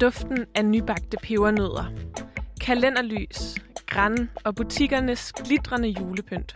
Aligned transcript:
duften 0.00 0.44
af 0.54 0.64
nybagte 0.64 1.16
pebernødder, 1.22 1.84
kalenderlys, 2.60 3.54
græn 3.86 4.30
og 4.44 4.54
butikkernes 4.54 5.32
glitrende 5.32 5.88
julepynt. 5.88 6.54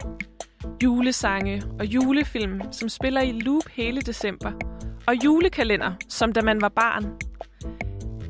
Julesange 0.83 1.63
og 1.79 1.87
julefilm, 1.87 2.61
som 2.73 2.89
spiller 2.89 3.21
i 3.21 3.33
loop 3.33 3.63
hele 3.73 4.01
december. 4.01 4.53
Og 5.07 5.15
julekalender, 5.25 5.93
som 6.09 6.33
da 6.33 6.43
man 6.43 6.61
var 6.61 6.69
barn. 6.69 7.05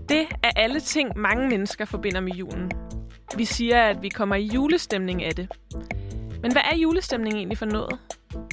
Det 0.09 0.27
er 0.43 0.51
alle 0.57 0.81
ting, 0.81 1.19
mange 1.19 1.49
mennesker 1.49 1.85
forbinder 1.85 2.21
med 2.21 2.33
julen. 2.33 2.71
Vi 3.37 3.45
siger, 3.45 3.83
at 3.83 4.03
vi 4.03 4.09
kommer 4.09 4.35
i 4.35 4.51
julestemning 4.55 5.25
af 5.25 5.35
det. 5.35 5.49
Men 6.43 6.53
hvad 6.53 6.63
er 6.73 6.77
julestemning 6.77 7.35
egentlig 7.35 7.59
for 7.59 7.67
noget? 7.67 7.99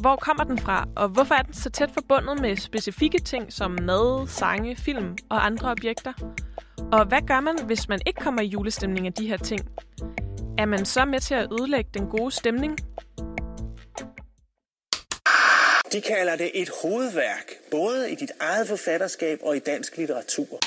Hvor 0.01 0.15
kommer 0.15 0.43
den 0.43 0.57
fra, 0.57 0.87
og 0.95 1.09
hvorfor 1.09 1.35
er 1.35 1.41
den 1.41 1.53
så 1.53 1.69
tæt 1.69 1.91
forbundet 1.91 2.41
med 2.41 2.55
specifikke 2.55 3.19
ting 3.19 3.53
som 3.53 3.77
mad, 3.81 4.27
sange, 4.27 4.75
film 4.75 5.17
og 5.29 5.45
andre 5.45 5.71
objekter? 5.71 6.13
Og 6.91 7.05
hvad 7.05 7.21
gør 7.27 7.39
man, 7.39 7.65
hvis 7.65 7.89
man 7.89 7.99
ikke 8.05 8.21
kommer 8.21 8.41
i 8.41 8.45
julestemning 8.45 9.07
af 9.07 9.13
de 9.13 9.27
her 9.27 9.37
ting? 9.37 9.61
Er 10.57 10.65
man 10.65 10.85
så 10.85 11.05
med 11.05 11.19
til 11.19 11.35
at 11.35 11.47
ødelægge 11.51 11.89
den 11.93 12.09
gode 12.09 12.31
stemning? 12.31 12.77
De 15.91 16.01
kalder 16.01 16.35
det 16.35 16.51
et 16.53 16.69
hovedværk, 16.81 17.51
både 17.71 18.11
i 18.11 18.15
dit 18.15 18.31
eget 18.39 18.67
forfatterskab 18.67 19.39
og 19.43 19.55
i 19.55 19.59
dansk 19.59 19.97
litteratur. 19.97 20.59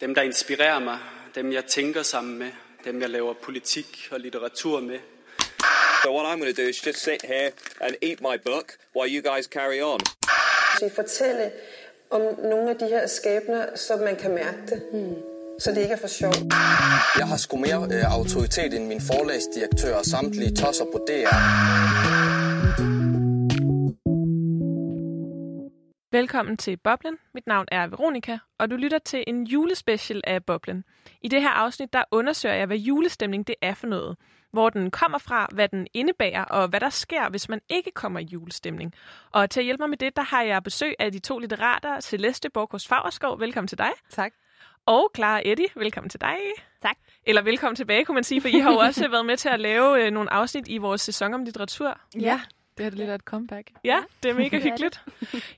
Dem, 0.00 0.14
der 0.14 0.22
inspirerer 0.22 0.78
mig, 0.78 0.98
dem 1.34 1.52
jeg 1.52 1.64
tænker 1.64 2.02
sammen 2.02 2.38
med, 2.38 2.50
dem 2.84 3.00
jeg 3.00 3.10
laver 3.10 3.34
politik 3.42 4.08
og 4.10 4.20
litteratur 4.20 4.80
med. 4.80 4.98
So 6.02 6.16
what 6.16 6.26
I'm 6.26 6.38
going 6.40 6.56
to 6.56 6.62
do 6.62 6.68
is 6.68 6.86
just 6.86 6.98
sit 6.98 7.22
here 7.22 7.50
and 7.80 7.94
eat 8.02 8.20
my 8.20 8.36
book 8.44 8.72
while 8.96 9.10
you 9.16 9.32
guys 9.32 9.44
carry 9.44 9.80
on. 9.82 10.00
Vi 10.80 10.90
fortælle 10.94 11.50
om 12.10 12.20
nogle 12.42 12.70
af 12.70 12.76
de 12.76 12.86
her 12.86 13.06
skæbner, 13.06 13.76
så 13.76 13.96
man 13.96 14.16
kan 14.16 14.30
mærke 14.34 14.58
det. 14.68 14.82
Hmm. 14.92 15.37
Så 15.60 15.70
det 15.70 15.80
ikke 15.82 15.92
er 15.94 15.98
for 16.00 16.08
sjov. 16.08 16.32
Jeg 17.18 17.28
har 17.28 17.36
sgu 17.36 17.56
mere 17.56 17.88
øh, 17.94 18.14
autoritet 18.14 18.74
end 18.74 18.86
min 18.86 19.00
forlagsdirektør 19.00 19.96
og 19.96 20.04
samtlige 20.04 20.54
tosser 20.54 20.84
på 20.84 20.98
DR. 21.08 21.36
Velkommen 26.12 26.56
til 26.56 26.76
Boblen. 26.76 27.16
Mit 27.34 27.46
navn 27.46 27.66
er 27.72 27.86
Veronika, 27.86 28.38
og 28.58 28.70
du 28.70 28.76
lytter 28.76 28.98
til 28.98 29.24
en 29.26 29.44
julespecial 29.44 30.20
af 30.26 30.44
Boblen. 30.44 30.84
I 31.22 31.28
det 31.28 31.42
her 31.42 31.50
afsnit, 31.50 31.92
der 31.92 32.02
undersøger 32.10 32.54
jeg, 32.54 32.66
hvad 32.66 32.76
julestemning 32.76 33.46
det 33.46 33.54
er 33.62 33.74
for 33.74 33.86
noget. 33.86 34.16
Hvor 34.52 34.70
den 34.70 34.90
kommer 34.90 35.18
fra, 35.18 35.48
hvad 35.52 35.68
den 35.68 35.86
indebærer, 35.94 36.44
og 36.44 36.68
hvad 36.68 36.80
der 36.80 36.90
sker, 36.90 37.30
hvis 37.30 37.48
man 37.48 37.60
ikke 37.68 37.90
kommer 37.94 38.20
i 38.20 38.24
julestemning. 38.24 38.94
Og 39.32 39.50
til 39.50 39.60
at 39.60 39.64
hjælpe 39.64 39.82
mig 39.82 39.90
med 39.90 39.98
det, 39.98 40.16
der 40.16 40.22
har 40.22 40.42
jeg 40.42 40.62
besøg 40.62 40.94
af 40.98 41.12
de 41.12 41.18
to 41.18 41.38
litterater, 41.38 42.00
Celeste 42.00 42.50
Borgårds 42.50 42.88
Fagerskov. 42.88 43.40
Velkommen 43.40 43.68
til 43.68 43.78
dig. 43.78 43.90
Tak. 44.10 44.32
Og 44.88 45.10
Clara 45.16 45.40
Eddie, 45.44 45.66
velkommen 45.76 46.10
til 46.10 46.20
dig. 46.20 46.36
Tak. 46.82 46.96
Eller 47.26 47.42
velkommen 47.42 47.76
tilbage, 47.76 48.04
kunne 48.04 48.14
man 48.14 48.24
sige, 48.24 48.40
for 48.40 48.48
I 48.48 48.58
har 48.58 48.72
jo 48.72 48.78
også 48.78 49.08
været 49.08 49.26
med 49.26 49.36
til 49.36 49.48
at 49.48 49.60
lave 49.60 50.04
øh, 50.06 50.10
nogle 50.10 50.32
afsnit 50.32 50.68
i 50.68 50.78
vores 50.78 51.00
sæson 51.00 51.34
om 51.34 51.44
litteratur. 51.44 52.00
Ja, 52.20 52.40
det 52.78 52.86
er 52.86 52.90
lidt 52.90 53.10
af 53.10 53.14
et 53.14 53.20
comeback. 53.20 53.70
Ja, 53.84 53.98
det 54.22 54.28
er 54.28 54.34
mega 54.34 54.56
Det 54.56 54.66
er 54.66 54.70
hyggeligt. 54.70 55.02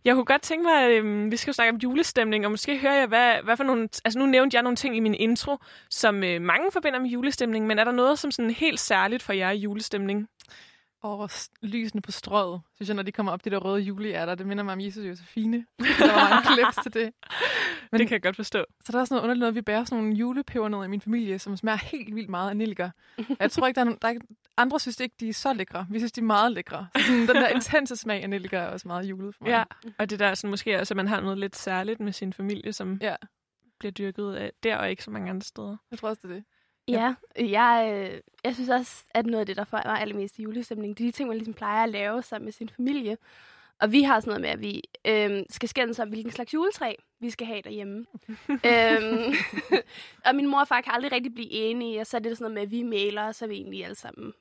Jeg 0.05 0.14
kunne 0.14 0.25
godt 0.25 0.42
tænke 0.42 0.64
mig, 0.64 0.83
at 0.83 0.91
øh, 0.91 1.31
vi 1.31 1.36
skal 1.36 1.51
jo 1.51 1.53
snakke 1.53 1.73
om 1.73 1.77
julestemning, 1.77 2.45
og 2.45 2.51
måske 2.51 2.78
hører 2.78 2.95
jeg, 2.95 3.06
hvad, 3.06 3.34
hvad 3.45 3.56
for 3.56 3.64
nogle... 3.64 3.89
Altså 4.05 4.19
nu 4.19 4.27
nævnte 4.27 4.55
jeg 4.55 4.62
nogle 4.62 4.77
ting 4.77 4.97
i 4.97 5.01
min 5.01 5.14
intro, 5.14 5.56
som 5.91 6.25
øh, 6.25 6.42
mange 6.42 6.73
forbinder 6.73 7.01
med 7.01 7.11
julestemning, 7.11 7.67
men 7.67 7.78
er 7.78 7.84
der 7.84 7.92
noget 7.92 8.19
som 8.19 8.31
sådan 8.31 8.51
helt 8.51 8.81
særligt 8.81 9.23
for 9.23 9.33
jer 9.33 9.51
i 9.51 9.58
julestemning? 9.58 10.28
Og 11.02 11.30
lysene 11.62 12.00
på 12.00 12.12
strøget, 12.12 12.60
synes 12.74 12.88
jeg, 12.88 12.96
når 12.96 13.02
de 13.02 13.12
kommer 13.12 13.32
op, 13.32 13.44
de 13.44 13.50
der 13.50 13.58
røde 13.58 13.80
juleærter, 13.80 14.34
det 14.34 14.46
minder 14.46 14.64
mig 14.64 14.72
om 14.72 14.80
Jesus 14.80 15.02
og 15.02 15.08
Josefine. 15.08 15.56
der 15.78 16.12
var 16.12 16.30
mange 16.30 16.54
clips 16.54 16.76
til 16.82 16.94
det. 16.94 17.12
Men, 17.92 18.00
det 18.00 18.08
kan 18.08 18.14
jeg 18.14 18.22
godt 18.22 18.36
forstå. 18.36 18.64
Så 18.84 18.92
der 18.92 19.00
er 19.00 19.04
sådan 19.04 19.14
noget 19.14 19.22
underligt 19.22 19.40
noget, 19.40 19.54
vi 19.54 19.62
bærer 19.62 19.84
sådan 19.84 20.04
nogle 20.04 20.16
julepeber 20.16 20.68
ned 20.68 20.84
i 20.84 20.88
min 20.88 21.00
familie, 21.00 21.38
som 21.38 21.56
smager 21.56 21.76
helt 21.76 22.14
vildt 22.14 22.28
meget 22.28 22.50
af 22.50 22.56
nellike. 22.56 22.90
Jeg 23.40 23.50
tror 23.50 23.66
ikke, 23.66 23.76
der 23.76 23.80
er, 23.80 23.84
nogen, 23.84 23.98
der 24.02 24.08
er 24.08 24.12
ikke, 24.12 24.26
andre 24.56 24.80
synes 24.80 25.00
ikke, 25.00 25.14
de 25.20 25.28
er 25.28 25.32
så 25.32 25.52
lækre. 25.52 25.86
Vi 25.90 25.98
synes, 25.98 26.12
de 26.12 26.20
er 26.20 26.24
meget 26.24 26.52
lækre. 26.52 26.89
Så 26.96 27.02
sådan, 27.06 27.20
den 27.20 27.36
der 27.36 27.48
intense 27.48 27.96
smag 27.96 28.22
af 28.22 28.30
nellike 28.30 28.56
er 28.56 28.66
også 28.66 28.89
meget 28.89 29.05
julet 29.05 29.34
for 29.34 29.44
mig. 29.44 29.50
Ja, 29.50 29.64
og 29.98 30.10
det 30.10 30.18
der 30.18 30.34
sådan, 30.34 30.50
måske 30.50 30.80
også, 30.80 30.94
at 30.94 30.96
man 30.96 31.08
har 31.08 31.20
noget 31.20 31.39
lidt 31.39 31.56
særligt 31.56 32.00
med 32.00 32.12
sin 32.12 32.33
familie, 32.33 32.72
som 32.72 32.98
ja. 33.02 33.14
bliver 33.78 33.92
dyrket 33.92 34.34
af 34.34 34.52
der 34.62 34.77
og 34.77 34.90
ikke 34.90 35.05
så 35.05 35.10
mange 35.10 35.30
andre 35.30 35.44
steder. 35.44 35.77
Jeg 35.90 35.98
tror 35.98 36.08
også, 36.08 36.20
det 36.22 36.30
er 36.30 36.34
det. 36.34 36.44
Ja, 36.89 37.14
jeg, 37.39 37.92
øh, 37.95 38.20
jeg 38.45 38.55
synes 38.55 38.68
også, 38.68 39.05
at 39.14 39.27
noget 39.27 39.41
af 39.41 39.46
det, 39.46 39.57
der 39.57 39.64
får 39.64 39.80
mig 39.85 40.01
allermest 40.01 40.39
i 40.39 40.42
julestemning, 40.42 40.98
det 40.98 41.05
er 41.05 41.08
de 41.08 41.13
ting, 41.13 41.29
man 41.29 41.39
ligesom 41.39 41.55
plejer 41.55 41.85
at 41.85 41.91
lave 41.91 42.23
sammen 42.23 42.45
med 42.45 42.52
sin 42.52 42.68
familie. 42.68 43.17
Og 43.80 43.92
vi 43.92 44.02
har 44.02 44.20
sådan 44.20 44.30
noget 44.30 44.41
med, 44.41 44.51
at 44.51 44.61
vi 44.61 44.83
øh, 45.05 45.45
skal 45.51 45.69
skændes 45.69 45.98
om, 45.98 46.08
hvilken 46.08 46.33
slags 46.33 46.55
juletræ 46.55 46.95
vi 47.20 47.30
skal 47.30 47.46
have 47.46 47.63
derhjemme. 47.63 48.07
øhm, 48.70 49.35
og 50.27 50.35
min 50.35 50.46
mor 50.46 50.61
og 50.61 50.69
far 50.69 50.80
kan 50.80 50.92
aldrig 50.92 51.13
rigtig 51.13 51.35
blive 51.35 51.51
enige, 51.51 52.01
og 52.01 52.07
så 52.07 52.17
er 52.17 52.20
det 52.20 52.39
sådan 52.39 52.45
noget 52.45 52.55
med, 52.55 52.63
at 52.63 52.70
vi 52.70 52.83
mailer, 52.83 53.23
og 53.23 53.35
så 53.35 53.45
er 53.45 53.48
vi 53.48 53.55
egentlig 53.55 53.85
alle 53.85 53.95
sammen 53.95 54.33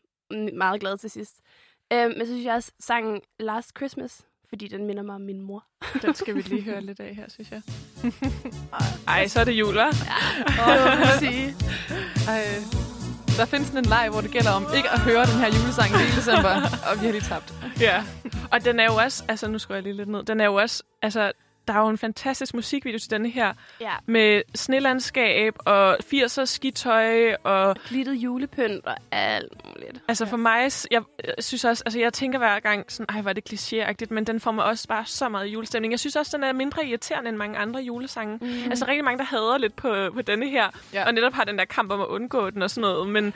meget 0.54 0.82
glade 0.82 0.98
til 0.98 1.10
sidst. 1.10 1.42
Øhm, 1.94 2.18
men 2.18 2.20
så 2.20 2.26
synes 2.26 2.46
jeg 2.46 2.54
også, 2.54 2.72
sangen 2.80 3.22
Last 3.40 3.78
Christmas, 3.78 4.28
fordi 4.50 4.68
den 4.68 4.86
minder 4.88 5.04
mig 5.04 5.16
om 5.16 5.22
min 5.22 5.42
mor. 5.42 5.66
Den 6.02 6.16
skal 6.16 6.36
vi 6.36 6.42
lige 6.42 6.62
høre 6.62 6.82
lidt 6.82 7.00
af 7.00 7.16
her, 7.16 7.26
synes 7.30 7.52
jeg. 7.52 7.62
Ej, 9.08 9.28
så 9.28 9.40
er 9.40 9.44
det 9.44 9.52
jul, 9.52 9.80
hva'? 9.80 9.88
Åh, 10.68 10.74
det 10.74 11.00
må 11.00 11.06
man 11.06 11.20
sige. 11.26 11.56
Ej, 12.28 12.44
der 13.38 13.46
findes 13.46 13.68
sådan 13.68 13.84
en 13.84 13.90
leg, 13.90 14.10
hvor 14.12 14.22
det 14.22 14.32
gælder 14.32 14.52
om 14.52 14.66
ikke 14.78 14.90
at 14.90 15.00
høre 15.00 15.26
den 15.26 15.40
her 15.40 15.48
julesang 15.48 15.90
i 15.94 15.98
hele 15.98 16.16
december, 16.16 16.50
og 16.92 17.02
vi 17.02 17.06
har 17.06 17.12
lige 17.12 17.22
tabt. 17.22 17.54
Ja, 17.80 18.04
og 18.52 18.66
den 18.66 18.80
er 18.80 18.86
jo 18.86 18.96
også, 18.96 19.24
altså 19.28 19.48
nu 19.48 19.60
skal 19.60 19.74
jeg 19.74 19.84
lige 19.84 19.94
lidt 19.98 20.10
ned, 20.10 20.24
den 20.24 20.42
er 20.42 20.46
jo 20.46 20.56
også, 20.56 20.84
altså 21.02 21.32
der 21.70 21.76
er 21.76 21.80
jo 21.80 21.88
en 21.90 21.98
fantastisk 21.98 22.54
musikvideo 22.54 23.00
til 23.00 23.12
denne 23.12 23.30
her, 23.30 23.54
Ja. 23.82 23.92
med 24.06 24.42
snelandskab 24.56 25.54
og 25.66 25.94
80'er 26.14 26.46
skitøj 26.46 27.34
og... 27.44 27.76
Glittet 27.90 28.14
julepynt 28.14 28.86
og 28.86 28.96
alt 29.12 29.66
muligt. 29.66 30.02
Altså 30.08 30.26
for 30.26 30.38
mig, 30.38 30.72
jeg, 30.92 31.02
jeg 31.26 31.34
synes 31.40 31.66
også, 31.66 31.84
altså 31.86 32.00
jeg 32.00 32.14
tænker 32.14 32.38
hver 32.40 32.60
gang 32.60 32.92
sådan, 32.92 33.16
ej, 33.16 33.22
hvor 33.22 33.30
er 33.30 33.34
det 33.34 33.54
klichéagtigt, 33.54 34.14
men 34.14 34.24
den 34.24 34.40
får 34.40 34.52
mig 34.52 34.66
også 34.66 34.88
bare 34.88 35.06
så 35.06 35.30
meget 35.30 35.48
julestemning. 35.48 35.92
Jeg 35.92 36.00
synes 36.00 36.16
også, 36.16 36.38
den 36.38 36.44
er 36.44 36.54
mindre 36.54 36.86
irriterende 36.86 37.30
end 37.30 37.38
mange 37.38 37.58
andre 37.58 37.80
julesange. 37.82 38.38
Mm. 38.42 38.64
Altså 38.70 38.86
rigtig 38.88 39.04
mange, 39.04 39.18
der 39.18 39.24
hader 39.26 39.58
lidt 39.58 39.76
på, 39.76 40.10
på 40.14 40.22
denne 40.22 40.50
her, 40.50 40.68
Ja. 40.94 41.06
og 41.08 41.14
netop 41.14 41.34
har 41.34 41.44
den 41.44 41.58
der 41.58 41.66
kamp 41.66 41.92
om 41.92 42.02
at 42.02 42.08
undgå 42.08 42.50
den 42.50 42.62
og 42.62 42.70
sådan 42.70 42.82
noget, 42.82 43.10
men 43.10 43.34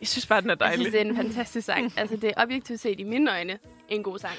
jeg 0.00 0.08
synes 0.08 0.26
bare, 0.26 0.40
den 0.40 0.50
er 0.50 0.54
Jeg 0.54 0.60
dejlig. 0.60 0.78
synes, 0.78 0.92
det 0.92 1.00
er 1.00 1.04
en 1.04 1.16
fantastisk 1.16 1.66
sang. 1.66 1.92
Altså, 1.96 2.16
det 2.16 2.24
er 2.36 2.42
objektivt 2.42 2.80
set 2.80 3.00
i 3.00 3.04
mine 3.04 3.30
øjne 3.32 3.58
en 3.88 4.02
god 4.02 4.18
sang. 4.18 4.34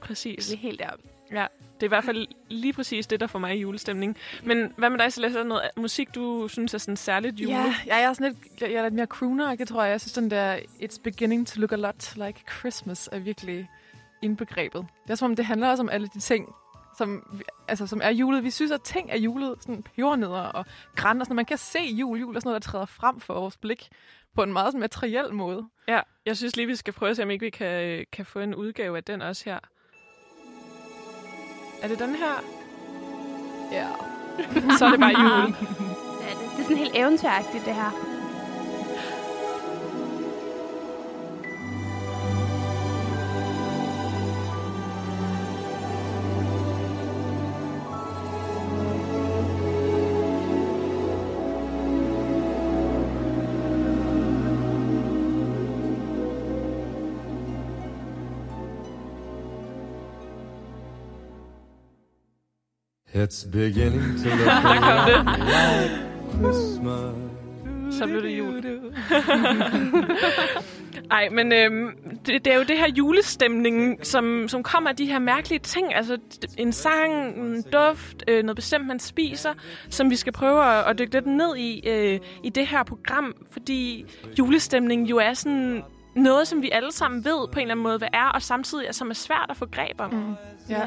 Præcis. 0.00 0.46
Det 0.46 0.54
er 0.54 0.58
helt 0.58 0.78
deroppe. 0.80 1.04
Ja, 1.32 1.46
det 1.74 1.82
er 1.82 1.84
i 1.84 1.88
hvert 1.88 2.04
fald 2.04 2.26
lige 2.48 2.72
præcis 2.72 3.06
det, 3.06 3.20
der 3.20 3.26
får 3.26 3.38
mig 3.38 3.56
i 3.56 3.60
julestemning. 3.60 4.16
Men 4.44 4.72
hvad 4.76 4.90
med 4.90 4.98
dig, 4.98 5.12
Celeste? 5.12 5.38
Er 5.38 5.44
noget 5.44 5.70
musik, 5.76 6.14
du 6.14 6.48
synes 6.48 6.74
er 6.74 6.78
sådan 6.78 6.96
særligt 6.96 7.40
jule? 7.40 7.54
Ja, 7.54 7.74
jeg 7.86 8.02
er 8.02 8.12
sådan 8.12 8.32
lidt, 8.32 8.72
jeg 8.72 8.78
er 8.78 8.82
lidt 8.82 8.94
mere 8.94 9.06
crooner, 9.06 9.54
det 9.54 9.68
tror 9.68 9.82
jeg. 9.82 9.90
Jeg 9.90 10.00
synes, 10.00 10.12
den 10.12 10.30
der 10.30 10.56
It's 10.58 11.00
beginning 11.02 11.46
to 11.46 11.60
look 11.60 11.72
a 11.72 11.76
lot 11.76 12.16
like 12.16 12.44
Christmas 12.58 13.08
er 13.12 13.18
virkelig 13.18 13.70
indbegrebet. 14.22 14.86
Det 15.04 15.10
er 15.10 15.14
som 15.14 15.30
om, 15.30 15.36
det 15.36 15.44
handler 15.44 15.70
også 15.70 15.82
om 15.82 15.88
alle 15.88 16.06
de 16.06 16.20
ting, 16.20 16.54
som, 16.98 17.40
altså, 17.68 17.86
som 17.86 18.00
er 18.04 18.10
julet. 18.10 18.44
Vi 18.44 18.50
synes, 18.50 18.72
at 18.72 18.82
ting 18.82 19.10
er 19.10 19.16
julet, 19.16 19.54
sådan 19.60 19.82
pebernødder 19.82 20.42
og 20.42 20.66
græn 20.96 21.20
og 21.20 21.26
sådan. 21.26 21.36
Man 21.36 21.44
kan 21.44 21.58
se 21.58 21.80
jul, 21.82 22.20
jul 22.20 22.36
er 22.36 22.40
sådan 22.40 22.48
noget, 22.48 22.62
der 22.62 22.70
træder 22.70 22.86
frem 22.86 23.20
for 23.20 23.34
vores 23.34 23.56
blik 23.56 23.88
på 24.34 24.42
en 24.42 24.52
meget 24.52 24.66
sådan 24.66 24.80
materiel 24.80 25.34
måde. 25.34 25.68
Ja, 25.88 26.00
jeg 26.26 26.36
synes 26.36 26.56
lige, 26.56 26.66
vi 26.66 26.76
skal 26.76 26.92
prøve 26.92 27.10
at 27.10 27.16
se, 27.16 27.22
om 27.22 27.30
ikke 27.30 27.44
vi 27.44 27.50
kan, 27.50 28.04
kan 28.12 28.26
få 28.26 28.38
en 28.38 28.54
udgave 28.54 28.96
af 28.96 29.04
den 29.04 29.22
også 29.22 29.44
her. 29.44 29.58
Er 31.82 31.88
det 31.88 31.98
den 31.98 32.14
her? 32.14 32.44
Ja. 33.72 33.86
Så 34.78 34.84
er 34.86 34.90
det 34.90 35.00
bare 35.00 35.20
jul. 35.22 35.30
Det 35.30 35.56
er, 36.30 36.34
det. 36.40 36.50
det 36.50 36.58
er 36.58 36.62
sådan 36.62 36.76
helt 36.76 36.92
eventyragtigt, 36.94 37.64
det 37.64 37.74
her. 37.74 38.11
It's 63.22 63.44
beginning 63.44 64.18
to 64.22 64.28
look 64.28 64.64
like 65.44 65.90
Christmas. 66.34 67.14
Så 67.90 68.06
blev 68.06 68.22
det 68.22 68.38
jul. 68.38 68.64
Ej, 71.10 71.28
men 71.28 71.52
øhm, 71.52 71.90
det, 72.26 72.44
det 72.44 72.52
er 72.52 72.56
jo 72.56 72.62
det 72.62 72.78
her 72.78 72.88
julestemning, 72.88 74.06
som, 74.06 74.48
som 74.48 74.62
kommer 74.62 74.90
af 74.90 74.96
de 74.96 75.06
her 75.06 75.18
mærkelige 75.18 75.58
ting. 75.58 75.94
Altså 75.94 76.18
en 76.58 76.72
sang, 76.72 77.36
en 77.36 77.62
duft, 77.72 78.24
øh, 78.28 78.42
noget 78.44 78.56
bestemt, 78.56 78.86
man 78.86 78.98
spiser, 78.98 79.50
som 79.90 80.10
vi 80.10 80.16
skal 80.16 80.32
prøve 80.32 80.64
at, 80.64 80.84
at 80.90 80.98
dykke 80.98 81.14
lidt 81.14 81.26
ned 81.26 81.56
i 81.56 81.88
øh, 81.88 82.20
i 82.42 82.50
det 82.50 82.66
her 82.66 82.82
program. 82.82 83.34
Fordi 83.50 84.04
julestemning 84.38 85.10
jo 85.10 85.16
er 85.16 85.34
sådan 85.34 85.82
noget, 86.16 86.48
som 86.48 86.62
vi 86.62 86.70
alle 86.70 86.92
sammen 86.92 87.24
ved 87.24 87.48
på 87.52 87.58
en 87.58 87.60
eller 87.60 87.74
anden 87.74 87.82
måde, 87.82 87.98
hvad 87.98 88.08
er, 88.12 88.28
og 88.28 88.42
samtidig 88.42 88.86
er, 88.86 88.92
som 88.92 89.10
er 89.10 89.14
svært 89.14 89.46
at 89.50 89.56
få 89.56 89.66
greb 89.66 90.00
om. 90.00 90.12
Mm. 90.14 90.34
Ja. 90.68 90.82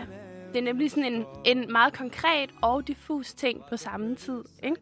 Det 0.55 0.61
er 0.61 0.65
nemlig 0.65 0.91
sådan 0.91 1.13
en, 1.13 1.25
en 1.45 1.71
meget 1.71 1.93
konkret 1.93 2.49
og 2.61 2.87
diffus 2.87 3.33
ting 3.33 3.61
på 3.69 3.77
samme 3.77 4.15
tid. 4.15 4.43
Ikke? 4.63 4.77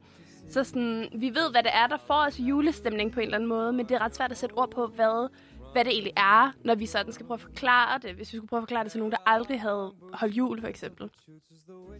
Så 0.49 0.63
sådan, 0.63 1.09
vi 1.15 1.29
ved, 1.29 1.51
hvad 1.51 1.63
det 1.63 1.71
er, 1.73 1.87
der 1.87 1.97
får 1.97 2.25
os 2.27 2.39
julestemning 2.39 3.11
på 3.11 3.19
en 3.19 3.23
eller 3.25 3.37
anden 3.37 3.49
måde, 3.49 3.73
men 3.73 3.85
det 3.89 3.95
er 3.95 4.01
ret 4.01 4.15
svært 4.15 4.31
at 4.31 4.37
sætte 4.37 4.53
ord 4.53 4.71
på, 4.71 4.87
hvad, 4.87 5.29
hvad 5.71 5.85
det 5.85 5.91
egentlig 5.93 6.13
er, 6.17 6.51
når 6.63 6.75
vi 6.75 6.85
sådan 6.85 7.13
skal 7.13 7.25
prøve 7.25 7.35
at 7.35 7.41
forklare 7.41 7.99
det. 7.99 8.13
Hvis 8.15 8.33
vi 8.33 8.37
skulle 8.37 8.49
prøve 8.49 8.57
at 8.57 8.61
forklare 8.61 8.83
det 8.83 8.91
til 8.91 8.99
nogen, 8.99 9.11
der 9.11 9.17
aldrig 9.25 9.61
havde 9.61 9.93
holdt 10.13 10.35
jul, 10.35 10.61
for 10.61 10.67
eksempel. 10.67 11.09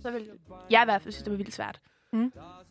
Så 0.02 0.12
vil 0.12 0.30
jeg 0.70 0.82
i 0.82 0.86
hvert 0.86 1.02
fald 1.02 1.12
synes, 1.12 1.24
det 1.24 1.32
var 1.32 1.38
vildt 1.38 1.54
svært. 1.54 1.80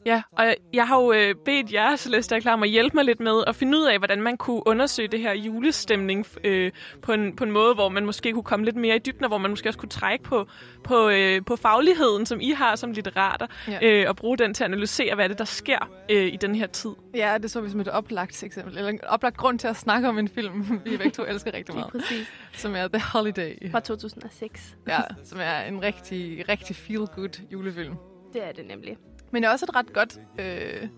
Ja, 0.07 0.23
og 0.33 0.55
jeg 0.73 0.89
har 0.89 1.01
jo 1.01 1.13
øh, 1.13 1.35
bedt 1.45 1.73
jer, 1.73 1.97
Celeste 1.97 2.35
og 2.37 2.43
Klar, 2.43 2.53
om 2.53 2.63
at 2.63 2.69
hjælpe 2.69 2.95
mig 2.97 3.05
lidt 3.05 3.21
med 3.21 3.45
at 3.47 3.57
finde 3.57 3.79
ud 3.79 3.85
af, 3.85 3.99
hvordan 3.99 4.23
man 4.23 4.37
kunne 4.37 4.67
undersøge 4.67 5.09
det 5.09 5.21
her 5.21 5.33
julestemning 5.33 6.27
øh, 6.45 6.73
på, 7.03 7.13
en, 7.13 7.37
på 7.37 7.45
en 7.45 7.51
måde, 7.51 7.75
hvor 7.75 7.89
man 7.89 8.07
måske 8.07 8.33
kunne 8.33 8.43
komme 8.43 8.65
lidt 8.65 8.77
mere 8.77 8.97
i 8.97 8.99
dybden, 8.99 9.25
og 9.25 9.29
hvor 9.29 9.39
man 9.39 9.51
måske 9.51 9.69
også 9.69 9.79
kunne 9.79 9.89
trække 9.89 10.25
på, 10.25 10.47
på, 10.85 11.09
øh, 11.09 11.45
på 11.47 11.57
fagligheden, 11.57 12.27
som 12.27 12.41
I 12.41 12.51
har 12.51 12.77
som 12.77 12.93
litterater, 12.93 13.47
Ja. 13.69 13.79
øh, 13.83 14.09
og 14.09 14.17
bruge 14.17 14.39
den 14.39 14.55
til 14.55 14.65
at 14.65 14.69
analysere, 14.71 15.15
hvad 15.15 15.25
er 15.25 15.29
det, 15.29 15.39
der 15.39 15.45
sker 15.45 15.91
øh, 16.11 16.27
i 16.33 16.37
den 16.37 16.55
her 16.55 16.67
tid. 16.67 16.91
Ja, 17.15 17.39
det 17.43 17.51
så 17.51 17.61
vi 17.61 17.71
som 17.71 17.81
et 17.81 17.89
oplagt 17.89 18.43
eksempel. 18.45 18.77
Eller 18.79 18.91
en 18.91 19.05
oplagt 19.05 19.37
grund 19.37 19.59
til 19.59 19.69
at 19.69 19.77
snakke 19.77 20.09
om 20.09 20.19
en 20.19 20.29
film, 20.29 20.63
vi 20.85 20.97
begge 20.97 21.11
to 21.11 21.25
elsker 21.25 21.55
rigtig 21.55 21.75
meget. 21.75 21.93
præcis. 21.93 22.33
Som 22.53 22.75
er 22.75 22.89
The 22.89 23.03
Holiday. 23.13 23.71
Fra 23.71 23.81
2006. 23.81 24.77
Ja, 24.89 25.01
som 25.25 25.39
er 25.43 25.61
en 25.61 25.83
rigtig, 25.83 26.45
rigtig 26.49 26.77
feel-good 26.77 27.43
julefilm. 27.53 27.95
Det 28.33 28.49
er 28.49 28.53
det 28.53 28.67
nemlig. 28.69 28.97
Men 29.33 29.43
det 29.43 29.49
er 29.49 29.53
også 29.53 29.67
et 29.69 29.77
ret 29.77 29.93
godt, 29.93 30.21
øh, 30.39 30.89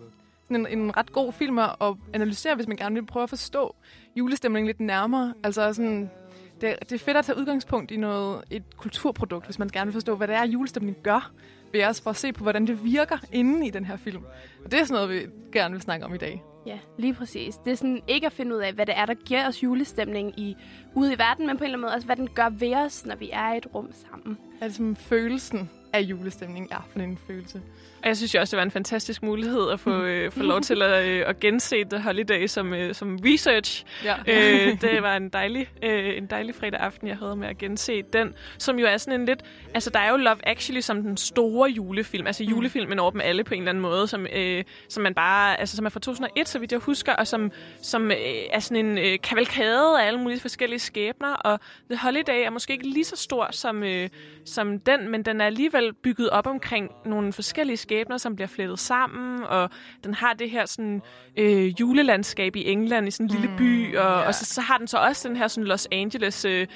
sådan 0.42 0.66
en, 0.66 0.78
en 0.78 0.96
ret 0.96 1.12
god 1.12 1.32
film 1.32 1.58
at 1.58 1.94
analysere, 2.12 2.54
hvis 2.54 2.69
man 2.69 2.76
gerne 2.76 2.94
vil 2.94 3.06
prøve 3.06 3.22
at 3.22 3.28
forstå 3.28 3.75
julestemningen 4.16 4.66
lidt 4.66 4.81
nærmere. 4.81 5.34
Altså 5.44 5.72
sådan, 5.72 6.10
det, 6.60 6.76
det 6.81 6.92
er 6.92 6.98
fedt 6.98 7.16
at 7.16 7.25
tage 7.25 7.38
udgangspunkt 7.38 7.90
i 7.90 7.96
noget, 7.96 8.44
et 8.50 8.76
kulturprodukt, 8.76 9.44
hvis 9.44 9.58
man 9.58 9.69
gerne 9.69 9.86
vil 9.86 9.92
forstå, 9.92 10.16
hvad 10.16 10.28
det 10.28 10.36
er, 10.36 10.46
julestemning 10.46 10.96
gør 11.02 11.32
ved 11.72 11.84
os, 11.84 12.00
for 12.00 12.10
at 12.10 12.16
se 12.16 12.32
på, 12.32 12.42
hvordan 12.44 12.66
det 12.66 12.84
virker 12.84 13.19
inde 13.32 13.66
i 13.66 13.70
den 13.70 13.84
her 13.84 13.96
film. 13.96 14.22
Og 14.64 14.70
det 14.70 14.81
er 14.81 14.84
sådan 14.84 14.94
noget, 14.94 15.10
vi 15.10 15.31
gerne 15.52 15.72
vil 15.72 15.82
snakke 15.82 16.06
om 16.06 16.14
i 16.14 16.19
dag. 16.19 16.42
Ja, 16.66 16.78
lige 16.98 17.14
præcis. 17.14 17.56
Det 17.56 17.70
er 17.70 17.75
sådan 17.75 18.02
ikke 18.08 18.26
at 18.26 18.32
finde 18.32 18.56
ud 18.56 18.60
af, 18.60 18.72
hvad 18.72 18.86
det 18.86 18.98
er, 18.98 19.06
der 19.06 19.14
giver 19.14 19.48
os 19.48 19.62
julestemning 19.62 20.38
i, 20.38 20.56
ude 20.94 21.12
i 21.12 21.19
verden, 21.19 21.46
men 21.46 21.56
på 21.56 21.64
en 21.64 21.66
eller 21.66 21.76
anden 21.76 21.81
måde 21.81 21.94
også, 21.94 22.06
hvad 22.06 22.16
den 22.16 22.28
gør 22.34 22.48
ved 22.48 22.75
os, 22.75 23.06
når 23.06 23.16
vi 23.16 23.31
er 23.32 23.54
i 23.54 23.56
et 23.56 23.66
rum 23.75 23.92
sammen. 23.92 24.38
Som 24.70 24.96
følelsen 24.96 25.70
af 25.94 26.00
julestemning 26.00 26.69
er 26.70 26.88
for 26.93 27.00
en 27.00 27.19
følelse? 27.26 27.62
Og 28.02 28.08
jeg 28.08 28.17
synes 28.17 28.35
jo 28.35 28.41
også, 28.41 28.56
det 28.56 28.58
var 28.58 28.62
en 28.64 28.70
fantastisk 28.70 29.23
mulighed 29.23 29.70
at 29.70 29.81
få, 29.81 30.02
øh, 30.11 30.32
få 30.32 30.43
lov 30.43 30.61
til 30.61 30.82
at, 30.82 31.06
øh, 31.06 31.25
at 31.26 31.41
gense 31.41 31.85
The 31.91 32.02
Holiday 32.02 32.46
som, 32.46 32.75
øh, 32.75 32.94
som 32.94 33.19
research. 33.25 33.85
Ja. 34.05 34.14
øh, 34.26 34.81
det 34.82 35.02
var 35.02 35.17
en 35.17 35.29
dejlig, 35.29 35.69
øh, 35.82 36.17
en 36.17 36.26
dejlig 36.26 36.55
fredag 36.55 36.81
aften, 36.81 37.08
jeg 37.08 37.17
havde 37.17 37.37
med 37.37 37.49
at 37.49 37.58
gense 37.58 38.02
den, 38.02 38.35
som 38.58 38.79
jo 38.79 38.87
er 38.87 38.96
sådan 38.96 39.20
en 39.20 39.26
lidt... 39.26 39.43
Altså, 39.75 39.91
der 39.91 39.99
er 39.99 40.11
jo 40.11 40.17
Love 40.17 40.49
Actually 40.49 40.81
som 40.81 41.02
den 41.02 41.17
store 41.17 41.70
julefilm, 41.70 42.26
altså 42.26 42.44
julefilmen 42.44 42.99
over 42.99 43.11
dem 43.11 43.20
alle 43.20 43.44
på 43.44 43.55
en 43.55 43.61
eller 43.61 43.70
anden 43.70 43.82
måde, 43.82 44.06
som, 44.08 44.26
øh, 44.35 44.64
som 44.88 45.02
man 45.02 45.14
bare... 45.14 45.61
Altså, 45.61 45.76
som 45.76 45.87
er 45.87 45.91
fra 45.91 46.00
2001, 46.00 46.49
så 46.49 46.58
vidt 46.58 46.73
jeg 46.73 46.81
husker, 46.81 47.12
og 47.12 47.26
som, 47.26 47.52
som 47.82 48.11
øh, 48.11 48.17
er 48.50 48.61
sådan 48.61 48.87
en 48.87 48.99
øh, 48.99 49.19
kavalkade 49.23 50.00
af 50.00 50.06
alle 50.06 50.20
mulige 50.20 50.41
forskellige 50.41 50.79
skæbner, 50.79 51.35
og 51.35 51.61
The 51.91 51.99
Holiday 51.99 52.46
er 52.46 52.50
måske 52.50 52.73
ikke 52.73 52.88
lige 52.88 53.05
så 53.05 53.17
stor 53.17 53.49
som, 53.50 53.82
øh, 53.82 54.08
som 54.44 54.79
den, 54.79 55.08
men 55.08 55.23
den 55.23 55.41
er 55.41 55.46
alligevel 55.46 55.83
bygget 55.92 56.31
op 56.31 56.46
omkring 56.46 56.90
nogle 57.04 57.32
forskellige 57.32 57.76
skæbner, 57.76 58.19
som 58.19 58.36
bliver 58.36 58.48
flettet 58.48 58.78
sammen, 58.78 59.42
og 59.42 59.70
den 60.04 60.14
har 60.14 60.32
det 60.32 60.50
her 60.50 60.66
sådan 60.66 61.02
øh, 61.36 61.81
julelandskab 61.81 62.56
i 62.56 62.70
England, 62.70 63.08
i 63.08 63.10
sådan 63.10 63.26
en 63.26 63.40
lille 63.40 63.56
by, 63.58 63.96
og, 63.96 64.20
ja. 64.20 64.26
og 64.26 64.34
så, 64.34 64.44
så 64.44 64.60
har 64.60 64.78
den 64.78 64.86
så 64.86 64.98
også 64.98 65.28
den 65.28 65.36
her 65.36 65.48
sådan 65.48 65.64
Los 65.64 65.88
Angeles 65.92 66.44
øh, 66.44 66.66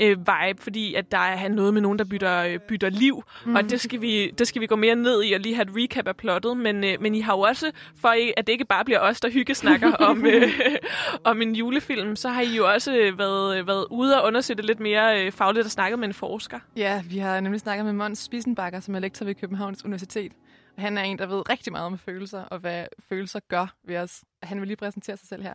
øh, 0.00 0.18
vibe, 0.18 0.62
fordi 0.62 0.94
at 0.94 1.12
der 1.12 1.18
er 1.18 1.48
noget 1.48 1.74
med 1.74 1.82
nogen, 1.82 1.98
der 1.98 2.04
bytter, 2.04 2.38
øh, 2.42 2.58
bytter 2.68 2.88
liv, 2.90 3.22
mm. 3.46 3.54
og 3.54 3.70
det 3.70 3.80
skal, 3.80 4.00
vi, 4.00 4.30
det 4.30 4.48
skal 4.48 4.60
vi 4.60 4.66
gå 4.66 4.76
mere 4.76 4.94
ned 4.94 5.24
i 5.24 5.32
og 5.32 5.40
lige 5.40 5.54
have 5.54 5.62
et 5.62 5.76
recap 5.76 6.06
af 6.08 6.16
plottet, 6.16 6.56
men, 6.56 6.84
øh, 6.84 6.96
men 7.00 7.14
I 7.14 7.20
har 7.20 7.36
jo 7.36 7.40
også, 7.40 7.70
for 8.00 8.08
at 8.36 8.46
det 8.46 8.52
ikke 8.52 8.64
bare 8.64 8.84
bliver 8.84 9.00
os, 9.00 9.20
der 9.20 9.30
hyggesnakker 9.30 9.92
om, 10.10 10.26
øh, 10.26 10.48
om 11.30 11.42
en 11.42 11.54
julefilm, 11.54 12.16
så 12.16 12.28
har 12.28 12.42
I 12.42 12.56
jo 12.56 12.72
også 12.72 12.96
øh, 12.96 13.18
været, 13.18 13.66
været 13.66 13.86
ude 13.90 14.20
og 14.20 14.26
undersøge 14.26 14.56
det 14.56 14.64
lidt 14.64 14.80
mere 14.80 15.24
øh, 15.24 15.32
fagligt 15.32 15.64
og 15.64 15.70
snakket 15.70 15.98
med 15.98 16.08
en 16.08 16.14
forsker. 16.14 16.58
Ja, 16.76 17.02
vi 17.10 17.18
har 17.18 17.40
nemlig 17.40 17.60
snakket 17.60 17.84
med 17.84 17.92
Måns 17.92 18.18
Rosenbakker, 18.58 18.80
som 18.80 18.94
er 18.94 18.98
lektor 18.98 19.26
ved 19.26 19.34
Københavns 19.34 19.84
Universitet. 19.84 20.32
Og 20.76 20.82
han 20.82 20.98
er 20.98 21.02
en, 21.02 21.18
der 21.18 21.26
ved 21.26 21.50
rigtig 21.50 21.72
meget 21.72 21.86
om 21.86 21.98
følelser, 21.98 22.42
og 22.42 22.58
hvad 22.58 22.86
følelser 23.08 23.40
gør 23.48 23.74
ved 23.82 23.96
os. 23.96 24.24
Han 24.42 24.60
vil 24.60 24.66
lige 24.66 24.76
præsentere 24.76 25.16
sig 25.16 25.28
selv 25.28 25.42
her. 25.42 25.54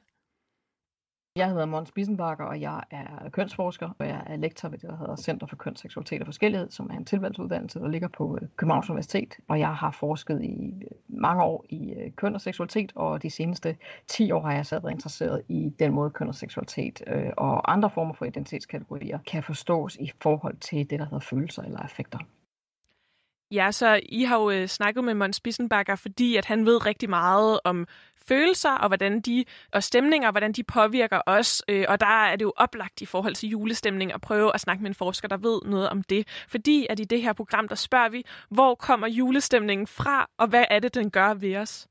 Jeg 1.36 1.50
hedder 1.50 1.66
Måns 1.66 1.92
Bissenbakker, 1.92 2.46
og 2.46 2.62
jeg 2.62 2.84
er 2.92 3.30
kønsforsker, 3.30 3.90
og 4.00 4.08
jeg 4.08 4.24
er 4.26 4.36
lektor 4.36 4.70
ved 4.70 4.78
det, 4.78 4.90
der 4.90 4.98
hedder 4.98 5.16
Center 5.16 5.48
for 5.48 5.56
Køn, 5.56 5.76
Seksualitet 5.76 6.22
og 6.22 6.28
Forskellighed, 6.28 6.72
som 6.72 6.90
er 6.90 6.98
en 6.98 7.06
tilvalgsuddannelse, 7.06 7.80
der 7.80 7.88
ligger 7.88 8.08
på 8.08 8.38
øh, 8.42 8.48
Københavns 8.56 8.90
Universitet. 8.90 9.38
Og 9.50 9.60
jeg 9.60 9.76
har 9.76 9.92
forsket 9.92 10.42
i 10.42 10.74
øh, 10.82 10.92
mange 11.08 11.44
år 11.44 11.66
i 11.70 11.94
øh, 11.94 12.12
køn 12.12 12.36
og 12.36 12.42
seksualitet, 12.42 12.92
og 12.96 13.24
de 13.24 13.30
seneste 13.30 13.78
10 14.08 14.32
år 14.32 14.42
har 14.42 14.54
jeg 14.54 14.66
så 14.66 14.80
været 14.80 14.94
interesseret 14.94 15.42
i 15.50 15.72
den 15.80 15.94
måde, 15.94 16.10
køn 16.10 16.28
og 16.28 16.36
seksualitet 16.36 17.02
og 17.38 17.72
andre 17.74 17.90
former 17.90 18.14
for 18.14 18.26
identitetskategorier 18.26 19.20
kan 19.28 19.44
forstås 19.44 19.96
i 19.96 20.12
forhold 20.22 20.58
til 20.58 20.90
det, 20.90 21.00
der 21.00 21.06
hedder 21.06 21.20
følelser 21.20 21.64
eller 21.64 21.80
affekter. 21.80 22.20
Ja, 23.54 23.72
så 23.72 24.00
I 24.06 24.24
har 24.24 24.40
jo 24.40 24.50
øh, 24.50 24.68
snakket 24.68 25.04
med 25.04 25.14
Måns 25.14 25.40
Bissenbakker, 25.40 25.96
fordi 25.96 26.36
at 26.36 26.46
han 26.46 26.66
ved 26.66 26.86
rigtig 26.86 27.10
meget 27.10 27.60
om 27.64 27.88
følelser 28.28 28.72
og 28.72 28.88
hvordan 28.88 29.22
de 29.22 29.46
og 29.74 29.84
stemninger, 29.84 30.32
hvordan 30.32 30.52
de 30.52 30.64
påvirker 30.64 31.22
os. 31.26 31.64
Øh, 31.68 31.86
og 31.90 32.00
der 32.00 32.26
er 32.26 32.36
det 32.36 32.46
jo 32.46 32.54
oplagt 32.58 33.02
i 33.02 33.06
forhold 33.06 33.36
til 33.36 33.50
julestemning 33.50 34.14
at 34.14 34.22
prøve 34.22 34.52
at 34.54 34.62
snakke 34.62 34.84
med 34.84 34.90
en 34.90 34.96
forsker, 34.96 35.28
der 35.28 35.38
ved 35.38 35.60
noget 35.66 35.90
om 35.90 36.04
det. 36.04 36.28
Fordi 36.48 36.88
at 36.90 37.00
i 37.00 37.04
det 37.04 37.22
her 37.22 37.34
program, 37.34 37.68
der 37.68 37.76
spørger 37.76 38.10
vi, 38.10 38.26
hvor 38.50 38.76
kommer 38.76 39.08
julestemningen 39.08 39.88
fra, 39.88 40.30
og 40.38 40.48
hvad 40.48 40.66
er 40.70 40.80
det, 40.80 40.96
den 40.96 41.12
gør 41.12 41.34
ved 41.34 41.56
os? 41.56 41.88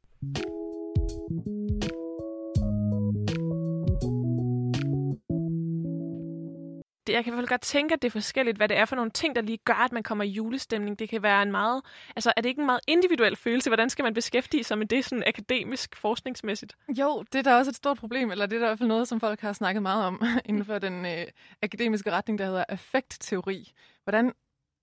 Det, 7.07 7.13
jeg 7.13 7.25
kan 7.25 7.33
i 7.33 7.35
hvert 7.35 7.43
fald 7.43 7.49
godt 7.49 7.61
tænke, 7.61 7.95
at 7.95 8.03
det 8.03 8.09
er 8.09 8.13
forskelligt, 8.13 8.57
hvad 8.57 8.69
det 8.69 8.77
er 8.77 8.85
for 8.85 8.97
nogle 8.97 9.11
ting, 9.11 9.35
der 9.35 9.43
lige 9.43 9.59
gør, 9.59 9.85
at 9.85 9.93
man 9.93 10.03
kommer 10.03 10.25
i 10.25 10.29
julestemning. 10.29 10.99
Det 10.99 11.09
kan 11.09 11.23
være 11.23 11.43
en 11.43 11.51
meget... 11.51 11.83
Altså, 12.17 12.33
er 12.37 12.41
det 12.41 12.49
ikke 12.49 12.61
en 12.61 12.67
meget 12.67 12.81
individuel 12.87 13.37
følelse? 13.37 13.71
Hvordan 13.71 13.91
skal 13.91 14.03
man 14.03 14.15
beskæftige 14.15 14.65
sig 14.65 14.79
med 14.79 14.87
det 14.87 15.05
sådan 15.05 15.25
akademisk, 15.27 15.97
forskningsmæssigt? 15.97 16.77
Jo, 16.99 17.25
det 17.33 17.39
er 17.39 17.43
da 17.43 17.57
også 17.57 17.71
et 17.71 17.77
stort 17.77 17.99
problem, 17.99 18.31
eller 18.31 18.47
det 18.47 18.57
er 18.57 18.61
da 18.61 18.67
i 18.67 18.69
hvert 18.69 18.79
fald 18.79 18.89
noget, 18.89 19.09
som 19.09 19.21
folk 19.21 19.41
har 19.41 19.53
snakket 19.53 19.83
meget 19.83 20.05
om 20.05 20.23
inden 20.49 20.65
for 20.65 20.79
den 20.79 21.07
øh, 21.07 21.27
akademiske 21.63 22.11
retning, 22.11 22.39
der 22.39 22.45
hedder 22.45 22.65
affektteori. 22.69 23.73
Hvordan 24.05 24.33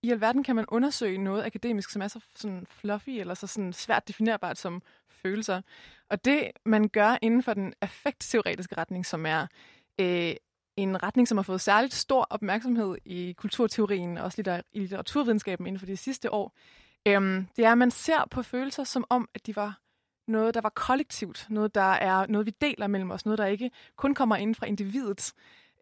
i 0.04 0.12
alverden 0.12 0.44
kan 0.44 0.56
man 0.56 0.66
undersøge 0.68 1.18
noget 1.18 1.46
akademisk, 1.46 1.90
som 1.90 2.02
er 2.02 2.08
så 2.08 2.20
sådan 2.36 2.68
fluffy 2.70 3.10
eller 3.10 3.34
så 3.34 3.48
sådan 3.48 3.74
svært 3.74 4.08
definerbart 4.08 4.58
som 4.58 4.82
følelser? 5.10 5.62
Og 6.10 6.26
det, 6.26 6.52
man 6.66 6.88
gør 6.90 7.18
inden 7.22 7.44
for 7.44 7.54
den 7.54 7.74
affektteoretiske 7.82 8.78
retning, 8.78 9.06
som 9.06 9.26
er 9.26 9.48
øh, 10.00 10.36
en 10.82 11.04
retning, 11.04 11.28
som 11.28 11.38
har 11.38 11.44
fået 11.44 11.62
særligt 11.62 11.94
stor 11.94 12.28
opmærksomhed 12.30 12.98
i 13.06 13.32
kulturteorien 13.38 14.18
og 14.18 14.24
også 14.24 14.38
litter- 14.38 14.62
i 14.74 14.80
litteraturvidenskaben 14.80 15.68
inden 15.68 15.80
for 15.80 15.86
de 15.86 15.98
sidste 15.98 16.34
år, 16.34 16.56
øhm, 17.06 17.48
det 17.56 17.66
er, 17.66 17.72
at 17.72 17.78
man 17.78 17.92
ser 17.92 18.28
på 18.32 18.44
følelser 18.44 18.84
som 18.84 19.06
om, 19.10 19.30
at 19.34 19.46
de 19.46 19.56
var 19.56 19.80
noget, 20.28 20.54
der 20.54 20.62
var 20.62 20.70
kollektivt, 20.70 21.48
noget, 21.50 21.76
der 21.76 21.82
er 21.82 22.26
noget, 22.28 22.46
vi 22.46 22.54
deler 22.62 22.88
mellem 22.88 23.12
os, 23.12 23.26
noget, 23.26 23.38
der 23.38 23.46
ikke 23.46 23.72
kun 23.96 24.14
kommer 24.14 24.36
ind 24.36 24.56
fra 24.56 24.66
individet 24.66 25.34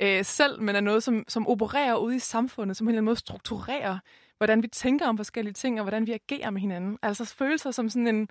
øh, 0.01 0.25
selv, 0.25 0.61
men 0.61 0.75
er 0.75 0.81
noget, 0.81 1.03
som, 1.03 1.23
som 1.27 1.47
opererer 1.47 1.95
ude 1.95 2.15
i 2.15 2.19
samfundet, 2.19 2.77
som 2.77 2.85
på 2.85 2.89
en 2.89 2.91
eller 2.91 2.99
anden 2.99 3.05
måde 3.05 3.19
strukturerer, 3.19 3.99
hvordan 4.37 4.63
vi 4.63 4.67
tænker 4.67 5.07
om 5.07 5.17
forskellige 5.17 5.53
ting, 5.53 5.79
og 5.79 5.83
hvordan 5.83 6.07
vi 6.07 6.11
agerer 6.11 6.49
med 6.49 6.61
hinanden. 6.61 6.97
Altså 7.01 7.25
følelser 7.25 7.71
som 7.71 7.89
sådan 7.89 8.07
en, 8.07 8.29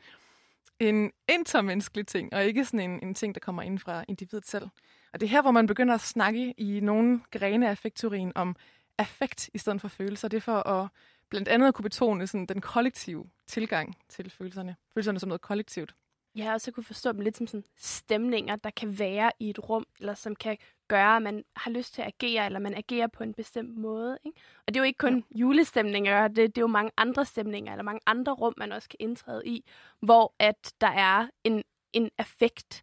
en 0.80 1.12
intermenneskelig 1.28 2.06
ting, 2.06 2.35
og 2.35 2.44
ikke 2.44 2.64
sådan 2.64 2.90
en, 2.90 3.00
en 3.02 3.14
ting, 3.14 3.35
der 3.35 3.40
kommer 3.40 3.62
ind 3.62 3.78
fra 3.78 4.04
individet 4.08 4.46
selv. 4.46 4.68
Og 5.13 5.21
det 5.21 5.27
er 5.27 5.31
her, 5.31 5.43
hvor 5.43 5.51
man 5.51 5.67
begynder 5.67 5.95
at 5.95 6.01
snakke 6.01 6.55
i 6.59 6.81
nogle 6.81 7.21
grene 7.31 7.67
af 7.67 7.71
affektteorien 7.71 8.33
om 8.35 8.57
affekt 8.99 9.51
i 9.55 9.59
stedet 9.59 9.81
for 9.81 9.89
følelser. 9.89 10.29
Det 10.29 10.37
er 10.37 10.41
for 10.41 10.69
at 10.69 10.89
blandt 11.31 11.49
andet 11.49 11.69
at 11.69 11.75
kunne 11.75 11.83
betone 11.83 12.27
sådan, 12.27 12.47
den 12.47 12.61
kollektive 12.61 13.25
tilgang 13.47 13.97
til 14.09 14.31
følelserne. 14.31 14.77
Følelserne 14.95 15.19
som 15.19 15.29
noget 15.29 15.41
kollektivt. 15.41 15.95
Jeg 16.35 16.45
har 16.45 16.53
også 16.53 16.73
kunne 16.73 16.85
forstå 16.85 17.13
dem 17.13 17.21
lidt 17.21 17.37
som 17.37 17.47
sådan 17.47 17.65
stemninger, 17.77 18.57
der 18.57 18.71
kan 18.71 18.99
være 18.99 19.31
i 19.39 19.51
et 19.51 19.69
rum, 19.69 19.87
eller 20.01 20.15
som 20.15 20.37
kan 20.37 20.59
gøre, 20.89 21.17
at 21.17 21.23
man 21.23 21.45
har 21.57 21.71
lyst 21.71 21.95
til 21.95 22.03
at 22.03 22.09
agere, 22.09 22.47
eller 22.47 22.59
man 22.59 22.75
agerer 22.75 23.07
på 23.07 23.23
en 23.23 23.35
bestemt 23.35 23.79
måde. 23.79 24.19
Ikke? 24.25 24.41
Og 24.67 24.75
det 24.75 24.77
er 24.77 24.81
jo 24.81 24.87
ikke 24.87 24.99
kun 24.99 25.17
ja. 25.17 25.39
julestemninger, 25.39 26.29
det, 26.29 26.37
det 26.37 26.59
er 26.59 26.63
jo 26.63 26.67
mange 26.67 26.91
andre 26.97 27.25
stemninger, 27.25 27.73
eller 27.73 27.83
mange 27.83 28.01
andre 28.07 28.33
rum, 28.33 28.55
man 28.57 28.73
også 28.73 28.89
kan 28.89 28.97
indtræde 29.01 29.47
i, 29.47 29.65
hvor 30.01 30.35
at 30.39 30.73
der 30.81 30.91
er 30.91 31.29
en, 31.45 31.63
en 31.93 32.11
affekt, 32.19 32.83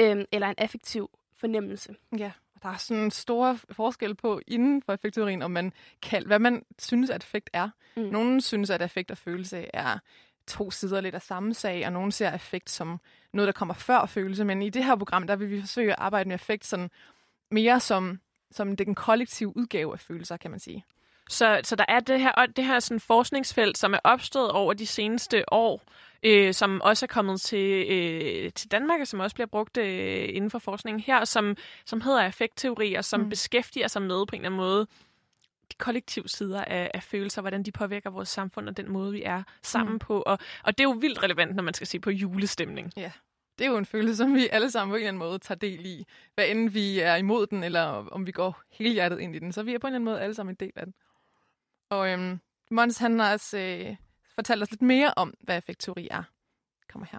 øhm, 0.00 0.24
eller 0.32 0.48
en 0.48 0.54
affektiv 0.58 1.10
fornemmelse. 1.40 1.94
Ja, 2.18 2.32
og 2.54 2.62
der 2.62 2.68
er 2.68 2.76
sådan 2.76 3.02
en 3.02 3.10
stor 3.10 3.58
forskel 3.70 4.14
på 4.14 4.40
inden 4.46 4.82
for 4.82 4.92
affektteorien, 4.92 5.42
om 5.42 5.50
man 5.50 5.72
kan, 6.02 6.26
hvad 6.26 6.38
man 6.38 6.64
synes, 6.78 7.10
at 7.10 7.22
affekt 7.22 7.50
er. 7.52 7.68
Mm. 7.96 8.02
Nogle 8.02 8.40
synes, 8.40 8.70
at 8.70 8.82
affekt 8.82 9.10
og 9.10 9.18
følelse 9.18 9.66
er 9.74 9.98
to 10.46 10.70
sider 10.70 11.00
lidt 11.00 11.14
af 11.14 11.22
samme 11.22 11.54
sag, 11.54 11.86
og 11.86 11.92
nogen 11.92 12.12
ser 12.12 12.30
affekt 12.30 12.70
som 12.70 13.00
noget, 13.32 13.46
der 13.46 13.52
kommer 13.52 13.74
før 13.74 14.06
følelse. 14.06 14.44
Men 14.44 14.62
i 14.62 14.70
det 14.70 14.84
her 14.84 14.96
program, 14.96 15.26
der 15.26 15.36
vil 15.36 15.50
vi 15.50 15.60
forsøge 15.60 15.92
at 15.92 15.98
arbejde 15.98 16.28
med 16.28 16.34
affekt 16.34 16.66
sådan 16.66 16.90
mere 17.50 17.80
som, 17.80 18.20
som 18.50 18.76
den 18.76 18.94
kollektive 18.94 19.56
udgave 19.56 19.92
af 19.92 20.00
følelser, 20.00 20.36
kan 20.36 20.50
man 20.50 20.60
sige. 20.60 20.84
Så, 21.28 21.60
så 21.64 21.76
der 21.76 21.84
er 21.88 22.00
det 22.00 22.20
her, 22.20 22.46
det 22.56 22.64
her 22.64 22.80
sådan 22.80 23.00
forskningsfelt, 23.00 23.78
som 23.78 23.94
er 23.94 23.98
opstået 24.04 24.50
over 24.50 24.72
de 24.72 24.86
seneste 24.86 25.52
år, 25.52 25.82
øh, 26.22 26.54
som 26.54 26.80
også 26.80 27.06
er 27.06 27.08
kommet 27.08 27.40
til, 27.40 27.86
øh, 27.90 28.52
til 28.52 28.70
Danmark, 28.70 29.00
og 29.00 29.06
som 29.06 29.20
også 29.20 29.34
bliver 29.34 29.46
brugt 29.46 29.76
øh, 29.76 30.28
inden 30.28 30.50
for 30.50 30.58
forskningen 30.58 31.00
her, 31.00 31.24
som, 31.24 31.56
som 31.84 32.00
hedder 32.00 32.26
effektteori, 32.26 32.94
og 32.94 33.04
som 33.04 33.20
mm. 33.20 33.28
beskæftiger 33.28 33.88
sig 33.88 34.02
med 34.02 34.26
på 34.26 34.36
en 34.36 34.40
eller 34.40 34.48
anden 34.48 34.56
måde 34.56 34.86
de 35.72 35.76
kollektive 35.78 36.28
sider 36.28 36.64
af, 36.64 36.90
af 36.94 37.02
følelser, 37.02 37.40
hvordan 37.40 37.62
de 37.62 37.72
påvirker 37.72 38.10
vores 38.10 38.28
samfund 38.28 38.68
og 38.68 38.76
den 38.76 38.90
måde, 38.90 39.12
vi 39.12 39.22
er 39.22 39.42
sammen 39.62 39.92
mm. 39.92 39.98
på. 39.98 40.22
Og, 40.22 40.38
og 40.64 40.78
det 40.78 40.84
er 40.84 40.88
jo 40.88 40.96
vildt 41.00 41.22
relevant, 41.22 41.56
når 41.56 41.62
man 41.62 41.74
skal 41.74 41.86
se 41.86 42.00
på 42.00 42.10
julestemning. 42.10 42.92
Ja, 42.96 43.12
det 43.58 43.66
er 43.66 43.70
jo 43.70 43.76
en 43.76 43.86
følelse, 43.86 44.16
som 44.16 44.34
vi 44.34 44.48
alle 44.52 44.70
sammen 44.70 44.92
på 44.92 44.96
en 44.96 45.00
eller 45.00 45.08
anden 45.08 45.18
måde 45.18 45.38
tager 45.38 45.58
del 45.58 45.86
i. 45.86 46.06
Hvad 46.34 46.48
end 46.48 46.70
vi 46.70 46.98
er 46.98 47.16
imod 47.16 47.46
den, 47.46 47.64
eller 47.64 47.82
om 47.82 48.26
vi 48.26 48.32
går 48.32 48.62
hele 48.70 48.92
hjertet 48.92 49.20
ind 49.20 49.36
i 49.36 49.38
den. 49.38 49.52
Så 49.52 49.62
vi 49.62 49.74
er 49.74 49.78
på 49.78 49.86
en 49.86 49.90
eller 49.90 49.96
anden 49.96 50.04
måde 50.04 50.20
alle 50.20 50.34
sammen 50.34 50.52
en 50.52 50.66
del 50.66 50.72
af 50.76 50.86
den. 50.86 50.94
Og 51.90 52.08
øhm, 52.08 52.40
Mons, 52.70 52.98
han 52.98 53.18
har 53.18 53.32
også 53.32 53.58
øh, 53.58 53.96
fortalt 54.38 54.62
os 54.62 54.70
lidt 54.70 54.82
mere 54.82 55.12
om, 55.16 55.34
hvad 55.40 55.58
effektteori 55.58 56.08
er. 56.10 56.22
Kommer 56.88 57.06
her. 57.12 57.18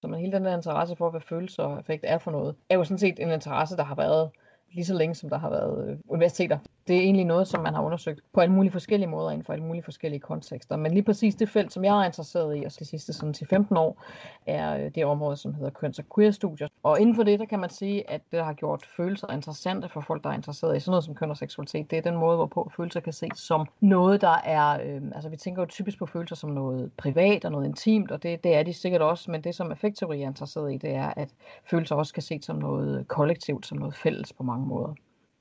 Så 0.00 0.08
man 0.08 0.20
hele 0.20 0.32
den 0.32 0.44
der 0.44 0.56
interesse 0.56 0.96
for, 0.96 1.10
hvad 1.10 1.20
følelser 1.20 1.62
og 1.62 1.80
effekt 1.80 2.04
er 2.06 2.18
for 2.18 2.30
noget, 2.30 2.56
er 2.68 2.74
jo 2.74 2.84
sådan 2.84 2.98
set 2.98 3.18
en 3.18 3.30
interesse, 3.30 3.76
der 3.76 3.82
har 3.82 3.94
været 3.94 4.30
lige 4.72 4.84
så 4.84 4.94
længe, 4.94 5.14
som 5.14 5.30
der 5.30 5.38
har 5.38 5.50
været 5.50 5.88
øh, 5.88 5.98
universiteter. 6.08 6.58
Det 6.88 6.96
er 6.96 7.00
egentlig 7.00 7.24
noget, 7.24 7.48
som 7.48 7.62
man 7.62 7.74
har 7.74 7.82
undersøgt 7.82 8.20
på 8.32 8.40
alle 8.40 8.54
mulige 8.54 8.72
forskellige 8.72 9.08
måder 9.08 9.30
inden 9.30 9.44
for 9.44 9.52
alle 9.52 9.64
mulige 9.64 9.82
forskellige 9.82 10.20
kontekster. 10.20 10.76
Men 10.76 10.92
lige 10.92 11.02
præcis 11.02 11.34
det 11.34 11.48
felt, 11.48 11.72
som 11.72 11.84
jeg 11.84 12.00
er 12.00 12.04
interesseret 12.04 12.56
i, 12.56 12.64
og 12.64 12.72
de 12.78 12.84
sidste 12.84 13.12
sådan 13.12 13.32
til 13.32 13.46
15 13.46 13.76
år, 13.76 14.04
er 14.46 14.84
øh, 14.84 14.90
det 14.94 15.04
område, 15.04 15.36
som 15.36 15.54
hedder 15.54 15.70
køns- 15.70 15.98
og 15.98 16.04
queer-studier. 16.14 16.68
Og 16.82 17.00
inden 17.00 17.16
for 17.16 17.22
det, 17.22 17.40
der 17.40 17.44
kan 17.46 17.58
man 17.58 17.70
sige, 17.70 18.10
at 18.10 18.20
det, 18.30 18.32
der 18.32 18.44
har 18.44 18.52
gjort 18.52 18.86
følelser 18.96 19.32
interessante 19.32 19.88
for 19.88 20.00
folk, 20.00 20.24
der 20.24 20.30
er 20.30 20.34
interesseret 20.34 20.76
i 20.76 20.80
sådan 20.80 20.90
noget 20.90 21.04
som 21.04 21.14
køn 21.14 21.30
og 21.30 21.36
seksualitet, 21.36 21.90
det 21.90 21.98
er 21.98 22.02
den 22.02 22.16
måde, 22.16 22.36
hvorpå 22.36 22.70
følelser 22.76 23.00
kan 23.00 23.12
ses 23.12 23.38
som 23.38 23.66
noget, 23.80 24.20
der 24.20 24.36
er... 24.44 24.80
Øh, 24.84 25.02
altså, 25.14 25.28
vi 25.28 25.36
tænker 25.36 25.62
jo 25.62 25.66
typisk 25.66 25.98
på 25.98 26.06
følelser 26.06 26.36
som 26.36 26.50
noget 26.50 26.92
privat 26.96 27.44
og 27.44 27.52
noget 27.52 27.66
intimt, 27.66 28.10
og 28.10 28.22
det, 28.22 28.44
det 28.44 28.54
er 28.54 28.62
de 28.62 28.72
sikkert 28.72 29.02
også, 29.02 29.30
men 29.30 29.44
det, 29.44 29.54
som 29.54 29.72
effektteori 29.72 30.22
er 30.22 30.26
interesseret 30.26 30.74
i, 30.74 30.76
det 30.76 30.94
er, 30.94 31.12
at 31.16 31.28
følelser 31.70 31.96
også 31.96 32.14
kan 32.14 32.22
ses 32.22 32.44
som 32.44 32.56
noget 32.56 33.08
kollektivt, 33.08 33.66
som 33.66 33.78
noget 33.78 33.94
fælles 33.94 34.32
på 34.32 34.42
mange 34.42 34.66
måder. 34.66 34.94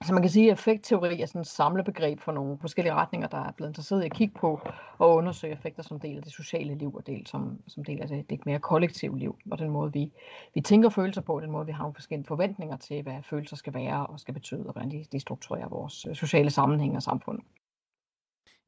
Så 0.03 0.13
man 0.13 0.21
kan 0.21 0.29
sige, 0.29 0.51
at 0.51 0.53
effektteori 0.53 1.21
er 1.21 1.25
sådan 1.25 1.41
et 1.41 1.47
samlebegreb 1.47 2.19
for 2.19 2.31
nogle 2.31 2.57
forskellige 2.61 2.93
retninger, 2.93 3.27
der 3.27 3.37
er 3.37 3.51
blevet 3.51 3.69
interesseret 3.69 4.03
i 4.03 4.05
at 4.05 4.13
kigge 4.13 4.33
på 4.39 4.61
og 4.97 5.15
undersøge 5.15 5.53
effekter 5.53 5.83
som 5.83 5.99
del 5.99 6.17
af 6.17 6.23
det 6.23 6.31
sociale 6.31 6.75
liv 6.75 6.95
og 6.95 7.07
del 7.07 7.27
som, 7.27 7.59
som 7.67 7.83
del 7.83 8.01
af 8.01 8.07
det, 8.07 8.29
det 8.29 8.45
mere 8.45 8.59
kollektive 8.59 9.19
liv. 9.19 9.37
Og 9.51 9.59
den 9.59 9.69
måde, 9.69 9.93
vi, 9.93 10.11
vi 10.53 10.61
tænker 10.61 10.89
følelser 10.89 11.21
på, 11.21 11.39
den 11.39 11.51
måde, 11.51 11.65
vi 11.65 11.71
har 11.71 11.83
nogle 11.83 11.95
forskellige 11.95 12.27
forventninger 12.27 12.77
til, 12.77 13.03
hvad 13.03 13.23
følelser 13.23 13.55
skal 13.55 13.73
være 13.73 14.07
og 14.07 14.19
skal 14.19 14.33
betyde, 14.33 14.65
og 14.65 14.71
hvordan 14.71 14.91
de, 14.91 15.05
de 15.11 15.19
strukturerer 15.19 15.69
vores 15.69 16.05
øh, 16.09 16.15
sociale 16.15 16.49
sammenhæng 16.49 16.95
og 16.95 17.03
samfund. 17.03 17.39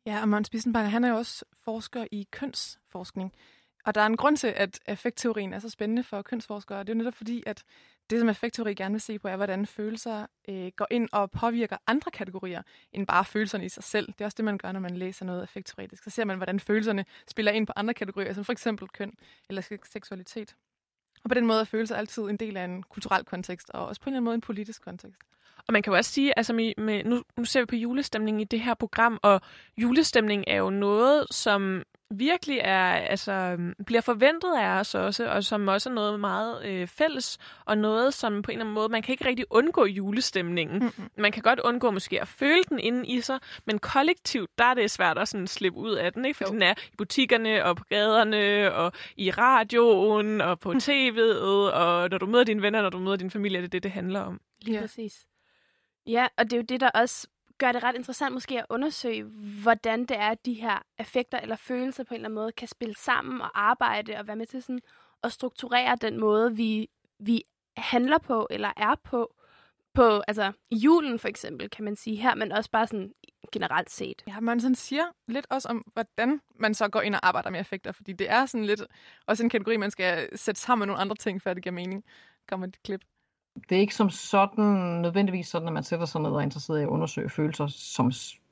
Ja, 0.06 0.22
og 0.22 0.30
Måns 0.30 0.50
Bissenbakker, 0.50 0.90
han 0.90 1.04
er 1.04 1.10
jo 1.10 1.16
også 1.16 1.46
forsker 1.64 2.06
i 2.12 2.28
kønsforskning. 2.32 3.32
Og 3.86 3.96
der 3.96 4.02
er 4.02 4.06
en 4.06 4.18
grund 4.18 4.38
til, 4.38 4.48
at 4.48 4.80
effektteorien 4.88 5.54
er 5.54 5.60
så 5.60 5.70
spændende 5.70 6.04
for 6.04 6.22
kønsforskere. 6.22 6.80
Det 6.80 6.90
er 6.90 6.94
jo 6.94 6.98
netop 6.98 7.14
fordi, 7.14 7.44
at 7.46 7.64
det, 8.10 8.20
som 8.20 8.30
effektteori 8.30 8.74
gerne 8.74 8.94
vil 8.94 9.02
se 9.02 9.20
på, 9.20 9.28
er, 9.28 9.36
hvordan 9.36 9.66
følelser 9.66 10.26
øh, 10.50 10.72
går 10.76 10.88
ind 10.92 11.10
og 11.12 11.32
påvirker 11.32 11.78
andre 11.88 12.12
kategorier, 12.12 12.62
end 12.92 13.08
bare 13.08 13.26
følelserne 13.26 13.66
i 13.66 13.70
sig 13.70 13.84
selv. 13.84 14.08
Det 14.08 14.22
er 14.22 14.26
også 14.26 14.36
det, 14.36 14.46
man 14.46 14.58
gør, 14.58 14.72
når 14.72 14.80
man 14.80 14.98
læser 14.98 15.26
noget 15.26 15.44
effektteoretisk. 15.44 16.04
Så 16.04 16.10
ser 16.10 16.26
man, 16.26 16.38
hvordan 16.38 16.60
følelserne 16.60 17.06
spiller 17.28 17.52
ind 17.52 17.68
på 17.68 17.74
andre 17.76 17.94
kategorier, 17.94 18.34
som 18.34 18.46
for 18.46 18.52
eksempel 18.52 18.88
køn 18.88 19.14
eller 19.50 19.80
seksualitet. 19.92 20.56
Og 21.24 21.30
på 21.30 21.34
den 21.34 21.46
måde 21.46 21.60
er 21.60 21.64
følelser 21.64 21.96
altid 21.96 22.24
en 22.24 22.38
del 22.38 22.58
af 22.58 22.64
en 22.64 22.84
kulturel 22.84 23.26
kontekst, 23.26 23.70
og 23.70 23.86
også 23.88 24.02
på 24.02 24.10
en 24.10 24.14
eller 24.14 24.18
anden 24.18 24.26
måde 24.26 24.36
en 24.36 24.42
politisk 24.42 24.82
kontekst. 24.82 25.22
Og 25.68 25.74
man 25.74 25.84
kan 25.84 25.94
jo 25.94 25.98
også 25.98 26.12
sige, 26.12 26.38
altså 26.38 26.54
med, 26.54 26.74
med, 26.78 27.04
nu, 27.04 27.24
nu 27.38 27.46
ser 27.46 27.60
vi 27.60 27.66
på 27.66 27.76
julestemningen 27.76 28.42
i 28.42 28.44
det 28.44 28.60
her 28.60 28.74
program, 28.74 29.20
og 29.24 29.42
julestemning 29.78 30.44
er 30.48 30.56
jo 30.56 30.70
noget, 30.70 31.26
som 31.32 31.84
virkelig 32.12 32.60
er, 32.64 32.92
altså, 32.92 33.58
bliver 33.86 34.02
forventet 34.02 34.56
af 34.58 34.80
os 34.80 34.96
også, 34.96 35.30
og 35.30 35.44
som 35.44 35.68
også 35.68 35.90
er 35.90 35.94
noget 35.94 36.20
meget 36.20 36.66
øh, 36.66 36.88
fælles, 36.88 37.38
og 37.66 37.78
noget, 37.78 38.14
som 38.14 38.42
på 38.42 38.52
en 38.52 38.58
eller 38.58 38.66
anden 38.66 38.74
måde, 38.74 38.90
man 38.90 39.02
kan 39.02 39.14
ikke 39.14 39.26
rigtig 39.26 39.46
undgå 39.50 39.86
julestemningen. 39.86 40.80
Mm-hmm. 40.80 41.10
Man 41.18 41.32
kan 41.32 41.44
godt 41.44 41.60
undgå 41.60 41.92
måske 41.92 42.22
at 42.22 42.28
føle 42.28 42.64
den 42.70 42.80
inde 42.80 43.08
i 43.08 43.22
sig, 43.22 43.40
men 43.66 43.80
kollektivt, 43.80 44.50
der 44.58 44.66
er 44.66 44.74
det 44.74 44.92
svært 44.92 45.18
at 45.18 45.28
sådan 45.28 45.48
slippe 45.48 45.80
ud 45.80 45.92
af 45.92 46.14
den, 46.14 46.26
ikke? 46.26 46.38
For 46.38 46.46
jo. 46.48 46.54
den 46.54 46.62
er 46.62 46.74
i 46.94 46.96
butikkerne, 46.98 47.66
og 47.66 47.76
på 47.76 47.84
gaderne, 47.84 48.74
og 48.74 48.92
i 49.18 49.32
radioen, 49.32 50.42
og 50.42 50.60
på 50.60 50.72
tv'et, 50.72 51.44
og 51.74 52.10
når 52.10 52.18
du 52.18 52.26
møder 52.26 52.44
dine 52.44 52.62
venner, 52.62 52.82
når 52.82 52.90
du 52.90 53.00
møder 53.00 53.16
din 53.16 53.32
familie, 53.32 53.58
det 53.60 53.66
er 53.66 53.70
det, 53.70 53.84
det 53.84 53.92
handler 53.92 54.20
om. 54.20 54.42
Lige 54.62 54.76
ja. 54.76 54.82
præcis. 54.82 55.26
Ja, 56.08 56.28
og 56.38 56.44
det 56.44 56.54
er 56.54 56.58
jo 56.58 56.64
det, 56.70 56.82
der 56.82 56.90
også 56.90 57.28
gør 57.60 57.72
det 57.72 57.84
ret 57.84 57.96
interessant 57.96 58.34
måske 58.34 58.60
at 58.60 58.66
undersøge, 58.70 59.24
hvordan 59.64 60.06
det 60.06 60.18
er, 60.18 60.30
at 60.30 60.46
de 60.46 60.54
her 60.54 60.80
effekter 61.00 61.40
eller 61.40 61.56
følelser 61.56 62.04
på 62.04 62.14
en 62.14 62.16
eller 62.16 62.28
anden 62.28 62.36
måde 62.36 62.52
kan 62.52 62.68
spille 62.68 62.96
sammen 62.96 63.42
og 63.42 63.62
arbejde 63.62 64.18
og 64.18 64.28
være 64.28 64.36
med 64.36 64.46
til 64.46 64.64
sådan 64.64 64.80
at 65.24 65.32
strukturere 65.32 65.96
den 66.02 66.20
måde, 66.20 66.56
vi, 66.56 66.90
vi 67.20 67.44
handler 67.78 68.18
på 68.18 68.48
eller 68.50 68.72
er 68.78 68.96
på. 69.04 69.36
På 69.94 70.22
altså, 70.28 70.52
julen 70.72 71.20
for 71.20 71.28
eksempel, 71.28 71.70
kan 71.70 71.86
man 71.86 71.96
sige 71.96 72.16
her, 72.16 72.36
men 72.36 72.52
også 72.52 72.72
bare 72.72 72.88
sådan 72.88 73.14
generelt 73.52 73.90
set. 73.90 74.24
Ja, 74.28 74.40
man 74.40 74.60
sådan 74.60 74.76
siger 74.76 75.04
lidt 75.28 75.48
også 75.50 75.68
om, 75.68 75.78
hvordan 75.94 76.42
man 76.56 76.74
så 76.74 76.88
går 76.88 77.02
ind 77.02 77.16
og 77.16 77.28
arbejder 77.28 77.50
med 77.50 77.60
effekter, 77.60 77.92
fordi 77.92 78.14
det 78.14 78.30
er 78.30 78.46
sådan 78.46 78.66
lidt 78.66 78.82
også 79.26 79.44
en 79.44 79.50
kategori, 79.50 79.78
man 79.78 79.92
skal 79.92 80.38
sætte 80.38 80.62
sammen 80.62 80.80
med 80.80 80.88
nogle 80.88 81.02
andre 81.02 81.16
ting, 81.16 81.42
før 81.42 81.54
det 81.54 81.64
giver 81.64 81.74
mening. 81.74 82.04
Kommer 82.48 82.66
dit 82.66 82.84
klip 82.84 83.02
det 83.70 83.76
er 83.76 83.80
ikke 83.80 83.96
som 83.96 84.10
sådan 84.10 84.66
nødvendigvis 85.02 85.48
sådan, 85.48 85.68
at 85.68 85.74
man 85.74 85.84
sætter 85.84 86.06
sig 86.06 86.22
ned 86.22 86.30
og 86.30 86.38
er 86.38 86.42
interesseret 86.42 86.80
i 86.80 86.84
at 86.84 86.88
undersøge 86.88 87.30
følelser 87.30 87.68
som 87.68 88.12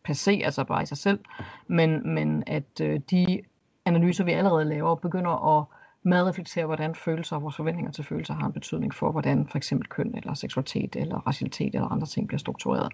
passé, 0.10 0.32
altså 0.32 0.64
bare 0.64 0.84
i 0.84 0.86
sig 0.86 0.98
selv, 0.98 1.20
men, 1.68 2.14
men 2.14 2.44
at 2.48 2.82
øh, 2.82 3.00
de 3.12 3.42
analyser, 3.86 4.24
vi 4.24 4.32
allerede 4.32 4.66
laver, 4.66 4.96
begynder 4.96 5.58
at 5.58 5.66
medreflektere, 6.04 6.66
hvordan 6.66 6.96
følelser 6.96 7.36
og 7.36 7.42
vores 7.42 7.56
forventninger 7.56 7.92
til 7.92 8.04
følelser 8.04 8.34
har 8.34 8.46
en 8.46 8.54
betydning 8.54 8.94
for, 8.94 9.12
hvordan 9.12 9.48
for 9.48 9.58
eksempel 9.58 9.88
køn 9.90 10.16
eller 10.16 10.34
seksualitet 10.34 10.96
eller 10.96 11.28
racialitet 11.28 11.76
eller 11.76 11.88
andre 11.88 12.08
ting 12.08 12.28
bliver 12.28 12.40
struktureret. 12.40 12.94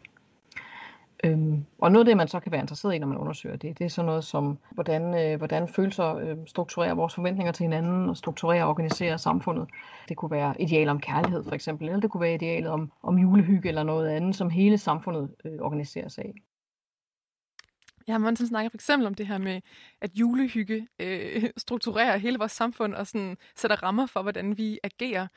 Øhm, 1.25 1.65
og 1.77 1.91
noget 1.91 2.05
af 2.05 2.05
det, 2.05 2.17
man 2.17 2.27
så 2.27 2.39
kan 2.39 2.51
være 2.51 2.61
interesseret 2.61 2.95
i, 2.95 2.99
når 2.99 3.07
man 3.07 3.17
undersøger 3.17 3.55
det, 3.55 3.77
det 3.79 3.85
er 3.85 3.89
sådan 3.89 4.05
noget 4.05 4.23
som, 4.23 4.57
hvordan, 4.71 5.31
øh, 5.31 5.37
hvordan 5.37 5.67
følelser 5.67 6.15
øh, 6.15 6.37
strukturerer 6.47 6.93
vores 6.93 7.15
forventninger 7.15 7.51
til 7.51 7.63
hinanden 7.63 8.09
og 8.09 8.17
strukturerer 8.17 8.63
og 8.63 8.69
organiserer 8.69 9.17
samfundet. 9.17 9.67
Det 10.09 10.17
kunne 10.17 10.31
være 10.31 10.61
idealer 10.61 10.91
om 10.91 10.99
kærlighed 10.99 11.43
for 11.43 11.55
eksempel, 11.55 11.87
eller 11.87 11.99
det 11.99 12.11
kunne 12.11 12.21
være 12.21 12.33
idealet 12.33 12.69
om, 12.69 12.91
om 13.03 13.17
julehygge 13.17 13.69
eller 13.69 13.83
noget 13.83 14.09
andet, 14.09 14.35
som 14.35 14.49
hele 14.49 14.77
samfundet 14.77 15.35
øh, 15.45 15.59
organiserer 15.61 16.07
sig 16.07 16.25
af. 16.25 16.33
Ja, 18.07 18.17
Monsen 18.17 18.47
snakker 18.47 18.69
for 18.69 18.77
eksempel 18.77 19.07
om 19.07 19.13
det 19.13 19.27
her 19.27 19.37
med, 19.37 19.61
at 20.01 20.11
julehygge 20.15 20.87
øh, 20.99 21.43
strukturerer 21.57 22.17
hele 22.17 22.37
vores 22.37 22.51
samfund 22.51 22.93
og 22.93 23.07
sådan 23.07 23.37
sætter 23.55 23.83
rammer 23.83 24.05
for, 24.05 24.21
hvordan 24.21 24.57
vi 24.57 24.79
agerer. 24.83 25.27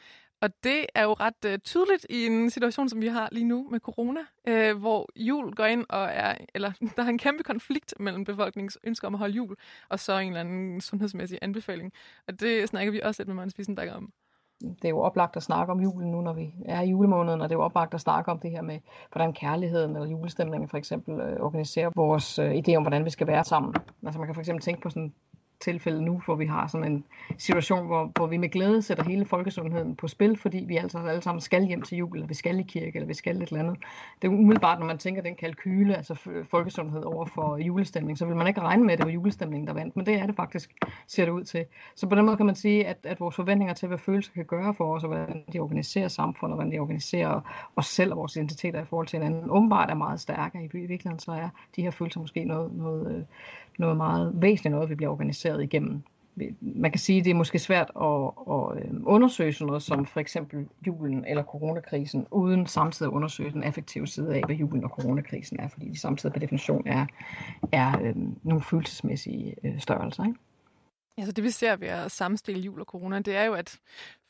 Og 0.40 0.50
det 0.64 0.86
er 0.94 1.02
jo 1.02 1.12
ret 1.12 1.44
øh, 1.46 1.58
tydeligt 1.58 2.06
i 2.10 2.26
en 2.26 2.50
situation, 2.50 2.88
som 2.88 3.00
vi 3.00 3.06
har 3.06 3.28
lige 3.32 3.44
nu 3.44 3.68
med 3.70 3.80
corona, 3.80 4.20
øh, 4.48 4.78
hvor 4.78 5.08
jul 5.16 5.54
går 5.54 5.64
ind 5.64 5.84
og 5.88 6.04
er, 6.04 6.34
eller 6.54 6.72
der 6.96 7.02
er 7.02 7.08
en 7.08 7.18
kæmpe 7.18 7.42
konflikt 7.42 7.94
mellem 8.00 8.24
befolkningens 8.24 8.78
ønsker 8.84 9.08
om 9.08 9.14
at 9.14 9.18
holde 9.18 9.34
jul, 9.34 9.56
og 9.88 10.00
så 10.00 10.18
en 10.18 10.28
eller 10.28 10.40
anden 10.40 10.80
sundhedsmæssig 10.80 11.38
anbefaling. 11.42 11.92
Og 12.28 12.40
det 12.40 12.68
snakker 12.68 12.92
vi 12.92 13.00
også 13.00 13.22
lidt 13.22 13.28
med 13.28 13.34
Magnus 13.34 13.58
Wissenberg 13.58 13.90
om. 13.90 14.12
Det 14.60 14.84
er 14.84 14.88
jo 14.88 15.00
oplagt 15.00 15.36
at 15.36 15.42
snakke 15.42 15.72
om 15.72 15.80
julen 15.80 16.10
nu, 16.10 16.20
når 16.20 16.32
vi 16.32 16.54
er 16.64 16.80
i 16.80 16.88
julemåneden, 16.88 17.40
og 17.40 17.48
det 17.48 17.54
er 17.54 17.58
jo 17.58 17.64
oplagt 17.64 17.94
at 17.94 18.00
snakke 18.00 18.30
om 18.30 18.38
det 18.38 18.50
her 18.50 18.62
med, 18.62 18.78
hvordan 19.12 19.32
kærligheden 19.32 19.96
eller 19.96 20.08
julestemningen 20.08 20.68
for 20.68 20.76
eksempel 20.76 21.20
øh, 21.20 21.40
organiserer 21.40 21.90
vores 21.96 22.38
øh, 22.38 22.54
idé 22.54 22.74
om, 22.74 22.82
hvordan 22.82 23.04
vi 23.04 23.10
skal 23.10 23.26
være 23.26 23.44
sammen. 23.44 23.74
Altså 24.06 24.18
man 24.18 24.28
kan 24.28 24.34
for 24.34 24.40
eksempel 24.40 24.62
tænke 24.62 24.80
på 24.80 24.90
sådan 24.90 25.14
tilfælde 25.60 26.02
nu, 26.02 26.22
hvor 26.24 26.34
vi 26.34 26.46
har 26.46 26.66
sådan 26.66 26.92
en 26.92 27.04
situation, 27.38 27.86
hvor, 27.86 28.12
hvor 28.14 28.26
vi 28.26 28.36
med 28.36 28.48
glæde 28.48 28.82
sætter 28.82 29.04
hele 29.04 29.24
folkesundheden 29.24 29.96
på 29.96 30.08
spil, 30.08 30.36
fordi 30.36 30.64
vi 30.68 30.76
altså 30.76 30.98
alle 30.98 31.22
sammen 31.22 31.40
skal 31.40 31.64
hjem 31.64 31.82
til 31.82 31.98
jul, 31.98 32.16
eller 32.16 32.26
vi 32.26 32.34
skal 32.34 32.58
i 32.58 32.62
kirke, 32.62 32.92
eller 32.94 33.06
vi 33.06 33.14
skal 33.14 33.42
et 33.42 33.48
eller 33.48 33.60
andet. 33.60 33.76
Det 34.22 34.28
er 34.28 34.32
umiddelbart, 34.32 34.78
når 34.78 34.86
man 34.86 34.98
tænker 34.98 35.22
den 35.22 35.34
kalkyle, 35.34 35.96
altså 35.96 36.44
folkesundhed 36.50 37.02
over 37.02 37.26
for 37.26 37.56
julestemning, 37.56 38.18
så 38.18 38.26
vil 38.26 38.36
man 38.36 38.46
ikke 38.46 38.60
regne 38.60 38.84
med, 38.84 38.92
at 38.92 38.98
det 38.98 39.06
var 39.06 39.12
julestemningen, 39.12 39.66
der 39.66 39.72
vandt, 39.72 39.96
men 39.96 40.06
det 40.06 40.14
er 40.14 40.26
det 40.26 40.36
faktisk, 40.36 40.72
ser 41.06 41.24
det 41.24 41.32
ud 41.32 41.44
til. 41.44 41.64
Så 41.94 42.06
på 42.06 42.14
den 42.14 42.24
måde 42.24 42.36
kan 42.36 42.46
man 42.46 42.54
sige, 42.54 42.86
at, 42.86 42.96
at 43.04 43.20
vores 43.20 43.36
forventninger 43.36 43.74
til, 43.74 43.88
hvad 43.88 43.98
følelser 43.98 44.32
kan 44.32 44.44
gøre 44.44 44.74
for 44.74 44.94
os, 44.94 45.02
og 45.02 45.08
hvordan 45.08 45.44
de 45.52 45.58
organiserer 45.58 46.08
samfundet, 46.08 46.52
og 46.52 46.56
hvordan 46.56 46.72
de 46.72 46.78
organiserer 46.78 47.40
os 47.76 47.86
selv 47.86 48.12
og 48.12 48.18
vores 48.18 48.36
identiteter 48.36 48.82
i 48.82 48.84
forhold 48.84 49.06
til 49.06 49.18
hinanden, 49.18 49.50
umiddelbart 49.50 49.90
er 49.90 49.94
meget 49.94 50.20
stærkere. 50.20 50.64
I 50.64 50.68
virkeligheden 50.72 51.18
så 51.18 51.32
er 51.32 51.48
de 51.76 51.82
her 51.82 51.90
følelser 51.90 52.20
måske 52.20 52.44
noget, 52.44 52.72
noget, 52.72 53.16
øh, 53.16 53.24
noget 53.78 53.96
meget 53.96 54.32
væsentligt 54.34 54.74
noget, 54.74 54.90
vi 54.90 54.94
bliver 54.94 55.10
organiseret 55.10 55.62
igennem. 55.62 56.02
Man 56.60 56.90
kan 56.90 56.98
sige, 56.98 57.18
at 57.18 57.24
det 57.24 57.30
er 57.30 57.34
måske 57.34 57.58
svært 57.58 57.90
at, 58.00 58.30
at 58.50 58.84
øhm, 58.84 59.02
undersøge 59.06 59.52
sådan 59.52 59.66
noget 59.66 59.82
som 59.82 60.06
for 60.06 60.20
eksempel 60.20 60.66
julen 60.86 61.24
eller 61.24 61.42
coronakrisen, 61.42 62.26
uden 62.30 62.66
samtidig 62.66 63.10
at 63.10 63.14
undersøge 63.14 63.50
den 63.50 63.62
effektive 63.62 64.06
side 64.06 64.34
af, 64.34 64.42
hvad 64.46 64.56
julen 64.56 64.84
og 64.84 64.90
coronakrisen 64.90 65.60
er, 65.60 65.68
fordi 65.68 65.88
de 65.88 65.98
samtidig 65.98 66.32
per 66.32 66.40
definition 66.40 66.82
er, 66.86 67.06
er 67.72 68.00
øh, 68.02 68.14
nogle 68.42 68.62
følelsesmæssige 68.62 69.54
øh, 69.64 69.80
størrelser. 69.80 70.24
Ikke? 70.24 70.38
Altså 71.18 71.32
det 71.32 71.44
vi 71.44 71.50
ser 71.50 71.76
ved 71.76 71.88
at 71.88 72.10
sammenstille 72.10 72.60
jul 72.60 72.80
og 72.80 72.86
corona, 72.86 73.18
det 73.18 73.36
er 73.36 73.44
jo, 73.44 73.54
at 73.54 73.80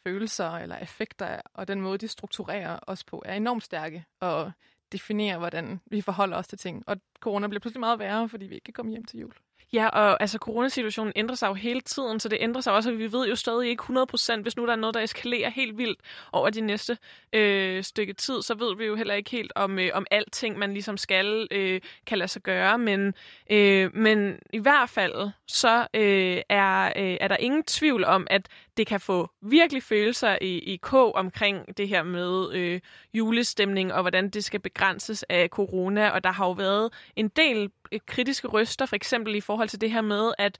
følelser 0.06 0.50
eller 0.50 0.78
effekter 0.78 1.40
og 1.54 1.68
den 1.68 1.80
måde, 1.80 1.98
de 1.98 2.08
strukturerer 2.08 2.78
os 2.86 3.04
på, 3.04 3.22
er 3.26 3.34
enormt 3.34 3.62
stærke. 3.62 4.04
Og 4.20 4.52
definere, 4.92 5.38
hvordan 5.38 5.80
vi 5.86 6.00
forholder 6.00 6.36
os 6.36 6.48
til 6.48 6.58
ting. 6.58 6.84
Og 6.86 6.96
corona 7.20 7.46
bliver 7.46 7.60
pludselig 7.60 7.80
meget 7.80 7.98
værre, 7.98 8.28
fordi 8.28 8.46
vi 8.46 8.54
ikke 8.54 8.64
kan 8.64 8.74
komme 8.74 8.90
hjem 8.90 9.04
til 9.04 9.20
jul. 9.20 9.32
Ja, 9.72 9.88
og 9.88 10.20
altså 10.20 10.38
coronasituationen 10.38 11.12
ændrer 11.16 11.36
sig 11.36 11.48
jo 11.48 11.54
hele 11.54 11.80
tiden, 11.80 12.20
så 12.20 12.28
det 12.28 12.38
ændrer 12.40 12.60
sig 12.60 12.72
også, 12.72 12.90
og 12.90 12.98
vi 12.98 13.12
ved 13.12 13.28
jo 13.28 13.36
stadig 13.36 13.68
ikke 13.68 13.82
100%, 13.82 14.42
hvis 14.42 14.56
nu 14.56 14.66
der 14.66 14.72
er 14.72 14.76
noget, 14.76 14.94
der 14.94 15.00
eskalerer 15.00 15.50
helt 15.50 15.78
vildt 15.78 16.00
over 16.32 16.50
de 16.50 16.60
næste 16.60 16.98
øh, 17.32 17.82
stykke 17.84 18.12
tid, 18.12 18.42
så 18.42 18.54
ved 18.54 18.76
vi 18.76 18.84
jo 18.84 18.94
heller 18.94 19.14
ikke 19.14 19.30
helt, 19.30 19.52
om, 19.54 19.78
øh, 19.78 19.90
om 19.94 20.06
alting, 20.10 20.58
man 20.58 20.72
ligesom 20.72 20.96
skal, 20.96 21.48
øh, 21.50 21.80
kan 22.06 22.18
lade 22.18 22.28
sig 22.28 22.42
gøre, 22.42 22.78
men, 22.78 23.14
øh, 23.50 23.96
men 23.96 24.38
i 24.52 24.58
hvert 24.58 24.88
fald, 24.88 25.30
så 25.46 25.86
øh, 25.94 26.42
er, 26.48 26.86
øh, 26.96 27.16
er 27.20 27.28
der 27.28 27.36
ingen 27.36 27.62
tvivl 27.62 28.04
om, 28.04 28.26
at 28.30 28.48
det 28.76 28.86
kan 28.86 29.00
få 29.00 29.30
virkelig 29.42 29.82
følelser 29.82 30.38
i, 30.40 30.58
i 30.58 30.76
k 30.76 30.92
omkring 30.94 31.76
det 31.76 31.88
her 31.88 32.02
med 32.02 32.52
øh, 32.52 32.80
julestemning, 33.14 33.92
og 33.92 34.02
hvordan 34.02 34.30
det 34.30 34.44
skal 34.44 34.60
begrænses 34.60 35.24
af 35.28 35.48
corona, 35.48 36.08
og 36.08 36.24
der 36.24 36.32
har 36.32 36.46
jo 36.46 36.52
været 36.52 36.92
en 37.16 37.28
del 37.28 37.70
øh, 37.92 38.00
kritiske 38.06 38.48
røster, 38.48 38.86
for 38.86 38.96
eksempel 38.96 39.34
i 39.34 39.40
forhold 39.40 39.68
til 39.68 39.80
det 39.80 39.90
her 39.90 40.00
med, 40.00 40.32
at 40.38 40.58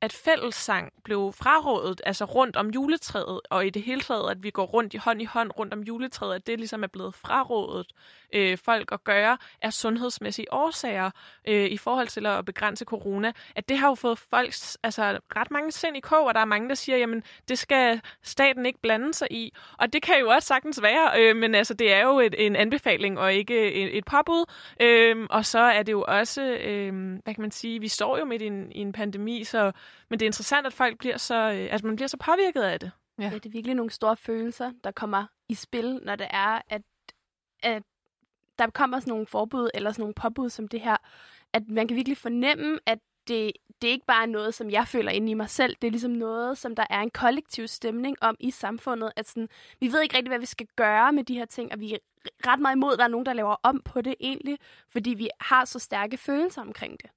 at 0.00 0.12
fællessang 0.12 0.92
blev 1.04 1.32
frarådet, 1.32 2.00
altså 2.06 2.24
rundt 2.24 2.56
om 2.56 2.70
juletræet, 2.70 3.40
og 3.50 3.66
i 3.66 3.70
det 3.70 3.82
hele 3.82 4.00
taget, 4.00 4.30
at 4.30 4.42
vi 4.42 4.50
går 4.50 4.64
rundt 4.64 4.94
i 4.94 4.96
hånd 4.96 5.22
i 5.22 5.24
hånd 5.24 5.50
rundt 5.58 5.74
om 5.74 5.80
juletræet, 5.80 6.34
at 6.34 6.46
det 6.46 6.58
ligesom 6.58 6.82
er 6.82 6.86
blevet 6.86 7.14
frarådet 7.14 7.86
øh, 8.32 8.58
folk 8.58 8.92
at 8.92 9.04
gøre 9.04 9.38
af 9.62 9.72
sundhedsmæssige 9.72 10.52
årsager 10.52 11.10
øh, 11.48 11.64
i 11.64 11.76
forhold 11.76 12.08
til 12.08 12.26
at 12.26 12.44
begrænse 12.44 12.84
corona, 12.84 13.32
at 13.56 13.68
det 13.68 13.78
har 13.78 13.88
jo 13.88 13.94
fået 13.94 14.18
folk 14.18 14.54
altså, 14.82 15.18
ret 15.36 15.50
mange 15.50 15.72
sind 15.72 15.96
i 15.96 16.00
kog, 16.00 16.26
og 16.26 16.34
der 16.34 16.40
er 16.40 16.44
mange, 16.44 16.68
der 16.68 16.74
siger, 16.74 16.98
jamen 16.98 17.22
det 17.48 17.58
skal 17.58 18.00
staten 18.22 18.66
ikke 18.66 18.80
blande 18.80 19.14
sig 19.14 19.28
i. 19.30 19.52
Og 19.78 19.92
det 19.92 20.02
kan 20.02 20.20
jo 20.20 20.28
også 20.28 20.48
sagtens 20.48 20.82
være, 20.82 21.10
øh, 21.20 21.36
men 21.36 21.54
altså, 21.54 21.74
det 21.74 21.92
er 21.92 22.02
jo 22.02 22.20
et, 22.20 22.34
en 22.46 22.56
anbefaling 22.56 23.18
og 23.18 23.34
ikke 23.34 23.72
et, 23.72 23.98
et 23.98 24.04
påbud. 24.04 24.44
Øh, 24.80 25.26
og 25.30 25.46
så 25.46 25.58
er 25.58 25.82
det 25.82 25.92
jo 25.92 26.04
også, 26.08 26.42
øh, 26.42 26.92
hvad 27.24 27.34
kan 27.34 27.42
man 27.42 27.50
sige, 27.50 27.80
vi 27.80 27.88
står 27.88 28.18
jo 28.18 28.24
midt 28.24 28.42
i 28.42 28.46
en, 28.46 28.72
i 28.72 28.78
en 28.80 28.92
pandemi, 28.92 29.44
så, 29.44 29.72
men 30.08 30.18
det 30.18 30.26
er 30.26 30.28
interessant, 30.28 30.66
at 30.66 30.72
folk 30.72 30.98
bliver 30.98 31.16
så, 31.16 31.34
øh, 31.34 31.68
altså 31.72 31.86
man 31.86 31.96
bliver 31.96 32.08
så 32.08 32.16
påvirket 32.16 32.62
af 32.62 32.80
det. 32.80 32.90
Ja. 33.18 33.24
ja, 33.24 33.34
det 33.34 33.46
er 33.46 33.50
virkelig 33.50 33.74
nogle 33.74 33.90
store 33.90 34.16
følelser, 34.16 34.72
der 34.84 34.90
kommer 34.90 35.26
i 35.48 35.54
spil, 35.54 36.00
når 36.02 36.16
det 36.16 36.26
er, 36.30 36.60
at, 36.68 36.82
at 37.62 37.82
der 38.58 38.70
kommer 38.70 39.00
sådan 39.00 39.10
nogle 39.10 39.26
forbud 39.26 39.70
eller 39.74 39.92
sådan 39.92 40.02
nogle 40.02 40.14
påbud 40.14 40.50
som 40.50 40.68
det 40.68 40.80
her, 40.80 40.96
at 41.52 41.68
man 41.68 41.88
kan 41.88 41.96
virkelig 41.96 42.16
fornemme, 42.16 42.78
at 42.86 42.98
det, 43.28 43.52
det 43.82 43.88
er 43.88 43.92
ikke 43.92 44.06
bare 44.06 44.26
noget, 44.26 44.54
som 44.54 44.70
jeg 44.70 44.88
føler 44.88 45.10
inde 45.10 45.30
i 45.30 45.34
mig 45.34 45.50
selv. 45.50 45.76
Det 45.82 45.86
er 45.86 45.90
ligesom 45.90 46.10
noget, 46.10 46.58
som 46.58 46.76
der 46.76 46.86
er 46.90 47.00
en 47.00 47.10
kollektiv 47.10 47.66
stemning 47.66 48.16
om 48.20 48.36
i 48.40 48.50
samfundet. 48.50 49.12
At 49.16 49.28
sådan, 49.28 49.48
vi 49.80 49.92
ved 49.92 50.02
ikke 50.02 50.16
rigtig, 50.16 50.30
hvad 50.30 50.38
vi 50.38 50.46
skal 50.46 50.66
gøre 50.76 51.12
med 51.12 51.24
de 51.24 51.34
her 51.34 51.44
ting, 51.44 51.72
og 51.72 51.80
vi 51.80 51.94
er 51.94 51.98
ret 52.46 52.60
meget 52.60 52.76
imod, 52.76 52.92
at 52.92 52.98
der 52.98 53.04
er 53.04 53.08
nogen, 53.08 53.26
der 53.26 53.32
laver 53.32 53.56
om 53.62 53.80
på 53.84 54.00
det 54.00 54.14
egentlig, 54.20 54.58
fordi 54.88 55.10
vi 55.10 55.28
har 55.40 55.64
så 55.64 55.78
stærke 55.78 56.16
følelser 56.16 56.62
omkring 56.62 57.00
det. 57.02 57.10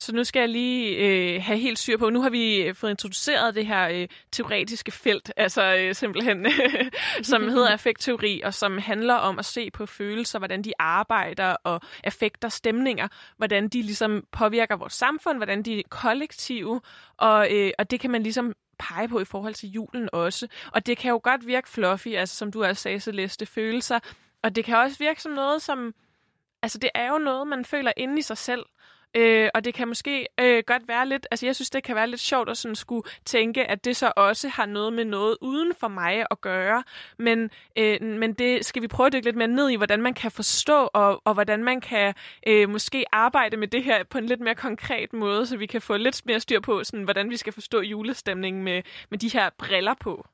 Så 0.00 0.14
nu 0.14 0.24
skal 0.24 0.40
jeg 0.40 0.48
lige 0.48 0.96
øh, 0.96 1.42
have 1.42 1.58
helt 1.58 1.78
styr 1.78 1.96
på. 1.96 2.10
Nu 2.10 2.22
har 2.22 2.30
vi 2.30 2.62
øh, 2.62 2.74
fået 2.74 2.90
introduceret 2.90 3.54
det 3.54 3.66
her 3.66 3.88
øh, 3.88 4.08
teoretiske 4.32 4.92
felt, 4.92 5.32
altså 5.36 5.76
øh, 5.76 5.94
simpelthen, 5.94 6.46
som 7.22 7.48
hedder 7.48 7.68
affektteori, 7.68 8.40
og 8.44 8.54
som 8.54 8.78
handler 8.78 9.14
om 9.14 9.38
at 9.38 9.44
se 9.44 9.70
på 9.70 9.86
følelser, 9.86 10.38
hvordan 10.38 10.62
de 10.62 10.72
arbejder, 10.78 11.56
og 11.64 11.80
affekter, 12.04 12.48
stemninger, 12.48 13.08
hvordan 13.36 13.68
de 13.68 13.82
ligesom 13.82 14.24
påvirker 14.32 14.76
vores 14.76 14.92
samfund, 14.92 15.36
hvordan 15.36 15.62
de 15.62 15.78
er 15.78 15.82
kollektive, 15.88 16.80
og, 17.16 17.48
øh, 17.52 17.70
og 17.78 17.90
det 17.90 18.00
kan 18.00 18.10
man 18.10 18.22
ligesom 18.22 18.52
pege 18.78 19.08
på 19.08 19.20
i 19.20 19.24
forhold 19.24 19.54
til 19.54 19.68
julen 19.68 20.08
også. 20.12 20.48
Og 20.72 20.86
det 20.86 20.98
kan 20.98 21.10
jo 21.10 21.20
godt 21.22 21.46
virke 21.46 21.68
fluffy, 21.68 22.08
altså 22.08 22.36
som 22.36 22.52
du 22.52 22.64
også 22.64 22.82
sagde, 22.82 23.00
så 23.00 23.12
læste 23.12 23.46
følelser, 23.46 23.98
og 24.42 24.56
det 24.56 24.64
kan 24.64 24.76
også 24.76 24.98
virke 24.98 25.22
som 25.22 25.32
noget, 25.32 25.62
som 25.62 25.94
altså 26.62 26.78
det 26.78 26.90
er 26.94 27.08
jo 27.12 27.18
noget, 27.18 27.46
man 27.46 27.64
føler 27.64 27.92
inde 27.96 28.18
i 28.18 28.22
sig 28.22 28.38
selv. 28.38 28.64
Øh, 29.14 29.48
og 29.54 29.64
det 29.64 29.74
kan 29.74 29.88
måske 29.88 30.26
øh, 30.40 30.62
godt 30.66 30.88
være 30.88 31.08
lidt, 31.08 31.26
altså 31.30 31.46
jeg 31.46 31.54
synes, 31.54 31.70
det 31.70 31.82
kan 31.82 31.96
være 31.96 32.06
lidt 32.06 32.20
sjovt 32.20 32.48
at 32.48 32.56
sådan 32.56 32.74
skulle 32.74 33.08
tænke, 33.24 33.64
at 33.64 33.84
det 33.84 33.96
så 33.96 34.12
også 34.16 34.48
har 34.48 34.66
noget 34.66 34.92
med 34.92 35.04
noget 35.04 35.36
uden 35.40 35.72
for 35.80 35.88
mig 35.88 36.26
at 36.30 36.40
gøre. 36.40 36.82
Men, 37.18 37.50
øh, 37.78 38.02
men 38.02 38.32
det 38.32 38.64
skal 38.64 38.82
vi 38.82 38.88
prøve 38.88 39.06
at 39.06 39.12
dykke 39.12 39.26
lidt 39.26 39.36
mere 39.36 39.48
ned 39.48 39.68
i, 39.70 39.76
hvordan 39.76 40.02
man 40.02 40.14
kan 40.14 40.30
forstå, 40.30 40.90
og, 40.94 41.22
og 41.24 41.34
hvordan 41.34 41.64
man 41.64 41.80
kan 41.80 42.14
øh, 42.46 42.68
måske 42.68 43.04
arbejde 43.12 43.56
med 43.56 43.68
det 43.68 43.84
her 43.84 44.04
på 44.04 44.18
en 44.18 44.26
lidt 44.26 44.40
mere 44.40 44.54
konkret 44.54 45.12
måde, 45.12 45.46
så 45.46 45.56
vi 45.56 45.66
kan 45.66 45.82
få 45.82 45.96
lidt 45.96 46.26
mere 46.26 46.40
styr 46.40 46.60
på, 46.60 46.84
sådan, 46.84 47.04
hvordan 47.04 47.30
vi 47.30 47.36
skal 47.36 47.52
forstå 47.52 47.80
julestemningen 47.80 48.62
med, 48.64 48.82
med 49.10 49.18
de 49.18 49.28
her 49.28 49.50
briller 49.58 49.94
på. 50.00 50.26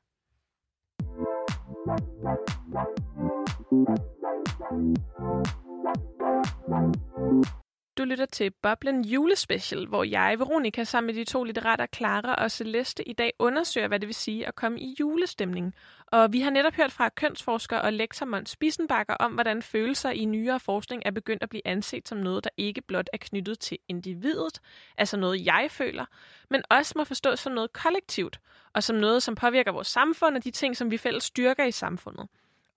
Du 7.97 8.03
lytter 8.03 8.25
til 8.25 8.51
Boblen 8.51 9.05
julespecial, 9.05 9.87
hvor 9.87 10.03
jeg, 10.03 10.39
Veronika, 10.39 10.83
sammen 10.83 11.07
med 11.07 11.13
de 11.13 11.23
to 11.23 11.43
litterater, 11.43 11.85
Clara 11.95 12.35
og 12.35 12.51
Celeste, 12.51 13.09
i 13.09 13.13
dag 13.13 13.33
undersøger, 13.39 13.87
hvad 13.87 13.99
det 13.99 14.07
vil 14.07 14.15
sige 14.15 14.47
at 14.47 14.55
komme 14.55 14.79
i 14.79 14.95
julestemning. 14.99 15.73
Og 16.07 16.33
vi 16.33 16.39
har 16.41 16.49
netop 16.49 16.73
hørt 16.73 16.91
fra 16.91 17.09
kønsforsker 17.09 17.77
og 17.77 17.93
lektor 17.93 18.25
Måns 18.25 18.55
Bissenbakker 18.55 19.13
om, 19.13 19.31
hvordan 19.31 19.61
følelser 19.61 20.09
i 20.09 20.25
nyere 20.25 20.59
forskning 20.59 21.01
er 21.05 21.11
begyndt 21.11 21.43
at 21.43 21.49
blive 21.49 21.67
anset 21.67 22.07
som 22.07 22.17
noget, 22.17 22.43
der 22.43 22.49
ikke 22.57 22.81
blot 22.81 23.09
er 23.13 23.17
knyttet 23.17 23.59
til 23.59 23.77
individet, 23.87 24.59
altså 24.97 25.17
noget 25.17 25.45
jeg 25.45 25.67
føler, 25.69 26.05
men 26.49 26.63
også 26.69 26.93
må 26.97 27.03
forstås 27.03 27.39
som 27.39 27.53
noget 27.53 27.73
kollektivt, 27.73 28.39
og 28.73 28.83
som 28.83 28.95
noget, 28.95 29.23
som 29.23 29.35
påvirker 29.35 29.71
vores 29.71 29.87
samfund 29.87 30.37
og 30.37 30.43
de 30.43 30.51
ting, 30.51 30.77
som 30.77 30.91
vi 30.91 30.97
fælles 30.97 31.23
styrker 31.23 31.65
i 31.65 31.71
samfundet. 31.71 32.27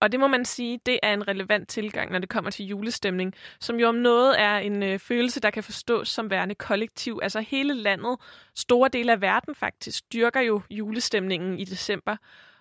Og 0.00 0.12
det 0.12 0.20
må 0.20 0.26
man 0.26 0.44
sige, 0.44 0.80
det 0.86 0.98
er 1.02 1.12
en 1.12 1.28
relevant 1.28 1.68
tilgang, 1.68 2.12
når 2.12 2.18
det 2.18 2.28
kommer 2.28 2.50
til 2.50 2.66
julestemning, 2.66 3.34
som 3.60 3.76
jo 3.76 3.88
om 3.88 3.94
noget 3.94 4.40
er 4.40 4.56
en 4.56 4.82
øh, 4.82 4.98
følelse, 4.98 5.40
der 5.40 5.50
kan 5.50 5.64
forstås 5.64 6.08
som 6.08 6.30
værende 6.30 6.54
kollektiv. 6.54 7.20
Altså 7.22 7.40
hele 7.40 7.74
landet, 7.74 8.16
store 8.54 8.88
dele 8.88 9.12
af 9.12 9.20
verden 9.20 9.54
faktisk, 9.54 10.12
dyrker 10.12 10.40
jo 10.40 10.60
julestemningen 10.70 11.58
i 11.58 11.64
december. 11.64 12.16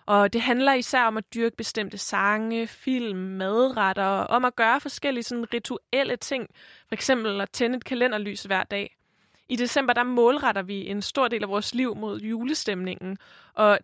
Og 0.06 0.32
det 0.32 0.40
handler 0.40 0.74
især 0.74 1.04
om 1.04 1.16
at 1.16 1.34
dyrke 1.34 1.56
bestemte 1.56 1.98
sange, 1.98 2.66
film, 2.66 3.18
madretter, 3.18 4.04
og 4.04 4.26
om 4.26 4.44
at 4.44 4.56
gøre 4.56 4.80
forskellige 4.80 5.24
sådan 5.24 5.54
rituelle 5.54 6.16
ting. 6.16 6.46
For 6.88 6.94
eksempel 6.94 7.40
at 7.40 7.50
tænde 7.50 7.76
et 7.76 7.84
kalenderlys 7.84 8.42
hver 8.42 8.62
dag. 8.62 8.96
I 9.48 9.56
december 9.56 9.92
der 9.92 10.02
målretter 10.02 10.62
vi 10.62 10.86
en 10.86 11.02
stor 11.02 11.28
del 11.28 11.42
af 11.42 11.48
vores 11.48 11.74
liv 11.74 11.96
mod 11.96 12.20
julestemningen, 12.20 13.18
og 13.54 13.78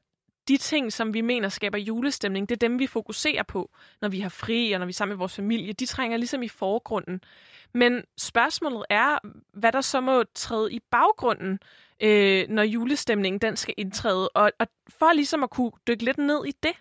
de 0.50 0.56
ting, 0.56 0.92
som 0.92 1.14
vi 1.14 1.20
mener 1.20 1.48
skaber 1.48 1.78
julestemning, 1.78 2.48
det 2.48 2.54
er 2.54 2.68
dem, 2.68 2.78
vi 2.78 2.86
fokuserer 2.86 3.42
på, 3.42 3.70
når 4.00 4.08
vi 4.08 4.20
har 4.20 4.28
fri 4.28 4.72
og 4.72 4.78
når 4.78 4.86
vi 4.86 4.90
er 4.90 4.94
sammen 4.94 5.12
med 5.12 5.18
vores 5.18 5.36
familie. 5.36 5.72
De 5.72 5.86
trænger 5.86 6.16
ligesom 6.16 6.42
i 6.42 6.48
forgrunden. 6.48 7.20
Men 7.74 8.02
spørgsmålet 8.18 8.84
er, 8.90 9.18
hvad 9.52 9.72
der 9.72 9.80
så 9.80 10.00
må 10.00 10.24
træde 10.34 10.72
i 10.72 10.80
baggrunden, 10.90 11.58
øh, 12.02 12.48
når 12.48 12.62
julestemningen 12.62 13.40
den 13.40 13.56
skal 13.56 13.74
indtræde. 13.76 14.28
Og, 14.28 14.52
og 14.58 14.66
for 14.88 15.12
ligesom 15.12 15.42
at 15.42 15.50
kunne 15.50 15.72
dykke 15.86 16.04
lidt 16.04 16.18
ned 16.18 16.44
i 16.46 16.52
det, 16.62 16.72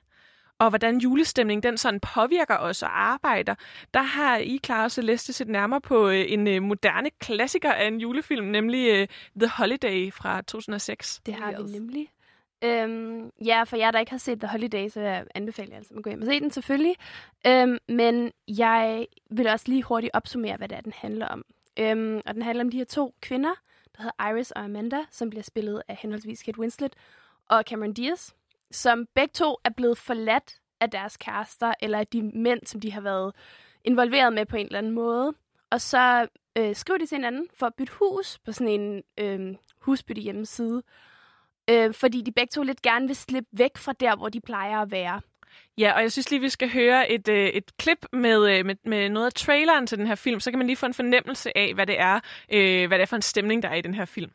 og 0.59 0.69
hvordan 0.69 0.97
julestemningen 0.97 1.63
den 1.63 1.77
sådan 1.77 1.99
påvirker 1.99 2.57
os 2.57 2.83
og 2.83 3.01
arbejder, 3.01 3.55
der 3.93 4.01
har 4.01 4.37
I, 4.37 4.59
Clara 4.65 4.89
Celeste, 4.89 5.33
set 5.33 5.47
nærmere 5.47 5.81
på 5.81 6.09
øh, 6.09 6.25
en 6.27 6.47
øh, 6.47 6.61
moderne 6.61 7.09
klassiker 7.19 7.71
af 7.71 7.87
en 7.87 8.01
julefilm, 8.01 8.45
nemlig 8.45 8.89
øh, 8.89 9.07
The 9.39 9.49
Holiday 9.49 10.13
fra 10.13 10.41
2006. 10.41 11.21
Det 11.25 11.33
har 11.33 11.51
vi 11.51 11.71
nemlig. 11.71 12.07
Øhm, 12.61 13.31
ja, 13.45 13.63
for 13.63 13.77
jer, 13.77 13.91
der 13.91 13.99
ikke 13.99 14.11
har 14.11 14.17
set 14.17 14.39
The 14.39 14.47
Holiday, 14.47 14.89
så 14.89 15.01
jeg 15.01 15.25
anbefaler 15.35 15.75
altså 15.75 15.93
at 15.97 16.03
gå 16.03 16.09
hjem 16.09 16.21
og 16.21 16.27
se 16.27 16.39
den 16.39 16.51
selvfølgelig. 16.51 16.95
Øhm, 17.47 17.77
men 17.87 18.31
jeg 18.47 19.07
vil 19.31 19.47
også 19.47 19.65
lige 19.67 19.83
hurtigt 19.83 20.11
opsummere, 20.13 20.57
hvad 20.57 20.67
det 20.67 20.77
er, 20.77 20.81
den 20.81 20.93
handler 20.95 21.27
om. 21.27 21.45
Øhm, 21.79 22.21
og 22.25 22.33
den 22.33 22.41
handler 22.41 22.63
om 22.63 22.71
de 22.71 22.77
her 22.77 22.85
to 22.85 23.13
kvinder, 23.21 23.53
der 23.97 24.01
hedder 24.01 24.29
Iris 24.29 24.51
og 24.51 24.63
Amanda, 24.63 25.05
som 25.11 25.29
bliver 25.29 25.43
spillet 25.43 25.81
af 25.87 25.95
henholdsvis 26.01 26.43
Kate 26.43 26.59
Winslet 26.59 26.95
og 27.49 27.63
Cameron 27.67 27.93
Diaz, 27.93 28.31
som 28.71 29.07
begge 29.13 29.31
to 29.33 29.57
er 29.63 29.69
blevet 29.69 29.97
forladt 29.97 30.59
af 30.79 30.89
deres 30.89 31.17
kærester, 31.17 31.73
eller 31.81 31.99
af 31.99 32.07
de 32.07 32.21
mænd, 32.21 32.65
som 32.65 32.81
de 32.81 32.91
har 32.91 33.01
været 33.01 33.35
involveret 33.83 34.33
med 34.33 34.45
på 34.45 34.55
en 34.55 34.65
eller 34.65 34.77
anden 34.77 34.91
måde. 34.91 35.33
Og 35.69 35.81
så 35.81 36.27
øh, 36.55 36.75
skriver 36.75 36.97
de 36.97 37.05
til 37.05 37.15
hinanden 37.15 37.47
for 37.53 37.65
at 37.65 37.75
bytte 37.75 37.93
hus 37.93 38.39
på 38.39 38.51
sådan 38.51 38.81
en 38.81 39.03
øh, 39.17 39.55
husbytte 39.79 40.21
hjemmeside 40.21 40.83
øh, 41.69 41.93
fordi 41.93 42.21
de 42.21 42.31
begge 42.31 42.51
to 42.51 42.63
lidt 42.63 42.81
gerne 42.81 43.07
vil 43.07 43.15
slippe 43.15 43.49
væk 43.51 43.77
fra 43.77 43.93
der, 43.99 44.15
hvor 44.15 44.29
de 44.29 44.41
plejer 44.41 44.79
at 44.79 44.91
være. 44.91 45.21
Ja, 45.77 45.93
og 45.95 46.01
jeg 46.01 46.11
synes 46.11 46.31
lige, 46.31 46.41
vi 46.41 46.49
skal 46.49 46.69
høre 46.73 47.11
et, 47.11 47.27
øh, 47.27 47.47
et 47.47 47.77
klip 47.77 48.05
med, 48.13 48.49
øh, 48.51 48.65
med, 48.65 48.75
med 48.85 49.09
noget 49.09 49.25
af 49.25 49.33
traileren 49.33 49.87
til 49.87 49.97
den 49.97 50.07
her 50.07 50.15
film, 50.15 50.39
så 50.39 50.51
kan 50.51 50.57
man 50.57 50.67
lige 50.67 50.77
få 50.77 50.85
en 50.85 50.93
fornemmelse 50.93 51.57
af, 51.57 51.73
hvad 51.73 51.85
det 51.85 51.99
er, 51.99 52.19
øh, 52.53 52.87
hvad 52.87 52.97
det 52.97 53.01
er 53.01 53.07
for 53.07 53.15
en 53.15 53.21
stemning, 53.21 53.63
der 53.63 53.69
er 53.69 53.75
i 53.75 53.81
den 53.81 53.93
her 53.93 54.05
film. 54.05 54.31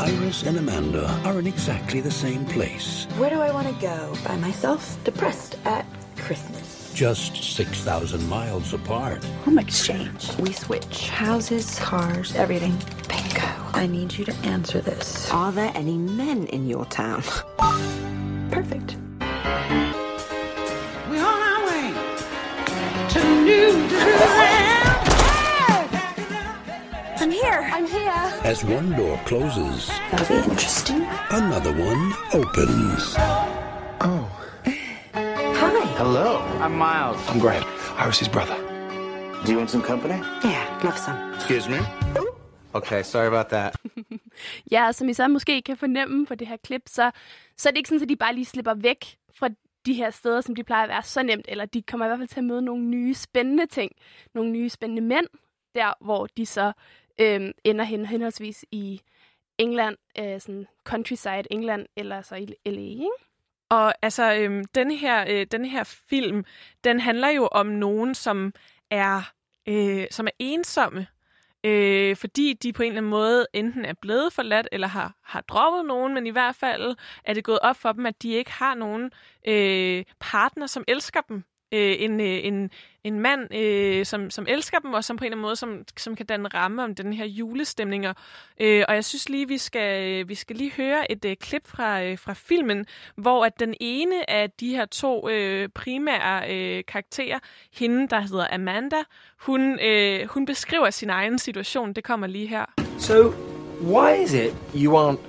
Iris 0.00 0.46
and 0.46 0.58
Amanda 0.58 1.06
are 1.24 1.38
in 1.40 1.46
exactly 1.46 2.00
the 2.00 2.10
same 2.10 2.46
place. 2.46 3.08
Where 3.20 3.30
do 3.34 3.42
I 3.42 3.50
want 3.52 3.68
to 3.68 3.86
go? 3.88 4.14
By 4.28 4.36
myself? 4.46 5.04
Depressed 5.06 5.58
at 5.66 5.84
Christmas. 6.24 6.73
Just 6.94 7.36
6,000 7.56 8.28
miles 8.28 8.72
apart. 8.72 9.24
Home 9.44 9.58
exchange. 9.58 10.30
We 10.38 10.52
switch 10.52 11.08
houses, 11.08 11.76
cars, 11.80 12.34
everything. 12.36 12.76
Bingo. 13.08 13.42
I 13.72 13.88
need 13.88 14.12
you 14.16 14.24
to 14.26 14.32
answer 14.46 14.80
this. 14.80 15.28
Are 15.32 15.50
there 15.50 15.72
any 15.74 15.96
men 15.98 16.46
in 16.46 16.68
your 16.68 16.84
town? 16.86 17.22
Perfect. 18.50 18.96
We're 21.10 21.26
on 21.26 21.40
our 21.42 21.66
way 21.66 21.92
to 23.08 23.44
New 23.44 23.72
I'm 27.16 27.30
here. 27.30 27.68
I'm 27.72 27.86
here. 27.86 28.40
As 28.44 28.62
one 28.64 28.92
door 28.92 29.18
closes, 29.24 29.88
That'll 30.12 30.28
be 30.28 30.48
interesting. 30.50 31.02
another 31.30 31.72
one 31.72 32.12
opens. 32.34 33.14
Oh, 34.00 34.30
Hi. 35.64 35.86
Hello, 35.96 36.38
I'm 36.64 36.74
Miles. 36.76 37.28
I'm 37.30 37.40
Graham. 37.40 37.64
Iris' 37.96 38.28
brother. 38.28 38.56
Do 39.44 39.52
you 39.52 39.58
want 39.58 39.70
some 39.70 39.82
company? 39.82 40.18
Yeah, 40.44 40.80
love 40.84 40.98
some. 40.98 41.34
Excuse 41.34 41.68
me? 41.68 41.78
Okay, 42.74 43.02
sorry 43.02 43.26
about 43.26 43.48
that. 43.48 43.76
Ja, 44.70 44.92
som 44.92 45.08
I 45.08 45.12
så 45.14 45.28
måske 45.28 45.62
kan 45.62 45.76
fornemme 45.76 46.26
på 46.26 46.34
det 46.34 46.48
her 46.48 46.56
klip, 46.56 46.82
så, 46.86 47.10
så 47.56 47.68
er 47.68 47.70
det 47.70 47.76
ikke 47.78 47.88
sådan, 47.88 48.02
at 48.02 48.08
de 48.08 48.16
bare 48.16 48.34
lige 48.34 48.44
slipper 48.44 48.74
væk 48.74 49.16
fra 49.34 49.48
de 49.86 49.94
her 49.94 50.10
steder, 50.10 50.40
som 50.40 50.54
de 50.54 50.64
plejer 50.64 50.82
at 50.82 50.88
være 50.88 51.02
så 51.02 51.22
nemt, 51.22 51.44
eller 51.48 51.64
de 51.64 51.82
kommer 51.82 52.06
i 52.06 52.08
hvert 52.08 52.18
fald 52.18 52.28
til 52.28 52.40
at 52.40 52.44
møde 52.44 52.62
nogle 52.62 52.84
nye 52.84 53.14
spændende 53.14 53.66
ting, 53.66 53.92
nogle 54.34 54.50
nye 54.50 54.68
spændende 54.68 55.02
mænd, 55.02 55.26
der 55.74 55.92
hvor 56.00 56.26
de 56.36 56.46
så 56.46 56.72
øhm, 57.20 57.52
ender 57.64 57.84
hen, 57.84 58.06
henholdsvis 58.06 58.64
i 58.70 59.00
England, 59.58 59.96
øh, 60.18 60.40
sådan 60.40 60.66
countryside 60.84 61.44
England, 61.52 61.86
eller 61.96 62.22
så 62.22 62.34
i 62.34 62.54
LA, 62.66 62.80
ikke? 62.80 63.10
Og 63.74 63.94
altså, 64.02 64.34
øhm, 64.34 64.64
den, 64.64 64.90
her, 64.90 65.24
øh, 65.28 65.46
den 65.50 65.64
her 65.64 65.84
film, 65.84 66.44
den 66.84 67.00
handler 67.00 67.28
jo 67.28 67.48
om 67.52 67.66
nogen, 67.66 68.14
som 68.14 68.52
er, 68.90 69.32
øh, 69.68 70.06
som 70.10 70.26
er 70.26 70.30
ensomme, 70.38 71.06
øh, 71.64 72.16
fordi 72.16 72.52
de 72.52 72.72
på 72.72 72.82
en 72.82 72.88
eller 72.88 73.00
anden 73.00 73.10
måde 73.10 73.46
enten 73.52 73.84
er 73.84 73.92
blevet 74.00 74.32
forladt, 74.32 74.68
eller 74.72 74.86
har, 74.86 75.14
har 75.22 75.40
droppet 75.40 75.84
nogen, 75.84 76.14
men 76.14 76.26
i 76.26 76.30
hvert 76.30 76.56
fald 76.56 76.96
er 77.24 77.34
det 77.34 77.44
gået 77.44 77.58
op 77.62 77.76
for 77.76 77.92
dem, 77.92 78.06
at 78.06 78.22
de 78.22 78.32
ikke 78.32 78.52
har 78.52 78.74
nogen 78.74 79.10
øh, 79.48 80.04
partner, 80.20 80.66
som 80.66 80.84
elsker 80.88 81.20
dem. 81.20 81.44
Øh, 81.74 81.96
en, 81.98 82.20
øh, 82.20 82.44
en, 82.44 82.70
en 83.04 83.20
mand, 83.20 83.54
øh, 83.54 84.06
som, 84.06 84.30
som 84.30 84.46
elsker 84.48 84.78
dem, 84.78 84.92
og 84.92 85.04
som 85.04 85.16
på 85.16 85.24
en 85.24 85.26
eller 85.26 85.36
anden 85.36 85.42
måde, 85.42 85.56
som, 85.56 85.82
som 85.96 86.16
kan 86.16 86.26
danne 86.26 86.48
ramme 86.48 86.84
om 86.84 86.94
den 86.94 87.12
her 87.12 87.24
julestemning. 87.24 88.08
Og, 88.08 88.14
øh, 88.60 88.84
og 88.88 88.94
jeg 88.94 89.04
synes 89.04 89.28
lige, 89.28 89.48
vi 89.48 89.58
skal, 89.58 90.28
vi 90.28 90.34
skal 90.34 90.56
lige 90.56 90.72
høre 90.72 91.12
et 91.12 91.24
øh, 91.24 91.36
klip 91.36 91.66
fra, 91.66 92.02
øh, 92.02 92.18
fra 92.18 92.32
filmen, 92.32 92.86
hvor 93.16 93.44
at 93.44 93.60
den 93.60 93.74
ene 93.80 94.30
af 94.30 94.50
de 94.50 94.68
her 94.68 94.84
to 94.84 95.28
øh, 95.28 95.68
primære 95.68 96.54
øh, 96.54 96.84
karakterer, 96.88 97.38
hende, 97.72 98.08
der 98.08 98.20
hedder 98.20 98.46
Amanda, 98.52 98.96
hun, 99.38 99.80
øh, 99.80 100.28
hun 100.28 100.46
beskriver 100.46 100.90
sin 100.90 101.10
egen 101.10 101.38
situation. 101.38 101.92
Det 101.92 102.04
kommer 102.04 102.26
lige 102.26 102.46
her. 102.46 102.64
So, 102.98 103.14
why 103.82 104.22
is 104.24 104.32
it 104.32 104.54
you 104.74 104.96
aren't 104.96 105.20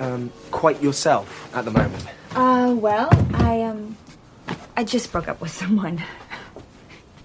um, 0.00 0.30
quite 0.52 0.84
yourself 0.84 1.56
at 1.56 1.64
the 1.64 1.72
moment? 1.72 2.08
Uh, 2.36 2.74
well, 2.84 3.08
I, 3.34 3.70
um, 3.70 3.96
I 4.76 4.84
just 4.84 5.10
broke 5.12 5.28
up 5.28 5.40
with 5.40 5.50
someone 5.62 6.02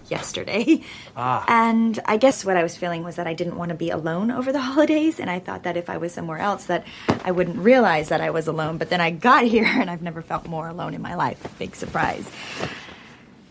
yesterday. 0.10 0.84
Ah. 1.16 1.46
And 1.48 2.00
I 2.06 2.18
guess 2.18 2.46
what 2.46 2.58
I 2.58 2.64
was 2.64 2.76
feeling 2.78 3.04
was 3.04 3.16
that 3.16 3.26
I 3.28 3.34
didn't 3.34 3.58
want 3.58 3.70
to 3.70 3.76
be 3.76 3.90
alone 3.90 4.32
over 4.32 4.52
the 4.52 4.60
holidays, 4.62 5.20
and 5.20 5.30
I 5.30 5.40
thought 5.40 5.64
that 5.64 5.78
if 5.78 5.90
I 5.90 5.98
was 5.98 6.14
somewhere 6.14 6.40
else 6.40 6.66
that 6.66 6.86
I 7.24 7.32
wouldn't 7.32 7.58
realize 7.58 8.10
that 8.10 8.22
I 8.22 8.30
was 8.30 8.48
alone. 8.48 8.78
But 8.78 8.90
then 8.90 9.02
I 9.02 9.12
got 9.12 9.44
here 9.56 9.66
and 9.66 9.90
I've 9.90 10.02
never 10.02 10.22
felt 10.22 10.48
more 10.48 10.68
alone 10.68 10.94
in 10.94 11.02
my 11.02 11.16
life. 11.16 11.40
Big 11.58 11.76
surprise. 11.76 12.30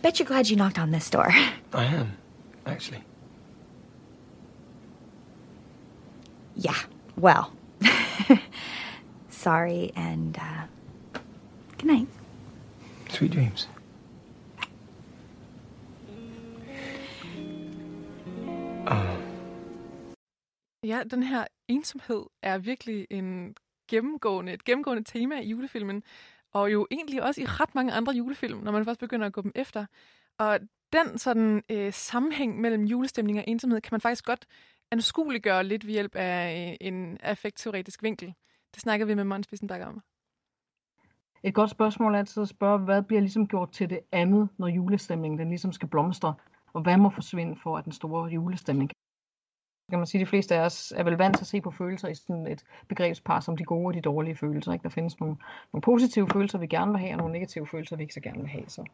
Bet 0.03 0.19
you're 0.19 0.27
glad 0.27 0.49
you 0.49 0.57
knocked 0.57 0.79
on 0.79 0.91
this 0.91 1.09
door. 1.11 1.31
I 1.73 1.85
am, 1.85 2.17
actually. 2.67 3.03
Yeah. 6.57 6.77
Well. 7.17 7.53
Sorry 9.31 9.91
and 9.97 10.39
uh 10.39 10.67
good 11.79 11.87
night. 11.87 12.07
Sweet 13.13 13.33
dreams. 13.33 13.71
Oh, 18.87 19.23
Ja, 20.85 21.03
den 21.11 21.23
her 21.23 21.45
ensomhed 21.69 22.23
er 22.43 22.59
virkelig 22.59 23.07
en 23.11 23.55
gennemgående, 23.89 24.53
et 24.53 24.65
gennemgående 24.65 25.05
tema 25.05 25.41
i 25.41 25.49
julefilmen, 25.49 26.03
og 26.53 26.73
jo 26.73 26.87
egentlig 26.91 27.23
også 27.23 27.41
i 27.41 27.45
ret 27.45 27.75
mange 27.75 27.93
andre 27.93 28.13
julefilm, 28.13 28.59
når 28.59 28.73
man 28.73 28.85
først 28.85 29.01
begynder 29.01 29.27
at 29.27 29.33
gå 29.33 29.43
dem 29.43 29.53
efter. 29.55 29.87
Og 30.39 30.61
den 30.93 31.19
sådan 31.19 31.63
øh, 31.71 31.93
sammenhæng 31.93 32.61
mellem 32.61 32.85
julestemning 32.85 33.39
og 33.39 33.45
ensomhed 33.49 33.81
kan 33.81 33.89
man 33.93 34.01
faktisk 34.01 34.25
godt 34.25 34.47
anskueliggøre 34.91 35.65
lidt 35.65 35.87
ved 35.87 35.93
hjælp 35.93 36.17
af 36.17 36.71
øh, 36.71 36.89
en 36.89 37.19
affektteoretisk 37.21 38.03
vinkel. 38.03 38.35
Det 38.75 38.83
snakker 38.83 39.07
vi 39.07 39.15
med 39.15 39.25
Måns 39.25 39.47
Bissenbakker 39.47 39.87
om. 39.87 40.03
Et 41.45 41.55
godt 41.55 41.71
spørgsmål 41.71 42.15
er 42.15 42.19
altid 42.19 42.43
at 42.43 42.49
spørge, 42.49 42.79
hvad 42.79 43.03
bliver 43.03 43.21
ligesom 43.21 43.49
gjort 43.49 43.73
til 43.73 43.91
det 43.91 44.01
andet, 44.13 44.49
når 44.59 44.67
julestemningen 44.67 45.39
den 45.39 45.49
ligesom 45.49 45.73
skal 45.73 45.89
blomstre? 45.89 46.35
Og 46.73 46.83
hvad 46.83 46.97
må 46.97 47.11
forsvinde 47.11 47.57
for, 47.57 47.79
at 47.79 47.85
den 47.85 47.93
store 47.93 48.31
julestemning 48.31 48.91
kan 49.93 49.99
man 49.99 50.07
sige, 50.07 50.21
de 50.21 50.27
fleste 50.27 50.55
af 50.55 50.65
os 50.65 50.93
er 50.97 51.03
vel 51.03 51.15
vant 51.15 51.37
til 51.37 51.43
at 51.43 51.47
se 51.47 51.61
på 51.61 51.71
følelser 51.71 52.09
i 52.09 52.15
sådan 52.15 52.47
et 52.47 52.65
begrebspar 52.89 53.41
som 53.41 53.57
de 53.57 53.65
gode 53.65 53.87
og 53.87 53.95
de 53.95 54.01
dårlige 54.01 54.37
følelser. 54.37 54.73
Ikke? 54.73 54.83
Der 54.83 54.89
findes 54.89 55.21
nogle, 55.21 55.37
nogle 55.73 55.83
positive 55.83 56.29
følelser, 56.29 56.59
vi 56.59 56.67
gerne 56.67 56.93
vil 56.93 57.01
have, 57.01 57.13
og 57.13 57.17
nogle 57.17 57.33
negative 57.33 57.67
følelser, 57.67 57.97
vi 57.97 58.03
ikke 58.03 58.15
så 58.15 58.21
gerne 58.21 58.39
vil 58.39 58.49
have. 58.49 58.65
Så, 58.69 58.85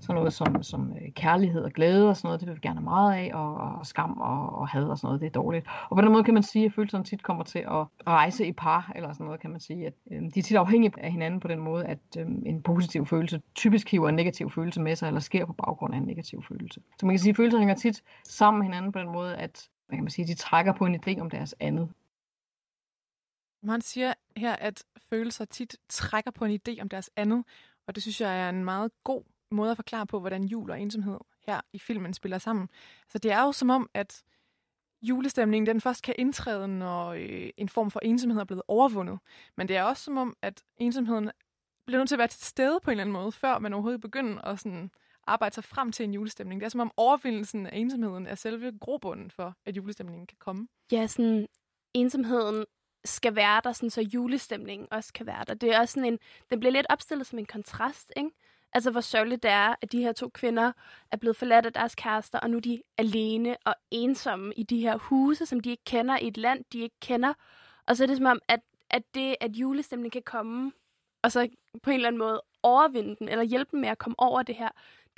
så 0.00 0.12
noget 0.12 0.32
som, 0.32 0.62
som 0.62 0.92
øh, 1.02 1.12
kærlighed 1.12 1.62
og 1.62 1.72
glæde 1.72 2.08
og 2.08 2.16
sådan 2.16 2.28
noget, 2.28 2.40
det 2.40 2.48
vil 2.48 2.56
vi 2.56 2.60
gerne 2.62 2.78
have 2.78 2.84
meget 2.84 3.14
af, 3.14 3.30
og, 3.34 3.54
og 3.54 3.86
skam 3.86 4.20
og, 4.20 4.58
og 4.58 4.68
had 4.68 4.84
og 4.84 4.98
sådan 4.98 5.06
noget, 5.06 5.20
det 5.20 5.26
er 5.26 5.30
dårligt. 5.30 5.66
Og 5.90 5.96
på 5.96 6.02
den 6.02 6.12
måde 6.12 6.24
kan 6.24 6.34
man 6.34 6.42
sige, 6.42 6.64
at 6.64 6.72
følelserne 6.72 7.04
tit 7.04 7.22
kommer 7.22 7.44
til 7.44 7.58
at 7.58 7.86
rejse 8.06 8.46
i 8.46 8.52
par, 8.52 8.92
eller 8.96 9.12
sådan 9.12 9.24
noget 9.24 9.40
kan 9.40 9.50
man 9.50 9.60
sige, 9.60 9.86
at 9.86 9.92
øh, 10.10 10.22
de 10.34 10.38
er 10.38 10.42
tit 10.42 10.56
afhængige 10.56 10.92
af 10.98 11.12
hinanden 11.12 11.40
på 11.40 11.48
den 11.48 11.58
måde, 11.58 11.86
at 11.86 11.98
øh, 12.18 12.26
en 12.46 12.62
positiv 12.62 13.06
følelse 13.06 13.40
typisk 13.54 13.90
hiver 13.90 14.08
en 14.08 14.14
negativ 14.14 14.50
følelse 14.50 14.80
med 14.80 14.96
sig, 14.96 15.06
eller 15.06 15.20
sker 15.20 15.46
på 15.46 15.52
baggrund 15.52 15.94
af 15.94 15.98
en 15.98 16.04
negativ 16.04 16.42
følelse. 16.48 16.80
Så 16.98 17.06
man 17.06 17.12
kan 17.12 17.18
sige, 17.18 17.30
at 17.30 17.36
følelser 17.36 17.58
hænger 17.58 17.74
tit 17.74 18.02
sammen 18.24 18.58
med 18.58 18.66
hinanden 18.66 18.92
på 18.92 18.98
den 18.98 19.12
måde, 19.12 19.36
at 19.36 19.68
hvad 19.88 19.96
kan 19.96 20.04
man 20.04 20.10
sige, 20.10 20.26
de 20.26 20.34
trækker 20.34 20.72
på 20.72 20.86
en 20.86 20.94
idé 20.94 21.20
om 21.20 21.30
deres 21.30 21.54
andet. 21.60 21.92
Man 23.62 23.80
siger 23.80 24.14
her, 24.36 24.56
at 24.56 24.84
følelser 25.10 25.44
tit 25.44 25.76
trækker 25.88 26.30
på 26.30 26.44
en 26.44 26.60
idé 26.60 26.80
om 26.80 26.88
deres 26.88 27.10
andet, 27.16 27.44
og 27.86 27.94
det 27.94 28.02
synes 28.02 28.20
jeg 28.20 28.40
er 28.40 28.48
en 28.48 28.64
meget 28.64 28.92
god 29.04 29.22
måde 29.50 29.70
at 29.70 29.76
forklare 29.76 30.06
på, 30.06 30.20
hvordan 30.20 30.44
jul 30.44 30.70
og 30.70 30.80
ensomhed 30.80 31.18
her 31.46 31.60
i 31.72 31.78
filmen 31.78 32.14
spiller 32.14 32.38
sammen. 32.38 32.68
Så 33.08 33.18
det 33.18 33.32
er 33.32 33.42
jo 33.42 33.52
som 33.52 33.70
om, 33.70 33.90
at 33.94 34.22
julestemningen 35.02 35.66
den 35.66 35.80
først 35.80 36.02
kan 36.02 36.14
indtræde, 36.18 36.68
når 36.68 37.08
øh, 37.08 37.50
en 37.56 37.68
form 37.68 37.90
for 37.90 38.00
ensomhed 38.02 38.40
er 38.40 38.44
blevet 38.44 38.62
overvundet. 38.68 39.18
Men 39.56 39.68
det 39.68 39.76
er 39.76 39.82
også 39.82 40.04
som 40.04 40.16
om, 40.16 40.36
at 40.42 40.64
ensomheden 40.76 41.30
bliver 41.86 41.98
nødt 41.98 42.08
til 42.08 42.14
at 42.14 42.18
være 42.18 42.28
til 42.28 42.46
stede 42.46 42.80
på 42.82 42.90
en 42.90 42.92
eller 42.92 43.02
anden 43.02 43.12
måde, 43.12 43.32
før 43.32 43.58
man 43.58 43.72
overhovedet 43.72 44.00
begynder 44.00 44.42
at 44.42 44.58
sådan, 44.58 44.90
arbejde 45.28 45.54
sig 45.54 45.64
frem 45.64 45.92
til 45.92 46.04
en 46.04 46.14
julestemning. 46.14 46.60
Det 46.60 46.64
er 46.66 46.70
som 46.70 46.80
om 46.80 46.90
overvindelsen 46.96 47.66
af 47.66 47.76
ensomheden 47.76 48.26
er 48.26 48.34
selve 48.34 48.78
grobunden 48.80 49.30
for, 49.30 49.54
at 49.66 49.76
julestemningen 49.76 50.26
kan 50.26 50.36
komme. 50.40 50.68
Ja, 50.92 51.06
sådan 51.06 51.46
ensomheden 51.94 52.64
skal 53.04 53.36
være 53.36 53.60
der, 53.64 53.72
sådan, 53.72 53.90
så 53.90 54.00
julestemningen 54.00 54.88
også 54.90 55.12
kan 55.12 55.26
være 55.26 55.44
der. 55.46 55.54
Det 55.54 55.74
er 55.74 55.80
også 55.80 55.92
sådan 55.92 56.12
en, 56.12 56.18
den 56.50 56.60
bliver 56.60 56.72
lidt 56.72 56.86
opstillet 56.90 57.26
som 57.26 57.38
en 57.38 57.46
kontrast, 57.46 58.12
ikke? 58.16 58.30
Altså, 58.72 58.90
hvor 58.90 59.00
sørgeligt 59.00 59.42
det 59.42 59.50
er, 59.50 59.74
at 59.82 59.92
de 59.92 60.02
her 60.02 60.12
to 60.12 60.28
kvinder 60.28 60.72
er 61.12 61.16
blevet 61.16 61.36
forladt 61.36 61.66
af 61.66 61.72
deres 61.72 61.94
kærester, 61.94 62.38
og 62.38 62.50
nu 62.50 62.56
er 62.56 62.60
de 62.60 62.82
alene 62.98 63.56
og 63.64 63.74
ensomme 63.90 64.52
i 64.56 64.62
de 64.62 64.80
her 64.80 64.96
huse, 64.96 65.46
som 65.46 65.60
de 65.60 65.70
ikke 65.70 65.84
kender, 65.84 66.18
i 66.18 66.26
et 66.26 66.36
land, 66.36 66.64
de 66.72 66.80
ikke 66.80 66.96
kender. 67.00 67.34
Og 67.86 67.96
så 67.96 68.02
er 68.02 68.06
det 68.06 68.16
som 68.16 68.26
om, 68.26 68.40
at, 68.48 68.60
at 68.90 69.02
det, 69.14 69.36
at 69.40 69.56
julestemningen 69.56 70.10
kan 70.10 70.22
komme, 70.22 70.72
og 71.22 71.32
så 71.32 71.48
på 71.82 71.90
en 71.90 71.94
eller 71.94 72.08
anden 72.08 72.18
måde 72.18 72.42
overvinde 72.62 73.16
den, 73.16 73.28
eller 73.28 73.44
hjælpe 73.44 73.70
dem 73.70 73.80
med 73.80 73.88
at 73.88 73.98
komme 73.98 74.14
over 74.18 74.42
det 74.42 74.54
her, 74.54 74.68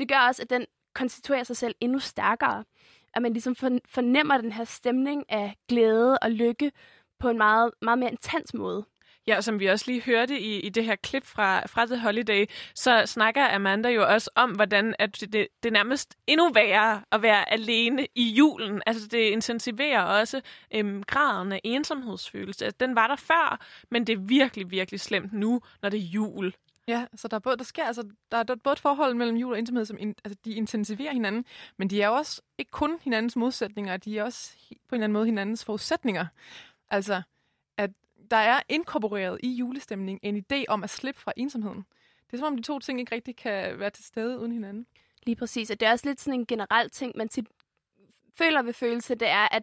det 0.00 0.08
gør 0.08 0.18
også, 0.28 0.42
at 0.42 0.50
den 0.50 0.66
konstituerer 0.94 1.44
sig 1.44 1.56
selv 1.56 1.74
endnu 1.80 1.98
stærkere. 1.98 2.64
At 3.14 3.22
man 3.22 3.32
ligesom 3.32 3.56
fornemmer 3.88 4.38
den 4.38 4.52
her 4.52 4.64
stemning 4.64 5.24
af 5.28 5.56
glæde 5.68 6.18
og 6.18 6.30
lykke 6.30 6.72
på 7.20 7.28
en 7.28 7.38
meget, 7.38 7.70
meget 7.82 7.98
mere 7.98 8.10
intens 8.10 8.54
måde. 8.54 8.86
Ja, 9.26 9.36
og 9.36 9.44
som 9.44 9.60
vi 9.60 9.66
også 9.66 9.84
lige 9.88 10.02
hørte 10.02 10.40
i, 10.40 10.60
i 10.60 10.68
det 10.68 10.84
her 10.84 10.96
klip 10.96 11.24
fra, 11.26 11.66
fra 11.66 11.86
The 11.86 11.98
Holiday, 11.98 12.46
så 12.74 13.02
snakker 13.06 13.54
Amanda 13.54 13.88
jo 13.88 14.06
også 14.06 14.30
om, 14.34 14.50
hvordan 14.50 14.94
at 14.98 15.20
det, 15.20 15.32
det 15.32 15.68
er 15.68 15.70
nærmest 15.70 16.16
endnu 16.26 16.50
værre 16.54 17.02
at 17.12 17.22
være 17.22 17.52
alene 17.52 18.06
i 18.14 18.22
julen. 18.22 18.82
Altså 18.86 19.08
det 19.08 19.18
intensiverer 19.18 20.02
også 20.02 20.40
øhm, 20.74 21.02
graden 21.02 21.52
af 21.52 21.60
ensomhedsfølelse. 21.64 22.64
Altså, 22.64 22.76
den 22.80 22.94
var 22.94 23.06
der 23.06 23.16
før, 23.16 23.60
men 23.90 24.06
det 24.06 24.12
er 24.12 24.20
virkelig, 24.20 24.70
virkelig 24.70 25.00
slemt 25.00 25.32
nu, 25.32 25.60
når 25.82 25.88
det 25.88 25.98
er 25.98 26.04
jul. 26.04 26.52
Ja, 26.88 27.06
så 27.14 27.28
der 27.28 27.34
er 27.34 27.40
både, 27.40 27.56
der 27.56 27.64
sker, 27.64 27.84
altså, 27.84 28.08
der 28.30 28.36
er 28.38 28.44
både 28.44 28.72
et 28.72 28.78
forhold 28.78 29.14
mellem 29.14 29.36
jul 29.36 29.52
og 29.52 29.58
ensomhed, 29.58 29.84
som 29.84 29.98
in, 29.98 30.14
altså, 30.24 30.38
de 30.44 30.52
intensiverer 30.52 31.12
hinanden, 31.12 31.44
men 31.76 31.90
de 31.90 32.02
er 32.02 32.06
jo 32.06 32.14
også 32.14 32.42
ikke 32.58 32.70
kun 32.70 32.98
hinandens 33.02 33.36
modsætninger, 33.36 33.96
de 33.96 34.18
er 34.18 34.24
også 34.24 34.56
på 34.88 34.94
en 34.94 34.96
eller 34.96 35.04
anden 35.04 35.12
måde 35.12 35.26
hinandens 35.26 35.64
forudsætninger. 35.64 36.26
Altså, 36.90 37.22
at 37.76 37.90
der 38.30 38.36
er 38.36 38.60
inkorporeret 38.68 39.40
i 39.42 39.48
julestemning 39.48 40.20
en 40.22 40.44
idé 40.52 40.64
om 40.68 40.84
at 40.84 40.90
slippe 40.90 41.20
fra 41.20 41.32
ensomheden. 41.36 41.84
Det 42.26 42.32
er 42.32 42.36
som 42.36 42.46
om 42.46 42.56
de 42.56 42.62
to 42.62 42.78
ting 42.78 43.00
ikke 43.00 43.14
rigtig 43.14 43.36
kan 43.36 43.78
være 43.78 43.90
til 43.90 44.04
stede 44.04 44.38
uden 44.38 44.52
hinanden. 44.52 44.86
Lige 45.22 45.36
præcis, 45.36 45.70
og 45.70 45.80
det 45.80 45.86
er 45.86 45.90
også 45.92 46.08
lidt 46.08 46.20
sådan 46.20 46.40
en 46.40 46.46
generel 46.46 46.90
ting, 46.90 47.12
man 47.16 47.28
tit 47.28 47.46
føler 48.38 48.62
ved 48.62 48.72
følelse, 48.72 49.14
det 49.14 49.28
er, 49.28 49.48
at 49.50 49.62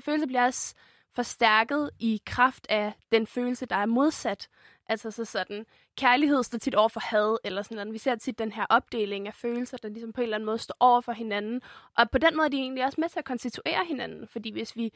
følelse 0.00 0.26
bliver 0.26 0.44
også 0.44 0.74
forstærket 1.14 1.90
i 1.98 2.22
kraft 2.26 2.66
af 2.68 2.92
den 3.12 3.26
følelse, 3.26 3.66
der 3.66 3.76
er 3.76 3.86
modsat. 3.86 4.48
Altså 4.88 5.10
så 5.10 5.24
sådan, 5.24 5.66
kærlighed 5.98 6.42
står 6.42 6.58
tit 6.58 6.74
over 6.74 6.88
for 6.88 7.00
had, 7.00 7.36
eller 7.44 7.62
sådan 7.62 7.76
noget. 7.76 7.92
Vi 7.92 7.98
ser 7.98 8.14
tit 8.14 8.38
den 8.38 8.52
her 8.52 8.66
opdeling 8.70 9.26
af 9.26 9.34
følelser, 9.34 9.76
der 9.76 9.88
ligesom 9.88 10.12
på 10.12 10.20
en 10.20 10.22
eller 10.22 10.36
anden 10.36 10.46
måde 10.46 10.58
står 10.58 10.76
over 10.80 11.00
for 11.00 11.12
hinanden. 11.12 11.60
Og 11.98 12.10
på 12.10 12.18
den 12.18 12.36
måde 12.36 12.46
er 12.46 12.50
de 12.50 12.56
egentlig 12.56 12.84
også 12.84 13.00
med 13.00 13.08
til 13.08 13.18
at 13.18 13.24
konstituere 13.24 13.84
hinanden, 13.88 14.28
fordi 14.28 14.52
hvis 14.52 14.76
vi, 14.76 14.92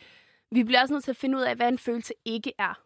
vi 0.50 0.64
bliver 0.64 0.80
også 0.80 0.94
nødt 0.94 1.04
til 1.04 1.10
at 1.10 1.16
finde 1.16 1.38
ud 1.38 1.42
af, 1.42 1.56
hvad 1.56 1.68
en 1.68 1.78
følelse 1.78 2.14
ikke 2.24 2.52
er. 2.58 2.80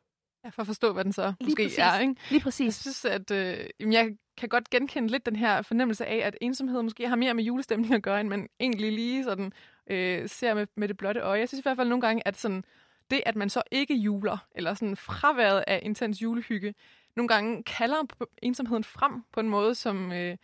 Ja, 0.44 0.50
for 0.50 0.62
at 0.62 0.66
forstå, 0.66 0.92
hvad 0.92 1.04
den 1.04 1.12
så 1.12 1.32
Lige 1.40 1.46
måske 1.46 1.62
præcis. 1.62 1.78
er, 1.78 1.98
ikke? 1.98 2.14
Lige 2.30 2.40
præcis. 2.40 2.66
Jeg 2.66 2.74
synes, 2.74 3.04
at 3.04 3.30
øh, 3.30 3.92
jeg 3.92 4.16
kan 4.36 4.48
godt 4.48 4.70
genkende 4.70 5.08
lidt 5.08 5.26
den 5.26 5.36
her 5.36 5.62
fornemmelse 5.62 6.06
af, 6.06 6.26
at 6.26 6.36
ensomhed 6.40 6.82
måske 6.82 7.08
har 7.08 7.16
mere 7.16 7.34
med 7.34 7.44
julestemning 7.44 7.94
at 7.94 8.02
gøre, 8.02 8.20
end 8.20 8.28
man 8.28 8.48
egentlig 8.60 8.92
lige 8.92 9.24
sådan 9.24 9.52
øh, 9.90 10.28
ser 10.28 10.54
med, 10.54 10.66
med 10.76 10.88
det 10.88 10.96
blotte 10.96 11.20
øje. 11.20 11.40
Jeg 11.40 11.48
synes 11.48 11.60
i 11.60 11.62
hvert 11.62 11.76
fald 11.76 11.88
nogle 11.88 12.02
gange, 12.02 12.28
at 12.28 12.36
sådan, 12.36 12.64
det, 13.10 13.22
at 13.26 13.36
man 13.36 13.50
så 13.50 13.62
ikke 13.70 13.94
juler, 13.94 14.46
eller 14.54 14.74
sådan 14.74 14.96
fraværet 14.96 15.64
af 15.66 15.80
intens 15.82 16.22
julehygge, 16.22 16.74
nogle 17.16 17.28
gange 17.28 17.62
kalder 17.62 17.96
på 18.18 18.26
ensomheden 18.42 18.84
frem 18.84 19.12
på 19.32 19.40
en 19.40 19.48
måde, 19.48 19.74
som 19.74 20.12
øh, 20.12 20.36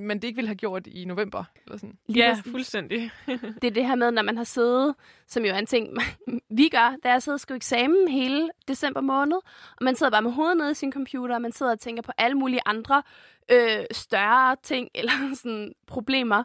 man, 0.00 0.16
det 0.16 0.24
ikke 0.24 0.36
ville 0.36 0.48
have 0.48 0.56
gjort 0.56 0.86
i 0.86 1.04
november. 1.04 1.44
Eller 1.66 1.78
sådan. 1.78 1.98
Ja, 2.08 2.36
fuldstændig. 2.50 3.10
Det 3.62 3.64
er 3.64 3.70
det 3.70 3.86
her 3.86 3.94
med, 3.94 4.10
når 4.10 4.22
man 4.22 4.36
har 4.36 4.44
siddet, 4.44 4.94
som 5.26 5.44
jo 5.44 5.52
er 5.52 5.58
en 5.58 5.66
ting, 5.66 5.88
vi 6.58 6.68
gør, 6.68 6.96
da 7.04 7.10
jeg 7.10 7.22
sidder 7.22 7.36
og 7.36 7.40
skriver 7.40 7.56
eksamen 7.56 8.08
hele 8.08 8.50
december 8.68 9.00
måned, 9.00 9.36
og 9.76 9.84
man 9.84 9.96
sidder 9.96 10.10
bare 10.10 10.22
med 10.22 10.30
hovedet 10.30 10.56
nede 10.56 10.70
i 10.70 10.74
sin 10.74 10.92
computer, 10.92 11.34
og 11.34 11.42
man 11.42 11.52
sidder 11.52 11.72
og 11.72 11.80
tænker 11.80 12.02
på 12.02 12.12
alle 12.18 12.36
mulige 12.38 12.60
andre 12.66 13.02
øh, 13.50 13.84
større 13.90 14.56
ting, 14.62 14.88
eller 14.94 15.12
sådan 15.34 15.72
problemer. 15.86 16.44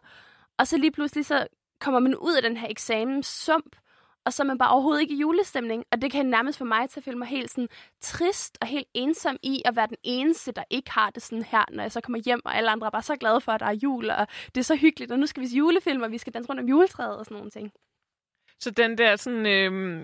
Og 0.58 0.68
så 0.68 0.78
lige 0.78 0.92
pludselig 0.92 1.26
så 1.26 1.48
kommer 1.80 2.00
man 2.00 2.16
ud 2.16 2.36
af 2.36 2.42
den 2.42 2.58
her 2.58 2.68
eksamenssump, 2.70 3.76
og 4.26 4.34
så 4.34 4.44
er 4.44 4.48
man 4.48 4.58
bare 4.58 4.72
overhovedet 4.72 5.02
ikke 5.02 5.14
i 5.14 5.20
julestemning. 5.20 5.84
Og 5.92 6.02
det 6.02 6.12
kan 6.12 6.26
nærmest 6.26 6.58
for 6.58 6.66
mig 6.66 6.90
til 6.90 7.00
at 7.00 7.04
føle 7.04 7.18
mig 7.18 7.28
helt 7.28 7.52
sådan 7.52 7.70
trist 8.02 8.58
og 8.62 8.68
helt 8.68 8.88
ensom 8.94 9.38
i 9.44 9.62
at 9.66 9.76
være 9.76 9.88
den 9.88 9.98
eneste, 10.04 10.52
der 10.52 10.64
ikke 10.70 10.92
har 10.92 11.10
det 11.10 11.24
sådan 11.24 11.44
her, 11.44 11.66
når 11.72 11.84
jeg 11.84 11.92
så 11.92 12.02
kommer 12.02 12.20
hjem, 12.26 12.42
og 12.46 12.58
alle 12.58 12.70
andre 12.70 12.88
er 12.88 12.92
bare 12.92 13.02
så 13.02 13.16
glade 13.16 13.42
for, 13.42 13.52
at 13.52 13.60
der 13.60 13.66
er 13.66 13.80
jul, 13.84 14.10
og 14.10 14.28
det 14.56 14.58
er 14.58 14.64
så 14.64 14.76
hyggeligt, 14.76 15.12
og 15.12 15.20
nu 15.20 15.26
skal 15.26 15.42
vi 15.42 15.48
se 15.48 15.58
julefilm, 15.58 16.02
og 16.02 16.12
vi 16.12 16.18
skal 16.18 16.34
danse 16.34 16.50
rundt 16.50 16.62
om 16.62 16.68
juletræet 16.68 17.18
og 17.18 17.26
sådan 17.26 17.36
nogle 17.36 17.52
ting. 17.52 17.72
Så 18.60 18.72
den 18.72 18.98
der 18.98 19.16
sådan... 19.16 19.46
Øh, 19.46 20.02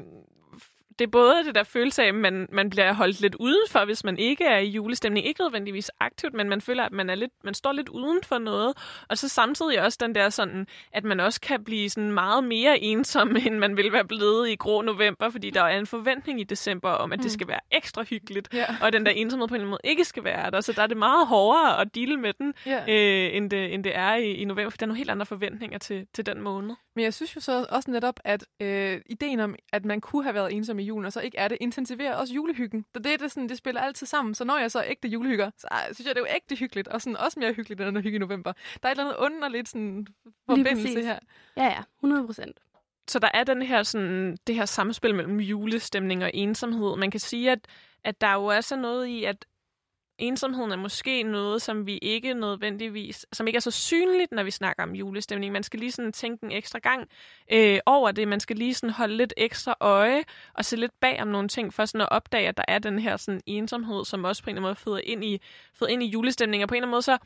det 0.99 1.05
er 1.05 1.11
både 1.11 1.43
det 1.45 1.55
der 1.55 1.63
følelse 1.63 2.03
af, 2.03 2.07
at 2.07 2.15
man, 2.15 2.47
man 2.51 2.69
bliver 2.69 2.93
holdt 2.93 3.21
lidt 3.21 3.35
udenfor, 3.35 3.85
hvis 3.85 4.03
man 4.03 4.17
ikke 4.17 4.45
er 4.45 4.57
i 4.57 4.67
julestemning. 4.69 5.25
Ikke 5.25 5.41
nødvendigvis 5.41 5.91
aktivt, 5.99 6.33
men 6.33 6.49
man 6.49 6.61
føler, 6.61 6.83
at 6.83 6.91
man, 6.91 7.09
er 7.09 7.15
lidt, 7.15 7.31
man 7.43 7.53
står 7.53 7.71
lidt 7.71 7.89
uden 7.89 8.19
for 8.23 8.37
noget. 8.37 8.73
Og 9.09 9.17
så 9.17 9.29
samtidig 9.29 9.81
også 9.81 9.97
den 10.01 10.15
der 10.15 10.29
sådan, 10.29 10.67
at 10.93 11.03
man 11.03 11.19
også 11.19 11.41
kan 11.41 11.63
blive 11.63 11.89
sådan 11.89 12.11
meget 12.11 12.43
mere 12.43 12.79
ensom, 12.79 13.35
end 13.45 13.57
man 13.59 13.77
ville 13.77 13.91
være 13.91 14.05
blevet 14.05 14.49
i 14.49 14.55
grå 14.55 14.81
november, 14.81 15.29
fordi 15.29 15.49
der 15.49 15.61
er 15.63 15.79
en 15.79 15.87
forventning 15.87 16.39
i 16.41 16.43
december 16.43 16.89
om, 16.89 17.11
at 17.11 17.19
det 17.19 17.25
Mm. 17.25 17.29
skal 17.29 17.47
være 17.47 17.59
ekstra 17.71 18.03
hyggeligt. 18.03 18.49
Ja. 18.53 18.65
Og 18.81 18.93
den 18.93 19.05
der 19.05 19.11
ensomhed 19.11 19.47
på 19.47 19.53
en 19.55 19.61
eller 19.61 19.63
anden 19.65 19.69
måde 19.69 19.91
ikke 19.91 20.03
skal 20.05 20.23
være 20.23 20.51
der. 20.51 20.61
Så 20.61 20.71
der 20.73 20.81
er 20.83 20.87
det 20.87 20.97
meget 20.97 21.27
hårdere 21.27 21.81
at 21.81 21.95
deale 21.95 22.17
med 22.17 22.33
den, 22.33 22.53
Ja. 22.65 22.79
øh, 22.89 23.35
end, 23.37 23.49
det, 23.49 23.73
end 23.73 23.83
det 23.83 23.95
er 23.95 24.15
i, 24.15 24.31
i 24.31 24.45
november, 24.45 24.69
for 24.69 24.77
der 24.77 24.83
er 24.85 24.87
nogle 24.87 24.97
helt 24.97 25.09
andre 25.09 25.25
forventninger 25.25 25.77
til, 25.77 26.07
til 26.13 26.25
den 26.25 26.41
måned. 26.41 26.75
Men 26.95 27.03
jeg 27.03 27.13
synes 27.13 27.35
jo 27.35 27.41
så 27.41 27.65
også 27.69 27.91
netop, 27.91 28.19
at 28.23 28.45
øh, 28.61 29.01
ideen 29.05 29.39
om, 29.39 29.55
at 29.73 29.85
man 29.85 30.01
kunne 30.01 30.23
have 30.23 30.33
været 30.35 30.53
ensom 30.53 30.79
i 30.79 30.84
julen, 30.85 31.05
og 31.05 31.13
så 31.13 31.21
ikke 31.21 31.37
er 31.37 31.47
det, 31.47 31.57
intensiverer 31.61 32.15
også 32.15 32.33
julehyggen. 32.33 32.85
Så 32.93 32.99
det, 32.99 33.19
det, 33.19 33.31
sådan, 33.31 33.49
det 33.49 33.57
spiller 33.57 33.81
altid 33.81 34.07
sammen. 34.07 34.35
Så 34.35 34.45
når 34.45 34.57
jeg 34.57 34.71
så 34.71 34.79
er 34.79 34.83
ægte 34.87 35.07
julehygger, 35.07 35.51
så 35.57 35.67
ej, 35.71 35.93
synes 35.93 36.07
jeg, 36.07 36.15
det 36.15 36.21
er 36.21 36.25
jo 36.29 36.35
ægte 36.35 36.55
hyggeligt, 36.55 36.87
og 36.87 37.01
sådan 37.01 37.17
også 37.17 37.39
mere 37.39 37.53
hyggeligt 37.53 37.81
end 37.81 37.97
at 37.97 38.03
hygge 38.03 38.15
i 38.15 38.19
november. 38.19 38.53
Der 38.53 38.89
er 38.89 38.91
et 38.91 38.91
eller 38.91 39.03
andet 39.03 39.17
underligt 39.17 39.69
sådan, 39.69 40.07
forbindelse 40.49 41.01
her. 41.01 41.19
Ja, 41.57 41.65
ja, 41.65 41.83
100 41.97 42.25
procent. 42.25 42.59
Så 43.07 43.19
der 43.19 43.29
er 43.33 43.43
den 43.43 43.61
her, 43.61 43.83
sådan, 43.83 44.37
det 44.47 44.55
her 44.55 44.65
samspil 44.65 45.15
mellem 45.15 45.39
julestemning 45.39 46.23
og 46.23 46.31
ensomhed. 46.33 46.97
Man 46.97 47.11
kan 47.11 47.19
sige, 47.19 47.51
at, 47.51 47.59
at 48.03 48.21
der 48.21 48.33
jo 48.33 48.45
også 48.45 48.75
er 48.75 48.79
noget 48.79 49.07
i, 49.07 49.23
at 49.23 49.45
ensomheden 50.17 50.71
er 50.71 50.75
måske 50.75 51.23
noget, 51.23 51.61
som 51.61 51.85
vi 51.85 51.97
ikke 51.97 52.33
nødvendigvis, 52.33 53.25
som 53.33 53.47
ikke 53.47 53.57
er 53.57 53.61
så 53.61 53.71
synligt, 53.71 54.31
når 54.31 54.43
vi 54.43 54.51
snakker 54.51 54.83
om 54.83 54.95
julestemning. 54.95 55.53
Man 55.53 55.63
skal 55.63 55.79
lige 55.79 55.91
sådan 55.91 56.11
tænke 56.11 56.43
en 56.45 56.51
ekstra 56.51 56.79
gang 56.79 57.09
øh, 57.51 57.79
over 57.85 58.11
det. 58.11 58.27
Man 58.27 58.39
skal 58.39 58.55
lige 58.55 58.73
sådan 58.73 58.89
holde 58.89 59.17
lidt 59.17 59.33
ekstra 59.37 59.75
øje 59.79 60.23
og 60.53 60.65
se 60.65 60.75
lidt 60.75 60.99
bag 60.99 61.21
om 61.21 61.27
nogle 61.27 61.47
ting, 61.47 61.73
for 61.73 61.85
sådan 61.85 62.01
at 62.01 62.09
opdage, 62.11 62.47
at 62.47 62.57
der 62.57 62.63
er 62.67 62.79
den 62.79 62.99
her 62.99 63.17
sådan 63.17 63.41
ensomhed, 63.45 64.05
som 64.05 64.23
også 64.23 64.43
på 64.43 64.49
en 64.49 64.55
eller 64.57 64.59
anden 64.69 64.69
måde 64.69 64.75
føder 64.75 65.11
ind 65.11 65.23
i, 65.25 65.41
føder 65.73 65.91
ind 65.91 66.03
i 66.03 66.07
julestemning. 66.07 66.63
Og 66.63 66.69
på 66.69 66.73
en 66.75 66.77
eller 66.77 66.87
anden 66.87 66.91
måde 66.95 67.01
så 67.01 67.17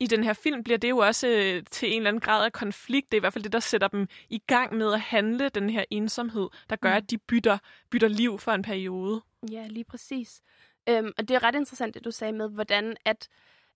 i 0.00 0.06
den 0.06 0.24
her 0.24 0.32
film 0.32 0.64
bliver 0.64 0.78
det 0.78 0.90
jo 0.90 0.98
også 0.98 1.28
øh, 1.28 1.62
til 1.70 1.88
en 1.92 1.96
eller 1.96 2.08
anden 2.08 2.20
grad 2.20 2.44
af 2.44 2.52
konflikt. 2.52 3.12
Det 3.12 3.16
er 3.16 3.20
i 3.20 3.22
hvert 3.22 3.32
fald 3.32 3.44
det, 3.44 3.52
der 3.52 3.60
sætter 3.60 3.88
dem 3.88 4.08
i 4.30 4.38
gang 4.46 4.74
med 4.76 4.92
at 4.92 5.00
handle 5.00 5.48
den 5.48 5.70
her 5.70 5.84
ensomhed, 5.90 6.48
der 6.70 6.76
gør, 6.76 6.90
Mm. 6.90 6.96
at 6.96 7.10
de 7.10 7.18
bytter, 7.18 7.58
bytter 7.90 8.08
liv 8.08 8.38
for 8.38 8.52
en 8.52 8.62
periode. 8.62 9.20
Ja, 9.52 9.66
lige 9.66 9.84
præcis. 9.84 10.40
Øhm, 10.88 11.12
og 11.18 11.28
det 11.28 11.34
er 11.34 11.42
ret 11.42 11.54
interessant, 11.54 11.94
det 11.94 12.04
du 12.04 12.10
sagde 12.10 12.32
med, 12.32 12.48
hvordan 12.48 12.96
at, 13.04 13.28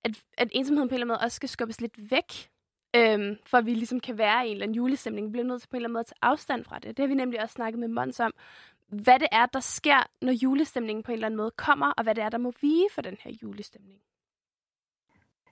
at, 0.05 0.23
at 0.39 0.49
ensomheden 0.53 0.89
på 0.89 0.93
en 0.93 0.95
eller 0.95 1.05
anden 1.05 1.21
måde 1.21 1.27
også 1.27 1.37
skal 1.37 1.49
skubbes 1.49 1.81
lidt 1.81 2.11
væk, 2.11 2.51
øhm, 2.97 3.37
for 3.47 3.59
at 3.59 3.67
vi 3.67 3.75
ligesom 3.75 4.01
kan 4.01 4.19
være 4.19 4.47
i 4.47 4.49
en 4.49 4.53
eller 4.53 4.65
anden 4.65 4.77
julestemning. 4.77 5.27
Vi 5.27 5.31
bliver 5.31 5.47
nødt 5.47 5.63
til 5.63 5.69
på 5.69 5.77
en 5.77 5.79
eller 5.79 5.87
anden 5.87 5.93
måde 5.93 6.01
at 6.01 6.07
tage 6.07 6.19
afstand 6.23 6.65
fra 6.65 6.79
det. 6.79 6.97
Det 6.97 7.03
har 7.03 7.07
vi 7.07 7.15
nemlig 7.15 7.43
også 7.43 7.53
snakket 7.53 7.79
med 7.79 7.89
Mons 7.89 8.21
om. 8.21 8.35
Hvad 8.89 9.19
det 9.19 9.29
er, 9.33 9.47
der 9.47 9.61
sker, 9.61 10.11
når 10.23 10.33
julestemningen 10.33 11.03
på 11.03 11.13
en 11.13 11.15
eller 11.15 11.27
anden 11.27 11.37
måde 11.37 11.51
kommer, 11.51 11.87
og 11.87 12.03
hvad 12.03 12.15
det 12.15 12.25
er, 12.25 12.29
der 12.29 12.39
må 12.39 12.53
vige 12.61 12.87
for 12.95 13.03
den 13.03 13.17
her 13.21 13.31
julestemning. 13.43 13.99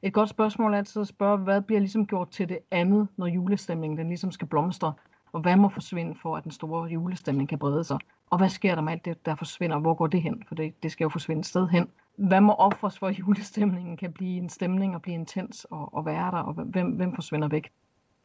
Et 0.03 0.13
godt 0.13 0.29
spørgsmål 0.29 0.75
er 0.75 0.79
altid 0.79 1.01
at 1.01 1.09
spørge, 1.09 1.39
hvad 1.39 1.63
bliver 1.63 1.81
ligesom 1.81 2.07
gjort 2.07 2.31
til 2.31 2.49
det 2.49 2.59
andet, 2.71 3.09
når 3.17 3.27
julestemningen 3.27 3.99
den 3.99 4.09
ligesom 4.09 4.31
skal 4.31 4.49
blomstre? 4.49 4.93
Og 5.33 5.41
hvad 5.41 5.57
må 5.57 5.69
forsvinde 5.69 6.15
for, 6.23 6.37
at 6.37 6.45
den 6.45 6.53
store 6.53 6.89
julestemning 6.89 7.49
kan 7.49 7.59
brede 7.59 7.85
sig? 7.85 7.99
Og 8.31 8.39
hvad 8.39 8.49
sker 8.49 8.75
der 8.75 8.83
med 8.83 8.93
alt 8.93 9.05
det, 9.05 9.27
der 9.27 9.35
forsvinder? 9.35 9.79
Hvor 9.79 9.95
går 9.95 10.07
det 10.07 10.23
hen? 10.23 10.43
For 10.49 10.55
det, 10.55 10.83
det 10.83 10.93
skal 10.93 11.05
jo 11.05 11.09
forsvinde 11.09 11.41
et 11.41 11.47
sted 11.47 11.69
hen. 11.69 11.89
Hvad 12.17 12.41
må 12.41 12.53
offres 12.53 12.99
for, 12.99 13.07
at 13.07 13.19
julestemningen 13.19 13.97
kan 13.97 14.13
blive 14.13 14.37
en 14.37 14.49
stemning 14.49 14.95
og 14.95 15.03
blive 15.03 15.15
intens 15.15 15.67
og, 15.71 15.95
og 15.95 16.07
være 16.07 16.31
der? 16.31 16.39
Og 16.39 16.53
hvem, 16.53 16.91
hvem 16.91 17.15
forsvinder 17.15 17.49
væk? 17.49 17.71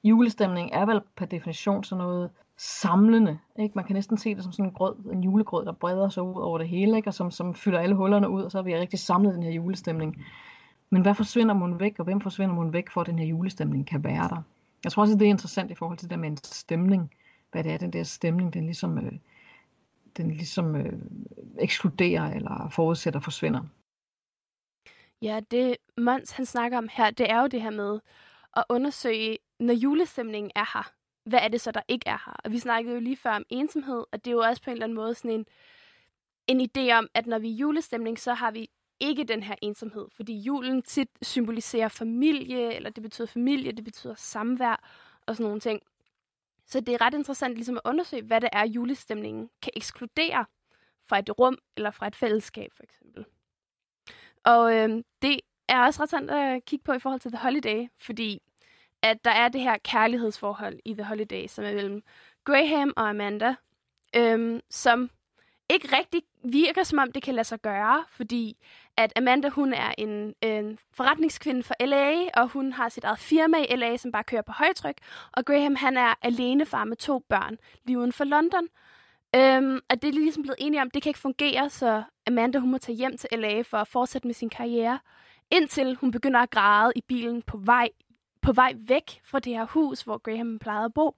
Julestemning 0.03 0.69
er 0.73 0.85
vel 0.85 1.01
per 1.15 1.25
definition 1.25 1.83
sådan 1.83 2.03
noget 2.03 2.29
samlende. 2.57 3.39
Ikke? 3.59 3.73
Man 3.75 3.85
kan 3.85 3.93
næsten 3.93 4.17
se 4.17 4.35
det 4.35 4.43
som 4.43 4.51
sådan 4.51 4.65
en 4.65 4.71
grød, 4.71 4.95
en 5.13 5.23
julegrød, 5.23 5.65
der 5.65 5.71
breder 5.71 6.09
sig 6.09 6.23
ud 6.23 6.41
over 6.41 6.57
det 6.57 6.67
hele, 6.67 6.95
ikke? 6.97 7.09
og 7.09 7.13
som, 7.13 7.31
som 7.31 7.53
fylder 7.55 7.79
alle 7.79 7.95
hullerne 7.95 8.29
ud, 8.29 8.43
og 8.43 8.51
så 8.51 8.57
er 8.59 8.63
vi 8.63 8.75
rigtig 8.75 8.99
samlet 8.99 9.35
den 9.35 9.43
her 9.43 9.51
julestemning. 9.51 10.15
Men 10.89 11.01
hvad 11.01 11.13
forsvinder 11.13 11.53
man 11.55 11.79
væk, 11.79 11.95
og 11.99 12.05
hvem 12.05 12.21
forsvinder 12.21 12.55
man 12.55 12.73
væk, 12.73 12.89
for 12.89 13.01
at 13.01 13.07
den 13.07 13.19
her 13.19 13.25
julestemning 13.25 13.87
kan 13.87 14.03
være 14.03 14.27
der? 14.27 14.41
Jeg 14.87 14.91
tror 14.91 15.01
også, 15.01 15.13
at 15.13 15.19
det 15.19 15.25
er 15.25 15.29
interessant 15.29 15.71
i 15.71 15.75
forhold 15.75 15.97
til 15.97 16.05
det 16.05 16.11
der 16.11 16.17
med 16.21 16.29
en 16.29 16.37
stemning. 16.37 17.13
Hvad 17.51 17.63
det 17.63 17.71
er, 17.71 17.77
den 17.77 17.93
der 17.93 18.03
stemning, 18.03 18.53
den 18.53 18.65
ligesom, 18.65 18.97
øh, 18.97 19.11
den 20.17 20.31
ligesom 20.31 20.75
øh, 20.75 20.93
ekskluderer 21.59 22.33
eller 22.33 22.69
forudsætter 22.69 23.19
forsvinder. 23.19 23.61
Ja, 25.21 25.39
det 25.51 25.77
Mons 25.97 26.31
han 26.31 26.45
snakker 26.45 26.77
om 26.77 26.89
her, 26.91 27.11
det 27.11 27.29
er 27.29 27.41
jo 27.41 27.47
det 27.47 27.61
her 27.61 27.69
med 27.69 27.99
at 28.55 28.63
undersøge, 28.69 29.37
når 29.59 29.73
julestemningen 29.73 30.51
er 30.55 30.77
her, 30.77 30.91
hvad 31.29 31.39
er 31.39 31.47
det 31.47 31.61
så, 31.61 31.71
der 31.71 31.81
ikke 31.87 32.09
er 32.09 32.23
her? 32.25 32.35
Og 32.43 32.51
vi 32.51 32.59
snakkede 32.59 32.93
jo 32.95 33.01
lige 33.01 33.17
før 33.17 33.31
om 33.31 33.45
ensomhed, 33.49 34.03
og 34.11 34.25
det 34.25 34.27
er 34.31 34.35
jo 34.35 34.41
også 34.41 34.61
på 34.63 34.69
en 34.69 34.73
eller 34.73 34.85
anden 34.85 34.95
måde 34.95 35.15
sådan 35.15 35.31
en, 35.31 35.45
en 36.47 36.69
idé 36.69 36.91
om, 36.91 37.07
at 37.13 37.27
når 37.27 37.39
vi 37.39 37.51
er 37.51 37.55
julestemning, 37.55 38.19
så 38.19 38.33
har 38.33 38.51
vi 38.51 38.69
ikke 38.99 39.23
den 39.23 39.43
her 39.43 39.55
ensomhed, 39.61 40.07
fordi 40.11 40.39
julen 40.39 40.81
tit 40.81 41.09
symboliserer 41.21 41.87
familie, 41.87 42.73
eller 42.73 42.89
det 42.89 43.03
betyder 43.03 43.27
familie, 43.27 43.71
det 43.71 43.83
betyder 43.83 44.15
samvær 44.15 44.83
og 45.25 45.35
sådan 45.35 45.43
nogle 45.43 45.59
ting. 45.59 45.81
Så 46.65 46.79
det 46.79 46.93
er 46.93 47.01
ret 47.01 47.13
interessant 47.13 47.55
ligesom 47.55 47.75
at 47.75 47.81
undersøge, 47.85 48.23
hvad 48.23 48.41
det 48.41 48.49
er, 48.53 48.67
julestemningen 48.67 49.49
kan 49.61 49.71
ekskludere 49.75 50.45
fra 51.09 51.19
et 51.19 51.39
rum 51.39 51.57
eller 51.77 51.91
fra 51.91 52.07
et 52.07 52.15
fællesskab, 52.15 52.71
for 52.75 52.83
eksempel. 52.83 53.25
Og 54.43 54.75
øh, 54.75 55.03
det 55.21 55.39
er 55.67 55.79
også 55.79 56.01
ret 56.01 56.07
interessant 56.07 56.31
at 56.31 56.65
kigge 56.65 56.83
på 56.83 56.93
i 56.93 56.99
forhold 56.99 57.19
til 57.19 57.31
The 57.31 57.43
Holiday, 57.43 57.87
fordi 57.97 58.41
at 59.01 59.25
der 59.25 59.31
er 59.31 59.47
det 59.47 59.61
her 59.61 59.77
kærlighedsforhold 59.77 60.79
i 60.85 60.93
The 60.93 61.03
Holiday, 61.03 61.47
som 61.47 61.65
er 61.65 61.73
mellem 61.73 62.03
Graham 62.43 62.93
og 62.97 63.09
Amanda, 63.09 63.55
øhm, 64.15 64.61
som 64.69 65.09
ikke 65.69 65.97
rigtig 65.97 66.21
virker, 66.43 66.83
som 66.83 66.99
om 66.99 67.11
det 67.11 67.23
kan 67.23 67.35
lade 67.35 67.47
sig 67.47 67.61
gøre, 67.61 68.03
fordi 68.09 68.57
at 68.97 69.13
Amanda, 69.15 69.49
hun 69.49 69.73
er 69.73 69.93
en, 69.97 70.33
en 70.41 70.79
forretningskvinde 70.93 71.63
for 71.63 71.85
LA, 71.85 72.13
og 72.33 72.47
hun 72.47 72.73
har 72.73 72.89
sit 72.89 73.03
eget 73.03 73.19
firma 73.19 73.57
i 73.57 73.75
LA, 73.75 73.97
som 73.97 74.11
bare 74.11 74.23
kører 74.23 74.41
på 74.41 74.51
højtryk, 74.51 74.97
og 75.31 75.45
Graham, 75.45 75.75
han 75.75 75.97
er 75.97 76.13
alenefar 76.21 76.83
med 76.83 76.97
to 76.97 77.19
børn, 77.19 77.57
lige 77.85 77.99
uden 77.99 78.13
for 78.13 78.23
London. 78.23 78.67
Øhm, 79.35 79.79
og 79.89 80.01
det 80.01 80.07
er 80.07 80.11
ligesom 80.11 80.43
blevet 80.43 80.57
enige 80.59 80.81
om, 80.81 80.91
det 80.91 81.01
kan 81.03 81.09
ikke 81.09 81.19
fungere, 81.19 81.69
så 81.69 82.03
Amanda, 82.27 82.59
hun 82.59 82.71
må 82.71 82.77
tage 82.77 82.95
hjem 82.95 83.17
til 83.17 83.29
LA 83.31 83.61
for 83.61 83.77
at 83.77 83.87
fortsætte 83.87 84.27
med 84.27 84.35
sin 84.35 84.49
karriere, 84.49 84.99
indtil 85.51 85.95
hun 85.95 86.11
begynder 86.11 86.39
at 86.39 86.49
græde 86.49 86.91
i 86.95 87.01
bilen 87.07 87.41
på 87.41 87.57
vej, 87.57 87.89
på 88.41 88.51
vej 88.53 88.73
væk 88.77 89.21
fra 89.23 89.39
det 89.39 89.53
her 89.53 89.65
hus, 89.65 90.01
hvor 90.01 90.17
Graham 90.17 90.59
plejede 90.59 90.85
at 90.85 90.93
bo. 90.93 91.15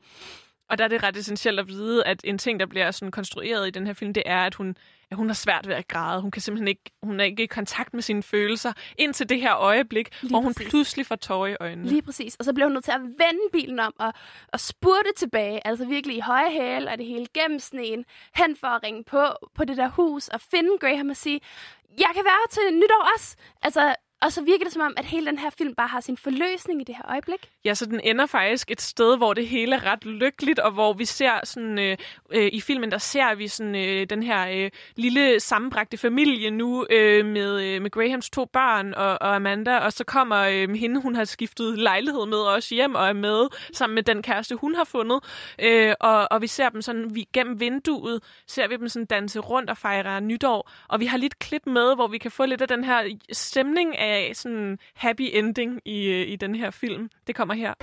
Og 0.69 0.77
der 0.77 0.84
er 0.84 0.88
det 0.88 1.03
ret 1.03 1.17
essentielt 1.17 1.60
at 1.60 1.67
vide, 1.67 2.05
at 2.05 2.21
en 2.23 2.38
ting, 2.38 2.60
der 2.60 2.65
bliver 2.65 2.91
sådan 2.91 3.12
konstrueret 3.12 3.67
i 3.67 3.71
den 3.71 3.88
her 3.88 3.93
film, 3.93 4.13
det 4.13 4.23
er, 4.25 4.39
at 4.45 4.55
hun, 4.55 4.75
at 5.12 5.17
hun 5.17 5.27
har 5.27 5.34
svært 5.34 5.67
ved 5.67 5.75
at 5.75 5.88
græde. 5.88 6.21
Hun 6.21 6.32
kan 6.32 6.41
simpelthen 6.41 6.67
ikke, 6.67 6.91
hun 7.03 7.19
er 7.19 7.23
ikke 7.23 7.43
i 7.43 7.45
kontakt 7.45 7.93
med 7.93 8.01
sine 8.01 8.23
følelser 8.23 8.73
indtil 8.97 9.29
det 9.29 9.41
her 9.41 9.55
øjeblik, 9.55 10.21
Lige 10.21 10.29
hvor 10.29 10.39
hun 10.39 10.53
præcis. 10.53 10.69
pludselig 10.69 11.05
får 11.05 11.15
tårer 11.15 11.47
i 11.47 11.55
øjnene. 11.60 11.89
Lige 11.89 12.01
præcis. 12.01 12.36
Og 12.36 12.45
så 12.45 12.53
blev 12.53 12.65
hun 12.65 12.73
nødt 12.73 12.84
til 12.84 12.91
at 12.91 13.01
vende 13.01 13.41
bilen 13.51 13.79
om 13.79 13.93
og, 13.99 14.13
og 14.47 14.60
spurte 14.60 15.10
tilbage, 15.17 15.67
altså 15.67 15.86
virkelig 15.86 16.17
i 16.17 16.19
høje 16.19 16.51
hæle 16.51 16.91
og 16.91 16.97
det 16.97 17.05
hele 17.05 17.25
gennem 17.34 17.60
sneen, 17.60 18.05
hen 18.36 18.55
for 18.55 18.67
at 18.67 18.84
ringe 18.84 19.03
på 19.03 19.25
på 19.55 19.65
det 19.65 19.77
der 19.77 19.88
hus 19.89 20.27
og 20.27 20.41
finde 20.41 20.69
Graham 20.79 21.10
og 21.10 21.17
sige, 21.17 21.39
jeg 21.97 22.10
kan 22.13 22.23
være 22.23 22.39
her 22.43 22.49
til 22.51 22.77
nytår 22.77 23.10
også. 23.15 23.36
Altså, 23.62 23.95
og 24.21 24.32
så 24.32 24.41
virker 24.43 24.63
det 24.63 24.73
som 24.73 24.82
om, 24.82 24.93
at 24.97 25.05
hele 25.05 25.25
den 25.25 25.39
her 25.39 25.49
film 25.58 25.75
bare 25.75 25.88
har 25.88 26.01
sin 26.01 26.17
forløsning 26.17 26.82
i 26.82 26.84
det 26.84 26.95
her 26.95 27.10
øjeblik. 27.10 27.49
Ja, 27.65 27.73
så 27.73 27.86
den 27.86 27.99
ender 28.03 28.25
faktisk 28.25 28.71
et 28.71 28.82
sted, 28.82 29.17
hvor 29.17 29.34
det 29.34 29.47
hele 29.47 29.75
er 29.75 29.86
ret 29.86 30.05
lykkeligt, 30.05 30.60
og 30.60 30.71
hvor 30.71 30.93
vi 30.93 31.05
ser 31.05 31.39
sådan, 31.43 31.79
øh, 31.79 31.97
øh, 32.32 32.49
i 32.53 32.62
filmen, 32.62 32.91
der 32.91 32.97
ser 32.97 33.36
vi 33.36 33.47
sådan 33.47 33.75
øh, 33.75 34.08
den 34.10 34.23
her 34.23 34.47
øh, 34.49 34.71
lille 34.95 35.39
sammenbragte 35.39 35.97
familie 35.97 36.51
nu 36.51 36.86
øh, 36.89 37.25
med, 37.25 37.63
øh, 37.63 37.82
med 37.82 37.91
Grahams 37.91 38.29
to 38.29 38.45
børn 38.45 38.93
og, 38.93 39.17
og 39.21 39.36
Amanda, 39.36 39.77
og 39.77 39.93
så 39.93 40.03
kommer 40.03 40.38
øh, 40.38 40.69
hende, 40.69 41.01
hun 41.01 41.15
har 41.15 41.23
skiftet 41.23 41.77
lejlighed 41.79 42.25
med 42.25 42.38
også 42.38 42.75
hjem 42.75 42.95
og 42.95 43.08
er 43.08 43.13
med 43.13 43.47
sammen 43.73 43.95
med 43.95 44.03
den 44.03 44.21
kæreste, 44.21 44.55
hun 44.55 44.75
har 44.75 44.84
fundet, 44.84 45.23
øh, 45.62 45.93
og, 45.99 46.27
og 46.32 46.41
vi 46.41 46.47
ser 46.47 46.69
dem 46.69 46.82
sådan, 46.82 47.15
vi 47.15 47.27
gennem 47.34 47.60
vinduet, 47.60 48.23
ser 48.47 48.67
vi 48.67 48.75
dem 48.77 48.88
sådan 48.88 49.05
danse 49.05 49.39
rundt 49.39 49.69
og 49.69 49.77
fejre 49.77 50.21
nytår, 50.21 50.71
og 50.88 50.99
vi 50.99 51.05
har 51.05 51.17
lidt 51.17 51.39
klip 51.39 51.65
med, 51.65 51.95
hvor 51.95 52.08
vi 52.08 52.17
kan 52.17 52.32
få 52.32 52.45
lidt 52.45 52.62
af 52.62 52.67
den 52.67 52.84
her 52.84 53.17
stemning 53.32 53.97
af 53.97 54.09
sådan 54.34 54.78
happy 54.93 55.30
ending 55.34 55.82
i, 55.86 56.06
øh, 56.08 56.28
i 56.28 56.36
den 56.36 56.56
her 56.56 56.72
film. 56.72 57.10
Det 57.28 57.36
kommer 57.36 57.54
her. 57.54 57.74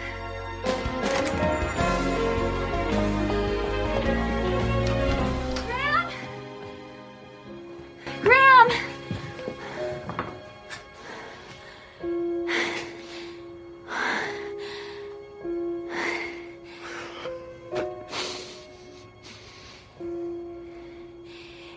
Graham! 8.22 8.68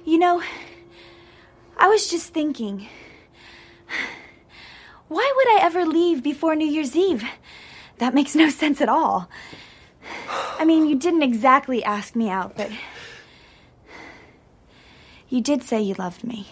You 0.06 0.18
know, 0.18 0.42
I 1.78 1.88
was 1.88 2.12
just 2.12 2.34
thinking. 2.34 2.88
Why 5.10 5.34
would 5.36 5.48
I 5.56 5.66
ever 5.66 5.86
leave 5.86 6.24
before 6.24 6.56
New 6.56 6.68
Year's 6.68 6.96
Eve? 6.96 7.24
That 7.98 8.14
makes 8.14 8.36
no 8.36 8.50
sense 8.62 8.80
at 8.80 8.90
all. 8.90 9.30
I 10.60 10.66
mean, 10.66 10.88
you 10.88 10.96
didn't 10.96 11.24
exactly 11.24 11.84
ask 11.84 12.16
me 12.16 12.30
out, 12.30 12.56
but. 12.56 12.72
You 15.30 15.42
did 15.42 15.64
say 15.64 15.82
you 15.82 15.96
loved 15.96 16.24
me. 16.24 16.48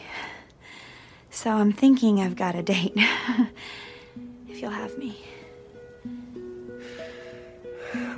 So 1.31 1.49
I'm 1.51 1.71
thinking 1.73 2.19
I've 2.19 2.35
got 2.35 2.55
a 2.55 2.63
date. 2.63 2.93
if 4.49 4.61
you'll 4.61 4.71
have 4.71 4.97
me. 4.97 5.15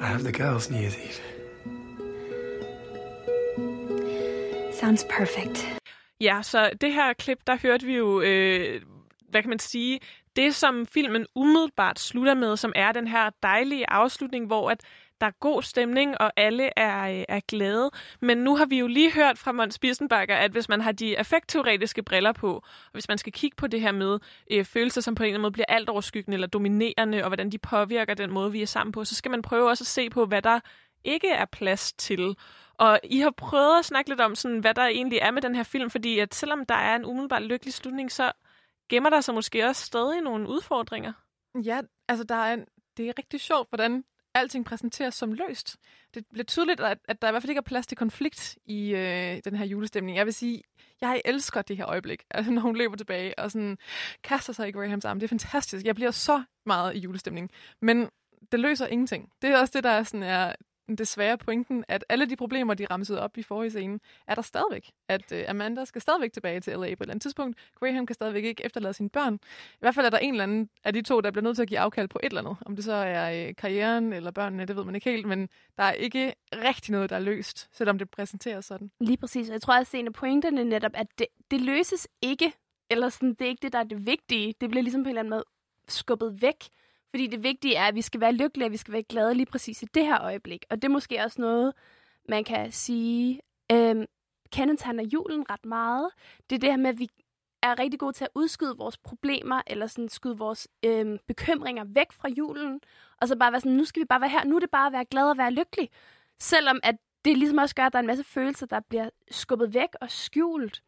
I 0.01 0.07
have 0.07 0.23
the 0.23 0.31
girls' 0.31 0.69
New 0.69 0.79
Year's 0.79 0.97
Eve. 0.97 1.21
Sounds 4.73 5.05
perfect. 5.09 5.67
Ja, 6.21 6.41
så 6.41 6.71
det 6.81 6.93
her 6.93 7.13
klip, 7.13 7.37
der 7.47 7.57
hørte 7.61 7.85
vi 7.85 7.95
jo, 7.95 8.21
øh, 8.21 8.81
hvad 9.29 9.41
kan 9.41 9.49
man 9.49 9.59
sige, 9.59 9.99
det 10.39 10.55
som 10.55 10.85
filmen 10.85 11.25
umiddelbart 11.35 11.99
slutter 11.99 12.33
med, 12.33 12.57
som 12.57 12.73
er 12.75 12.91
den 12.91 13.07
her 13.07 13.29
dejlige 13.43 13.89
afslutning, 13.89 14.47
hvor 14.47 14.69
at 14.69 14.81
der 15.21 15.27
er 15.27 15.31
god 15.39 15.61
stemning, 15.61 16.21
og 16.21 16.31
alle 16.35 16.69
er, 16.75 17.19
øh, 17.19 17.23
er 17.29 17.39
glade. 17.47 17.91
Men 18.21 18.37
nu 18.37 18.55
har 18.55 18.65
vi 18.65 18.79
jo 18.79 18.87
lige 18.87 19.13
hørt 19.13 19.37
fra 19.37 19.51
Måns 19.51 19.79
Bissenbakker, 19.79 20.35
at 20.35 20.51
hvis 20.51 20.69
man 20.69 20.81
har 20.81 20.91
de 20.91 21.19
affektteoretiske 21.19 22.03
briller 22.03 22.31
på, 22.31 22.53
og 22.55 22.93
hvis 22.93 23.07
man 23.07 23.17
skal 23.17 23.33
kigge 23.33 23.55
på 23.55 23.67
det 23.67 23.81
her 23.81 23.91
med 23.91 24.19
øh, 24.51 24.65
følelser, 24.65 25.01
som 25.01 25.15
på 25.15 25.23
en 25.23 25.27
eller 25.27 25.33
anden 25.33 25.41
måde 25.41 25.51
bliver 25.51 25.65
alt 25.69 25.89
overskyggende 25.89 26.35
eller 26.35 26.47
dominerende, 26.47 27.23
og 27.23 27.29
hvordan 27.29 27.49
de 27.49 27.57
påvirker 27.57 28.13
den 28.13 28.31
måde, 28.31 28.51
vi 28.51 28.61
er 28.61 28.65
sammen 28.65 28.91
på, 28.91 29.05
så 29.05 29.15
skal 29.15 29.31
man 29.31 29.41
prøve 29.41 29.69
også 29.69 29.83
at 29.83 29.87
se 29.87 30.09
på, 30.09 30.25
hvad 30.25 30.41
der 30.41 30.59
ikke 31.03 31.29
er 31.29 31.45
plads 31.45 31.93
til. 31.93 32.35
Og 32.77 32.99
I 33.03 33.19
har 33.19 33.31
prøvet 33.37 33.79
at 33.79 33.85
snakke 33.85 34.09
lidt 34.09 34.21
om, 34.21 34.35
sådan, 34.35 34.59
hvad 34.59 34.73
der 34.73 34.85
egentlig 34.85 35.19
er 35.21 35.31
med 35.31 35.41
den 35.41 35.55
her 35.55 35.63
film, 35.63 35.89
fordi 35.89 36.19
at 36.19 36.35
selvom 36.35 36.65
der 36.65 36.75
er 36.75 36.95
en 36.95 37.05
umiddelbart 37.05 37.43
lykkelig 37.43 37.73
slutning, 37.73 38.11
så 38.11 38.31
gemmer 38.89 39.09
der 39.09 39.21
sig 39.21 39.33
måske 39.33 39.65
også 39.65 39.85
stadig 39.85 40.21
nogle 40.21 40.49
udfordringer. 40.49 41.13
Ja, 41.63 41.81
altså 42.07 42.23
der 42.23 42.35
er 42.35 42.53
en, 42.53 42.65
det 42.97 43.09
er 43.09 43.13
rigtig 43.17 43.39
sjovt, 43.39 43.69
hvordan 43.69 44.03
alting 44.33 44.65
præsenteres 44.65 45.15
som 45.15 45.33
løst. 45.33 45.77
Det 46.13 46.25
bliver 46.29 46.45
tydeligt, 46.45 46.79
at, 46.79 46.97
at 47.07 47.21
der 47.21 47.27
i 47.27 47.31
hvert 47.31 47.43
fald 47.43 47.49
ikke 47.49 47.59
er 47.59 47.63
plads 47.63 47.87
til 47.87 47.97
konflikt 47.97 48.57
i 48.65 48.95
øh, 48.95 49.41
den 49.45 49.55
her 49.55 49.65
julestemning. 49.65 50.17
Jeg 50.17 50.25
vil 50.25 50.33
sige, 50.33 50.63
jeg 51.01 51.21
elsker 51.25 51.61
det 51.61 51.77
her 51.77 51.87
øjeblik, 51.87 52.23
altså, 52.31 52.51
når 52.51 52.61
hun 52.61 52.75
løber 52.75 52.95
tilbage 52.95 53.39
og 53.39 53.51
sådan 53.51 53.77
kaster 54.23 54.53
sig 54.53 54.67
i 54.67 54.71
Grahams 54.71 55.05
arm. 55.05 55.19
Det 55.19 55.25
er 55.25 55.29
fantastisk. 55.29 55.85
Jeg 55.85 55.95
bliver 55.95 56.11
så 56.11 56.43
meget 56.65 56.95
i 56.95 56.99
julestemning. 56.99 57.51
Men 57.81 58.09
det 58.51 58.59
løser 58.59 58.87
ingenting. 58.87 59.31
Det 59.41 59.49
er 59.49 59.57
også 59.57 59.71
det, 59.75 59.83
der 59.83 59.89
er, 59.89 60.03
sådan, 60.03 60.23
er 60.23 60.55
desværre 60.95 61.37
pointen, 61.37 61.85
at 61.87 62.05
alle 62.09 62.25
de 62.25 62.35
problemer, 62.35 62.73
de 62.73 62.85
ramsede 62.85 63.21
op 63.21 63.37
i 63.37 63.43
forrige 63.43 63.69
scene, 63.69 63.99
er 64.27 64.35
der 64.35 64.41
stadigvæk. 64.41 64.91
At 65.07 65.31
øh, 65.31 65.45
Amanda 65.47 65.85
skal 65.85 66.01
stadigvæk 66.01 66.33
tilbage 66.33 66.59
til 66.59 66.73
LA 66.73 66.79
på 66.79 66.83
et 66.83 66.91
eller 66.91 67.11
andet 67.11 67.21
tidspunkt. 67.21 67.57
Graham 67.79 68.05
kan 68.05 68.13
stadigvæk 68.13 68.43
ikke 68.43 68.65
efterlade 68.65 68.93
sine 68.93 69.09
børn. 69.09 69.33
I 69.73 69.79
hvert 69.79 69.95
fald 69.95 70.05
er 70.05 70.09
der 70.09 70.17
en 70.17 70.33
eller 70.33 70.43
anden 70.43 70.69
af 70.83 70.93
de 70.93 71.01
to, 71.01 71.21
der 71.21 71.31
bliver 71.31 71.43
nødt 71.43 71.55
til 71.55 71.61
at 71.61 71.67
give 71.67 71.79
afkald 71.79 72.07
på 72.07 72.19
et 72.23 72.29
eller 72.29 72.41
andet. 72.41 72.57
Om 72.65 72.75
det 72.75 72.85
så 72.85 72.93
er 72.93 73.47
øh, 73.47 73.55
karrieren 73.55 74.13
eller 74.13 74.31
børnene, 74.31 74.65
det 74.65 74.75
ved 74.75 74.83
man 74.83 74.95
ikke 74.95 75.09
helt, 75.09 75.27
men 75.27 75.49
der 75.77 75.83
er 75.83 75.91
ikke 75.91 76.33
rigtig 76.53 76.91
noget, 76.91 77.09
der 77.09 77.15
er 77.15 77.19
løst, 77.19 77.69
selvom 77.71 77.97
det 77.97 78.09
præsenteres 78.09 78.65
sådan. 78.65 78.91
Lige 78.99 79.17
præcis. 79.17 79.49
Og 79.49 79.53
jeg 79.53 79.61
tror 79.61 79.79
også, 79.79 79.97
en 79.97 80.07
af 80.07 80.13
pointerne 80.13 80.63
netop, 80.63 80.91
at 80.93 81.07
det, 81.19 81.27
det 81.51 81.61
løses 81.61 82.07
ikke, 82.21 82.53
eller 82.89 83.09
sådan, 83.09 83.29
det 83.29 83.41
er 83.41 83.49
ikke 83.49 83.61
det, 83.61 83.73
der 83.73 83.79
er 83.79 83.83
det 83.83 84.05
vigtige. 84.05 84.53
Det 84.61 84.69
bliver 84.69 84.83
ligesom 84.83 85.03
på 85.03 85.07
en 85.07 85.09
eller 85.09 85.19
anden 85.19 85.29
måde 85.29 85.43
skubbet 85.87 86.41
væk. 86.41 86.63
Fordi 87.09 87.27
det 87.27 87.43
vigtige 87.43 87.75
er, 87.75 87.85
at 87.85 87.95
vi 87.95 88.01
skal 88.01 88.21
være 88.21 88.31
lykkelige, 88.31 88.67
og 88.67 88.71
vi 88.71 88.77
skal 88.77 88.91
være 88.91 89.03
glade 89.03 89.33
lige 89.33 89.45
præcis 89.45 89.81
i 89.81 89.85
det 89.85 90.05
her 90.05 90.21
øjeblik. 90.21 90.65
Og 90.69 90.75
det 90.75 90.83
er 90.83 90.89
måske 90.89 91.23
også 91.23 91.41
noget, 91.41 91.73
man 92.29 92.43
kan 92.43 92.71
sige, 92.71 93.41
øhm, 93.71 94.05
kendetegner 94.51 95.03
julen 95.03 95.45
ret 95.49 95.65
meget. 95.65 96.09
Det 96.49 96.55
er 96.55 96.59
det 96.59 96.69
her 96.69 96.77
med, 96.77 96.89
at 96.89 96.99
vi 96.99 97.09
er 97.63 97.79
rigtig 97.79 97.99
gode 97.99 98.13
til 98.13 98.23
at 98.23 98.29
udskyde 98.35 98.77
vores 98.77 98.97
problemer, 98.97 99.61
eller 99.67 99.87
sådan 99.87 100.09
skyde 100.09 100.37
vores 100.37 100.67
øhm, 100.85 101.17
bekymringer 101.27 101.83
væk 101.87 102.11
fra 102.11 102.29
julen, 102.29 102.81
og 103.21 103.27
så 103.27 103.35
bare 103.37 103.51
være 103.51 103.61
sådan, 103.61 103.77
nu 103.77 103.85
skal 103.85 103.99
vi 103.99 104.05
bare 104.05 104.21
være 104.21 104.29
her, 104.29 104.45
nu 104.45 104.55
er 104.55 104.59
det 104.59 104.69
bare 104.71 104.87
at 104.87 104.93
være 104.93 105.05
glad 105.05 105.29
og 105.29 105.37
være 105.37 105.51
lykkelig. 105.51 105.89
Selvom 106.39 106.79
at 106.83 106.95
det 107.25 107.37
ligesom 107.37 107.57
også 107.57 107.75
gør, 107.75 107.85
at 107.85 107.93
der 107.93 107.99
er 107.99 108.03
en 108.03 108.07
masse 108.07 108.23
følelser, 108.23 108.65
der 108.65 108.79
bliver 108.79 109.09
skubbet 109.31 109.73
væk 109.73 109.89
og 110.01 110.11
skjult. 110.11 110.83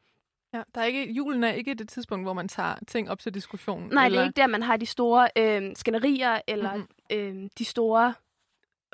Ja, 0.54 0.62
der 0.76 0.82
er 0.82 0.86
ikke, 0.86 1.12
julen 1.12 1.44
er 1.44 1.52
ikke 1.52 1.74
det 1.74 1.90
tidspunkt, 1.90 2.26
hvor 2.26 2.34
man 2.34 2.48
tager 2.48 2.76
ting 2.88 3.10
op 3.10 3.20
til 3.20 3.34
diskussion. 3.34 3.90
Nej, 3.94 4.06
eller... 4.06 4.18
det 4.20 4.24
er 4.24 4.28
ikke 4.30 4.42
der, 4.42 4.48
man 4.48 4.64
har 4.64 4.78
de 4.78 4.86
store 4.86 5.30
øh, 5.38 5.72
skænderier, 5.76 6.42
eller 6.48 6.76
mm-hmm. 6.76 7.44
øh, 7.44 7.50
de 7.58 7.66
store 7.66 8.14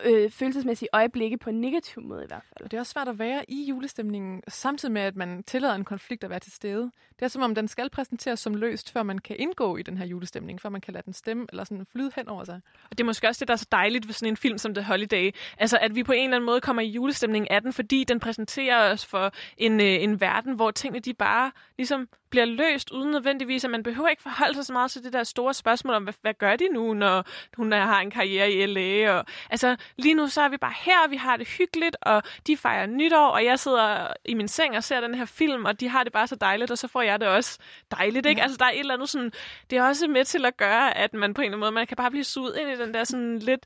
øh, 0.04 0.32
følelsesmæssige 0.32 0.90
øjeblikke 0.94 1.38
på 1.38 1.50
en 1.50 1.62
negativ 1.62 2.04
måde 2.04 2.24
i 2.24 2.28
hvert 2.28 2.44
fald. 2.44 2.70
Det 2.70 2.78
er 2.78 2.82
også 2.82 2.92
svært 2.92 3.08
at 3.08 3.20
være 3.20 3.52
i 3.52 3.66
julestemningen, 3.70 4.42
samtidig 4.48 4.92
med, 4.92 5.02
at 5.02 5.16
man 5.16 5.44
tillader 5.44 5.76
en 5.76 5.86
konflikt 5.86 6.24
at 6.24 6.30
være 6.30 6.40
til 6.40 6.52
stede. 6.52 6.92
Det 7.20 7.26
er 7.26 7.28
som 7.28 7.42
om, 7.42 7.56
den 7.56 7.68
skal 7.68 7.90
præsenteres 7.90 8.40
som 8.40 8.56
løst, 8.56 8.92
før 8.92 9.04
man 9.04 9.20
kan 9.20 9.36
indgå 9.40 9.78
i 9.78 9.82
den 9.82 9.98
her 9.98 10.06
julestemning, 10.06 10.62
før 10.62 10.70
man 10.70 10.82
kan 10.82 10.94
lade 10.94 11.06
den 11.06 11.14
stemme 11.14 11.46
eller 11.50 11.64
sådan 11.64 11.86
flyde 11.92 12.12
hen 12.16 12.28
over 12.28 12.44
sig. 12.44 12.62
Og 12.84 12.98
det 12.98 13.00
er 13.00 13.06
måske 13.06 13.28
også 13.28 13.40
det, 13.40 13.48
der 13.48 13.54
er 13.54 13.58
så 13.58 13.68
dejligt 13.72 14.08
ved 14.08 14.14
sådan 14.14 14.34
en 14.34 14.38
film 14.38 14.58
som 14.58 14.74
The 14.74 14.84
Holiday. 14.84 15.32
Altså, 15.58 15.78
at 15.82 15.96
vi 15.96 16.04
på 16.04 16.12
en 16.12 16.24
eller 16.24 16.36
anden 16.36 16.46
måde 16.46 16.62
kommer 16.62 16.82
i 16.82 16.88
julestemning 16.88 17.52
af 17.52 17.62
den, 17.62 17.74
fordi 17.74 18.04
den 18.04 18.20
præsenterer 18.20 18.92
os 18.92 19.06
for 19.06 19.32
en, 19.58 19.80
øh, 19.82 20.04
en 20.04 20.22
verden, 20.22 20.56
hvor 20.56 20.72
tingene 20.72 21.00
de 21.00 21.14
bare 21.14 21.52
ligesom 21.78 22.10
bliver 22.30 22.46
løst, 22.46 22.92
uden 22.92 23.12
nødvendigvis, 23.12 23.64
at 23.64 23.70
man 23.70 23.84
behøver 23.84 24.10
ikke 24.10 24.22
forholde 24.22 24.56
sig 24.56 24.66
så 24.66 24.74
meget 24.74 24.92
til 24.92 25.04
det 25.04 25.14
der 25.14 25.24
store 25.24 25.54
spørgsmål 25.54 25.94
om, 25.94 26.04
hvad, 26.04 26.14
hvad 26.22 26.34
gør 26.34 26.56
de 26.56 26.68
nu, 26.70 26.94
når 26.94 27.26
hun 27.58 27.72
har 27.72 28.00
en 28.00 28.12
karriere 28.12 28.52
i 28.52 28.66
LA. 28.66 29.18
Og, 29.18 29.26
altså, 29.50 29.76
lige 29.98 30.14
nu 30.14 30.28
så 30.28 30.42
er 30.42 30.50
vi 30.50 30.58
bare 30.58 30.74
her, 30.78 31.04
og 31.06 31.12
vi 31.12 31.16
har 31.16 31.38
det 31.38 31.48
hyggeligt, 31.48 31.98
og 32.02 32.24
de 32.48 32.58
fejrer 32.58 32.86
nytår, 32.86 33.28
og 33.28 33.46
jeg 33.46 33.60
sidder 33.60 34.08
i 34.26 34.34
min 34.34 34.48
seng 34.48 34.78
og 34.78 34.84
ser 34.84 35.02
den 35.02 35.16
her 35.16 35.26
film, 35.26 35.66
og 35.66 35.80
de 35.80 35.90
har 35.90 36.04
det 36.04 36.14
bare 36.14 36.28
så 36.28 36.36
dejligt, 36.36 36.72
og 36.72 36.78
så 36.78 36.88
får 36.88 37.02
jeg 37.02 37.20
det 37.20 37.28
også 37.28 37.60
dejligt, 37.92 38.26
ikke? 38.26 38.40
Ja. 38.40 38.44
Altså, 38.44 38.58
der 38.58 38.66
er 38.66 38.72
et 38.72 38.80
eller 38.80 38.94
andet 38.94 39.10
sådan, 39.10 39.32
det 39.70 39.78
er 39.78 39.84
også 39.84 40.08
med 40.08 40.26
til 40.26 40.46
at 40.46 40.58
gøre, 40.58 40.98
at 40.98 41.14
man 41.14 41.34
på 41.34 41.42
en 41.42 41.46
eller 41.46 41.50
anden 41.50 41.60
måde, 41.60 41.72
man 41.72 41.88
kan 41.88 41.98
bare 41.98 42.12
blive 42.12 42.24
suget 42.24 42.58
ind 42.58 42.70
i 42.70 42.84
den 42.84 42.94
der 42.94 43.04
sådan 43.04 43.40
lidt, 43.40 43.66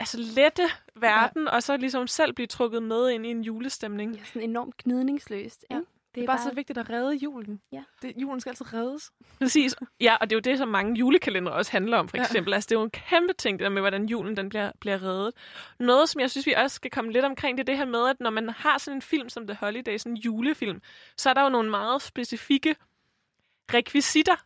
altså 0.00 0.18
lette 0.18 0.62
verden, 0.94 1.44
ja. 1.44 1.50
og 1.50 1.62
så 1.62 1.76
ligesom 1.76 2.06
selv 2.06 2.32
blive 2.32 2.46
trukket 2.46 2.82
med 2.82 3.10
ind 3.10 3.26
i 3.26 3.30
en 3.30 3.42
julestemning. 3.42 4.14
Ja, 4.14 4.24
sådan 4.24 4.42
enormt 4.42 4.76
gnidningsløst, 4.76 5.64
ja. 5.70 5.80
Det 6.14 6.20
er, 6.20 6.22
det 6.22 6.22
er 6.22 6.26
bare, 6.26 6.36
bare 6.36 6.50
så 6.50 6.54
vigtigt 6.54 6.78
at 6.78 6.90
redde 6.90 7.14
julen. 7.14 7.60
Ja. 7.72 7.82
Det, 8.02 8.12
julen 8.16 8.40
skal 8.40 8.50
altid 8.50 8.74
reddes. 8.74 9.12
Præcis. 9.38 9.74
Ja, 10.00 10.16
og 10.20 10.30
det 10.30 10.36
er 10.36 10.36
jo 10.36 10.40
det, 10.52 10.58
som 10.58 10.68
mange 10.68 10.96
julekalender 10.98 11.52
også 11.52 11.72
handler 11.72 11.98
om, 11.98 12.08
for 12.08 12.16
eksempel. 12.16 12.50
Ja. 12.50 12.54
Altså, 12.54 12.68
det 12.68 12.74
er 12.74 12.78
jo 12.80 12.84
en 12.84 12.90
kæmpe 12.90 13.32
ting, 13.32 13.58
det 13.58 13.64
der 13.64 13.70
med, 13.70 13.82
hvordan 13.82 14.06
julen 14.06 14.36
den 14.36 14.48
bliver, 14.48 14.72
bliver 14.80 15.02
reddet. 15.02 15.32
Noget, 15.80 16.08
som 16.08 16.20
jeg 16.20 16.30
synes, 16.30 16.46
vi 16.46 16.52
også 16.52 16.74
skal 16.74 16.90
komme 16.90 17.12
lidt 17.12 17.24
omkring, 17.24 17.58
det 17.58 17.62
er 17.62 17.72
det 17.72 17.76
her 17.76 17.84
med, 17.84 18.08
at 18.08 18.20
når 18.20 18.30
man 18.30 18.48
har 18.48 18.78
sådan 18.78 18.98
en 18.98 19.02
film 19.02 19.28
som 19.28 19.46
The 19.46 19.56
Holiday, 19.60 19.96
sådan 19.98 20.12
en 20.12 20.16
julefilm, 20.16 20.82
så 21.16 21.30
er 21.30 21.34
der 21.34 21.42
jo 21.42 21.48
nogle 21.48 21.70
meget 21.70 22.02
specifikke 22.02 22.76
rekvisitter. 23.74 24.36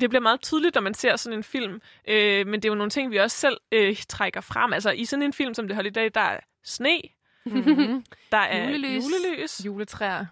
Det 0.00 0.10
bliver 0.10 0.22
meget 0.22 0.40
tydeligt, 0.40 0.74
når 0.74 0.82
man 0.82 0.94
ser 0.94 1.16
sådan 1.16 1.38
en 1.38 1.44
film. 1.44 1.80
Øh, 2.08 2.46
men 2.46 2.54
det 2.54 2.64
er 2.64 2.68
jo 2.68 2.74
nogle 2.74 2.90
ting, 2.90 3.10
vi 3.10 3.16
også 3.16 3.36
selv 3.36 3.56
øh, 3.72 3.96
trækker 4.08 4.40
frem. 4.40 4.72
Altså, 4.72 4.90
i 4.90 5.04
sådan 5.04 5.22
en 5.22 5.32
film 5.32 5.54
som 5.54 5.68
The 5.68 5.74
Holiday, 5.76 6.10
der 6.14 6.20
er 6.20 6.40
sne, 6.64 7.00
Mm-hmm. 7.44 8.04
Der 8.32 8.38
er 8.38 8.64
Julelys. 8.70 9.04
julelys. 9.04 9.64
Juletræer. 9.66 10.26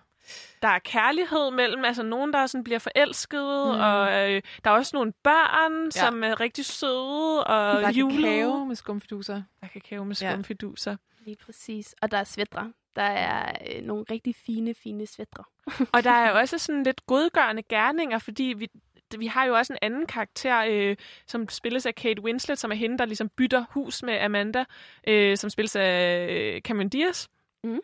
Der 0.62 0.68
er 0.68 0.78
kærlighed 0.78 1.50
mellem, 1.50 1.84
altså 1.84 2.02
nogen, 2.02 2.32
der 2.32 2.46
sådan 2.46 2.64
bliver 2.64 2.78
forelskede, 2.78 3.64
Mm. 3.74 3.80
og 3.80 4.30
øh, 4.30 4.42
der 4.64 4.70
er 4.70 4.74
også 4.74 4.90
nogle 4.96 5.12
børn, 5.12 5.72
Ja. 5.72 5.84
ja. 5.84 5.90
som 5.90 6.24
er 6.24 6.40
rigtig 6.40 6.64
søde 6.64 7.44
og 7.44 7.80
Der 7.82 7.88
er 7.88 7.92
kakao 7.92 8.64
med 8.64 8.76
skumfiduser. 8.76 9.34
Der 9.34 9.42
er 9.62 9.66
kakao 9.68 10.04
med 10.04 10.16
Ja. 10.22 10.32
skumfiduser. 10.32 10.96
Lige 11.24 11.36
præcis. 11.46 11.94
Og 12.02 12.10
der 12.10 12.16
er 12.18 12.24
svætre. 12.24 12.72
Der 12.96 13.02
er 13.02 13.52
øh, 13.76 13.82
nogle 13.82 14.04
rigtig 14.10 14.34
fine, 14.46 14.74
fine 14.74 15.06
svætre. 15.06 15.44
Og 15.94 16.04
der 16.04 16.10
er 16.10 16.30
også 16.30 16.58
sådan 16.58 16.82
lidt 16.82 17.06
godgørende 17.06 17.62
gerninger, 17.62 18.18
fordi 18.18 18.54
vi, 18.56 18.68
vi 19.18 19.26
har 19.26 19.44
jo 19.44 19.54
også 19.56 19.72
en 19.72 19.78
anden 19.82 20.06
karakter, 20.06 20.64
øh, 20.68 20.96
som 21.26 21.48
spilles 21.48 21.86
af 21.86 21.94
Kate 21.94 22.22
Winslet, 22.22 22.58
som 22.58 22.70
er 22.72 22.76
hende, 22.76 22.98
der 22.98 23.04
ligesom 23.04 23.28
bytter 23.28 23.64
hus 23.70 24.02
med 24.02 24.18
Amanda, 24.20 24.64
øh, 25.06 25.36
som 25.36 25.50
spilles 25.50 25.76
af 25.76 26.26
øh, 26.30 26.60
Cameron 26.60 26.88
Diaz. 26.88 27.26
Mm. 27.64 27.80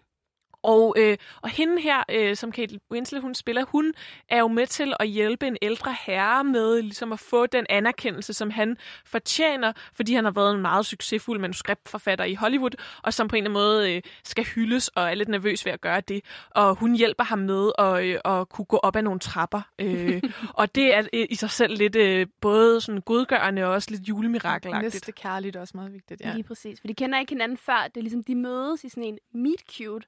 Og, 0.66 0.94
øh, 0.98 1.16
og 1.42 1.48
hende 1.48 1.82
her, 1.82 2.02
øh, 2.10 2.36
som 2.36 2.52
Kate 2.52 2.78
Winslet 2.92 3.22
hun 3.22 3.34
spiller, 3.34 3.64
hun 3.64 3.94
er 4.28 4.38
jo 4.38 4.48
med 4.48 4.66
til 4.66 4.92
at 5.00 5.08
hjælpe 5.08 5.46
en 5.46 5.56
ældre 5.62 5.96
herre 6.06 6.44
med 6.44 6.82
ligesom 6.82 7.12
at 7.12 7.20
få 7.20 7.46
den 7.46 7.66
anerkendelse, 7.70 8.32
som 8.32 8.50
han 8.50 8.76
fortjener, 9.04 9.72
fordi 9.94 10.14
han 10.14 10.24
har 10.24 10.32
været 10.32 10.54
en 10.54 10.62
meget 10.62 10.86
succesfuld 10.86 11.40
manuskriptforfatter 11.40 12.24
i 12.24 12.34
Hollywood, 12.34 12.70
og 13.02 13.14
som 13.14 13.28
på 13.28 13.36
en 13.36 13.44
eller 13.46 13.50
anden 13.50 13.62
måde 13.62 13.94
øh, 13.94 14.02
skal 14.24 14.44
hyldes 14.44 14.88
og 14.88 15.10
er 15.10 15.14
lidt 15.14 15.28
nervøs 15.28 15.64
ved 15.66 15.72
at 15.72 15.80
gøre 15.80 16.00
det. 16.00 16.20
Og 16.50 16.74
hun 16.74 16.94
hjælper 16.94 17.24
ham 17.24 17.38
med 17.38 17.72
at, 17.78 18.04
øh, 18.04 18.18
at 18.24 18.48
kunne 18.48 18.64
gå 18.64 18.76
op 18.76 18.96
ad 18.96 19.02
nogle 19.02 19.20
trapper. 19.20 19.60
Øh, 19.78 20.22
og 20.60 20.74
det 20.74 20.94
er 20.94 21.06
øh, 21.12 21.26
i 21.30 21.34
sig 21.34 21.50
selv 21.50 21.76
lidt 21.76 21.96
øh, 21.96 22.26
både 22.40 22.80
sådan 22.80 23.00
godgørende 23.00 23.64
og 23.64 23.72
også 23.72 23.90
lidt 23.90 24.02
julemirakelagtigt. 24.08 24.94
Næste 24.94 25.12
kærligt 25.12 25.56
er 25.56 25.60
også 25.60 25.76
meget 25.76 25.92
vigtigt, 25.92 26.20
Ja. 26.20 26.28
ja. 26.28 26.34
Lige 26.34 26.44
præcis. 26.44 26.80
For 26.80 26.88
de 26.88 26.94
kender 26.94 27.18
ikke 27.18 27.30
hinanden 27.30 27.58
før. 27.58 27.88
Det 27.88 27.96
er 27.96 28.02
ligesom, 28.02 28.24
de 28.24 28.34
mødes 28.34 28.84
i 28.84 28.88
sådan 28.88 29.04
en 29.04 29.18
meet 29.34 29.60
cute, 29.76 30.06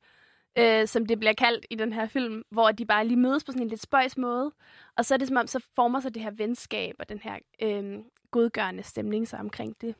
øh, 0.58 0.88
som 0.88 1.06
det 1.06 1.18
bliver 1.18 1.32
kaldt 1.32 1.66
i 1.70 1.74
den 1.74 1.92
her 1.92 2.06
film, 2.06 2.42
hvor 2.50 2.72
de 2.72 2.86
bare 2.86 3.06
lige 3.06 3.18
mødes 3.18 3.44
på 3.44 3.52
sådan 3.52 3.62
en 3.62 3.68
lidt 3.68 3.82
spøjs 3.82 4.16
måde. 4.16 4.52
Og 4.96 5.04
så 5.04 5.14
er 5.14 5.18
det 5.18 5.28
som 5.28 5.36
om, 5.36 5.46
så 5.46 5.66
former 5.74 6.00
sig 6.00 6.14
det 6.14 6.22
her 6.22 6.30
venskab 6.30 6.94
og 6.98 7.08
den 7.08 7.18
her 7.18 7.38
øh, 7.62 7.98
godgørende 8.30 8.82
stemning 8.82 9.28
sig 9.28 9.40
omkring 9.40 9.80
det. 9.80 9.94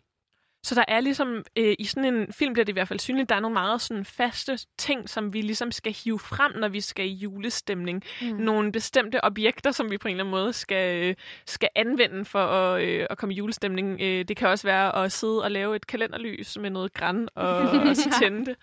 Så 0.63 0.75
der 0.75 0.85
er 0.89 1.01
ligesom, 1.01 1.45
øh, 1.57 1.75
i 1.79 1.85
sådan 1.85 2.15
en 2.15 2.33
film 2.33 2.53
bliver 2.53 2.65
det 2.65 2.73
i 2.73 2.73
hvert 2.73 2.89
fald 2.89 2.99
synligt, 2.99 3.29
der 3.29 3.35
er 3.35 3.41
nogle 3.41 3.55
meget 3.55 3.81
sådan 3.81 4.05
faste 4.05 4.59
ting, 4.79 5.09
som 5.09 5.33
vi 5.33 5.41
ligesom 5.41 5.73
skal 5.73 5.93
hive 6.05 6.19
frem, 6.19 6.53
når 6.57 6.69
vi 6.69 6.81
skal 6.81 7.07
i 7.07 7.13
julestemning. 7.13 8.03
Mm. 8.23 8.27
Nogle 8.27 8.73
bestemte 8.73 9.25
objekter, 9.25 9.71
som 9.71 9.91
vi 9.91 9.99
på 9.99 10.09
en 10.09 10.13
eller 10.13 10.25
anden 10.25 10.31
måde 10.31 10.53
skal, 10.53 11.09
øh, 11.09 11.15
skal 11.47 11.69
anvende 11.77 12.25
for 12.25 12.47
at, 12.47 12.83
øh, 12.83 13.07
at 13.11 13.19
komme 13.19 13.35
i 13.35 13.37
julestemning. 13.37 14.01
Øh, 14.01 14.25
det 14.25 14.37
kan 14.37 14.49
også 14.49 14.67
være 14.67 15.05
at 15.05 15.13
sidde 15.13 15.43
og 15.43 15.51
lave 15.51 15.77
et 15.77 15.87
kalenderlys 15.87 16.59
med 16.59 16.71
noget 16.71 16.93
græn 16.95 17.29
og, 17.35 17.49
og 17.91 17.97
så 17.97 18.17
tænde 18.21 18.47
det. 18.47 18.57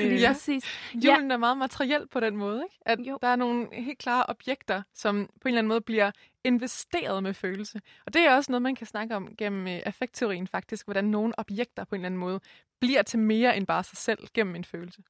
Øh, 0.00 0.20
Ja. 0.20 0.28
Præcis. 0.32 0.64
Julen 0.94 1.30
er 1.30 1.36
meget 1.36 1.58
materiel 1.58 2.06
på 2.12 2.20
den 2.20 2.36
måde, 2.36 2.62
ikke? 2.64 2.78
At 2.86 2.98
Jo. 3.08 3.18
der 3.22 3.28
er 3.28 3.36
nogle 3.36 3.66
helt 3.72 3.98
klare 3.98 4.24
objekter, 4.28 4.82
som 4.94 5.26
på 5.26 5.48
en 5.48 5.48
eller 5.48 5.58
anden 5.58 5.68
måde 5.68 5.80
bliver 5.80 6.10
investeret 6.44 7.22
med 7.22 7.34
følelse. 7.34 7.80
Og 8.06 8.14
det 8.14 8.22
er 8.22 8.34
også 8.34 8.52
noget, 8.52 8.62
man 8.62 8.74
kan 8.74 8.86
snakke 8.86 9.16
om 9.16 9.36
gennem 9.38 9.66
øh, 9.66 9.80
affektteorien 9.86 10.46
faktisk, 10.46 10.86
hvordan 10.86 11.04
nogle 11.04 11.38
objekter 11.38 11.84
på 11.84 11.94
en 11.94 12.00
eller 12.00 12.06
anden 12.06 12.20
måde 12.20 12.40
bliver 12.80 13.02
til 13.02 13.18
mere 13.18 13.56
end 13.56 13.66
bare 13.66 13.84
sig 13.84 13.98
selv 13.98 14.18
gennem 14.34 14.56
en 14.56 14.64
følelse. 14.64 15.02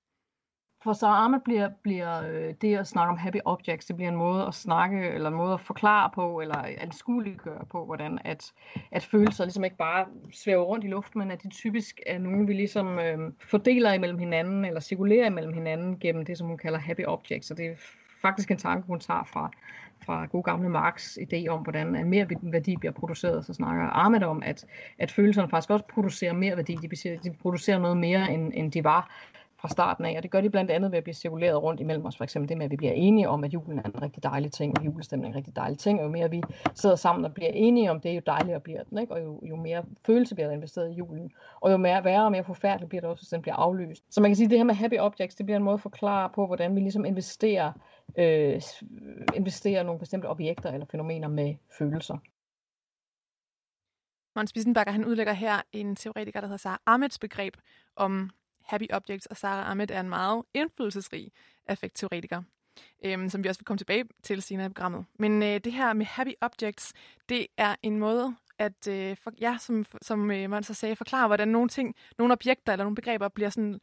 For 0.82 0.92
så 0.92 1.06
Armet 1.06 1.42
bliver, 1.44 1.68
bliver 1.82 2.22
øh, 2.28 2.54
det 2.60 2.76
at 2.76 2.86
snakke 2.86 3.10
om 3.10 3.18
happy 3.18 3.38
objects, 3.44 3.86
det 3.86 3.96
bliver 3.96 4.08
en 4.08 4.16
måde 4.16 4.46
at 4.46 4.54
snakke, 4.54 5.08
eller 5.08 5.28
en 5.28 5.36
måde 5.36 5.54
at 5.54 5.60
forklare 5.60 6.10
på, 6.14 6.40
eller 6.40 6.64
anskueliggøre 6.78 7.64
på, 7.70 7.84
hvordan 7.84 8.18
at, 8.24 8.52
at 8.92 9.04
følelser 9.04 9.44
ligesom 9.44 9.64
ikke 9.64 9.76
bare 9.76 10.06
svæver 10.32 10.62
rundt 10.62 10.84
i 10.84 10.88
luften, 10.88 11.18
men 11.18 11.30
at 11.30 11.42
de 11.42 11.48
typisk 11.48 12.00
er 12.06 12.18
nogen, 12.18 12.48
vi 12.48 12.52
ligesom 12.52 12.98
øh, 12.98 13.18
fordeler 13.40 13.92
imellem 13.92 14.18
hinanden, 14.18 14.64
eller 14.64 14.80
cirkulerer 14.80 15.26
imellem 15.26 15.52
hinanden 15.52 15.98
gennem 15.98 16.24
det, 16.24 16.38
som 16.38 16.46
hun 16.46 16.58
kalder 16.58 16.78
happy 16.78 17.04
objects. 17.06 17.50
Og 17.50 17.56
det 17.56 17.66
er 17.66 17.74
faktisk 18.22 18.50
en 18.50 18.56
tanke, 18.56 18.86
hun 18.86 19.00
tager 19.00 19.24
fra, 19.24 19.50
fra 20.04 20.26
god 20.26 20.42
gamle 20.42 20.68
Marx 20.68 21.16
idé 21.16 21.48
om, 21.48 21.60
hvordan 21.62 21.96
at 21.96 22.06
mere 22.06 22.26
værdi 22.42 22.76
bliver 22.76 22.92
produceret. 22.92 23.44
Så 23.44 23.54
snakker 23.54 23.84
Ahmed 23.84 24.22
om, 24.22 24.42
at, 24.42 24.66
at 24.98 25.10
følelserne 25.10 25.48
faktisk 25.48 25.70
også 25.70 25.84
producerer 25.94 26.32
mere 26.32 26.56
værdi. 26.56 26.74
De, 26.74 27.18
de 27.24 27.30
producerer 27.42 27.78
noget 27.78 27.96
mere, 27.96 28.32
end, 28.32 28.52
end 28.54 28.72
de 28.72 28.84
var 28.84 29.10
fra 29.60 29.68
starten 29.68 30.04
af, 30.04 30.16
og 30.16 30.22
det 30.22 30.30
gør 30.30 30.40
de 30.40 30.50
blandt 30.50 30.70
andet 30.70 30.90
ved 30.90 30.98
at 30.98 31.04
blive 31.04 31.14
cirkuleret 31.14 31.62
rundt 31.62 31.80
imellem 31.80 32.06
os. 32.06 32.16
For 32.16 32.24
eksempel 32.24 32.48
det 32.48 32.56
med, 32.56 32.64
at 32.64 32.70
vi 32.70 32.76
bliver 32.76 32.92
enige 32.92 33.28
om, 33.28 33.44
at 33.44 33.54
julen 33.54 33.78
er 33.78 33.82
en 33.82 34.02
rigtig 34.02 34.22
dejlig 34.22 34.52
ting, 34.52 34.78
og 34.78 34.84
julestemning 34.84 35.26
er 35.26 35.32
en 35.32 35.36
rigtig 35.36 35.56
dejlig 35.56 35.78
ting, 35.78 36.00
og 36.00 36.06
jo 36.06 36.10
mere 36.10 36.30
vi 36.30 36.42
sidder 36.74 36.96
sammen 36.96 37.24
og 37.24 37.34
bliver 37.34 37.50
enige 37.54 37.90
om 37.90 38.00
det, 38.00 38.16
jo 38.16 38.20
dejligere 38.26 38.60
bliver 38.60 38.82
den, 38.82 38.98
ikke? 38.98 39.12
og 39.12 39.20
jo, 39.20 39.40
jo 39.42 39.56
mere 39.56 39.84
følelse 40.06 40.34
bliver 40.34 40.48
der 40.48 40.54
investeret 40.54 40.90
i 40.90 40.94
julen, 40.94 41.30
og 41.60 41.72
jo 41.72 41.76
mere 41.76 42.04
værre 42.04 42.24
og 42.24 42.32
mere 42.32 42.44
forfærdeligt 42.44 42.88
bliver 42.88 43.00
det 43.00 43.10
også, 43.10 43.22
hvis 43.22 43.28
den 43.28 43.42
bliver 43.42 43.54
aflyst. 43.54 44.04
Så 44.10 44.20
man 44.20 44.30
kan 44.30 44.36
sige, 44.36 44.44
at 44.44 44.50
det 44.50 44.58
her 44.58 44.64
med 44.64 44.74
happy 44.74 44.98
objects, 44.98 45.36
det 45.36 45.46
bliver 45.46 45.56
en 45.56 45.64
måde 45.64 45.74
at 45.74 45.80
forklare 45.80 46.30
på, 46.34 46.46
hvordan 46.46 46.74
vi 46.74 46.80
ligesom 46.80 47.04
investerer, 47.04 47.72
øh, 48.18 48.62
investerer 49.34 49.82
nogle 49.82 49.98
bestemte 49.98 50.26
objekter 50.26 50.72
eller 50.72 50.86
fænomener 50.86 51.28
med 51.28 51.54
følelser. 51.78 52.18
Måns 54.36 54.52
Bissenbakker, 54.52 54.92
han 54.92 55.04
udlægger 55.04 55.32
her 55.32 55.62
en 55.72 55.96
teoretiker, 55.96 56.40
der 56.40 56.46
hedder 56.46 56.58
Sarah 56.58 56.78
Ahmeds 56.86 57.18
begreb 57.18 57.56
om 57.96 58.30
happy 58.62 58.86
objects, 58.90 59.26
og 59.26 59.36
Sarah 59.36 59.70
Ahmed 59.70 59.90
er 59.90 60.00
en 60.00 60.08
meget 60.08 60.44
indflydelsesrig 60.54 61.32
affektteoretiker, 61.66 62.42
øhm, 63.04 63.28
som 63.28 63.44
vi 63.44 63.48
også 63.48 63.60
vil 63.60 63.64
komme 63.64 63.78
tilbage 63.78 64.04
til 64.22 64.42
senere 64.42 64.66
i 64.66 64.68
programmet. 64.68 65.04
Men 65.18 65.42
øh, 65.42 65.60
det 65.64 65.72
her 65.72 65.92
med 65.92 66.06
happy 66.06 66.32
objects, 66.40 66.92
det 67.28 67.46
er 67.56 67.74
en 67.82 67.98
måde 67.98 68.36
at, 68.58 68.88
øh, 68.88 69.16
for, 69.16 69.32
ja, 69.40 69.56
som, 69.60 69.84
som 70.02 70.30
øh, 70.30 70.50
man 70.50 70.62
så 70.62 70.74
sagde, 70.74 70.96
forklare, 70.96 71.26
hvordan 71.26 71.48
nogle 71.48 71.68
ting, 71.68 71.94
nogle 72.18 72.32
objekter 72.32 72.72
eller 72.72 72.84
nogle 72.84 72.94
begreber 72.94 73.28
bliver 73.28 73.50
sådan 73.50 73.80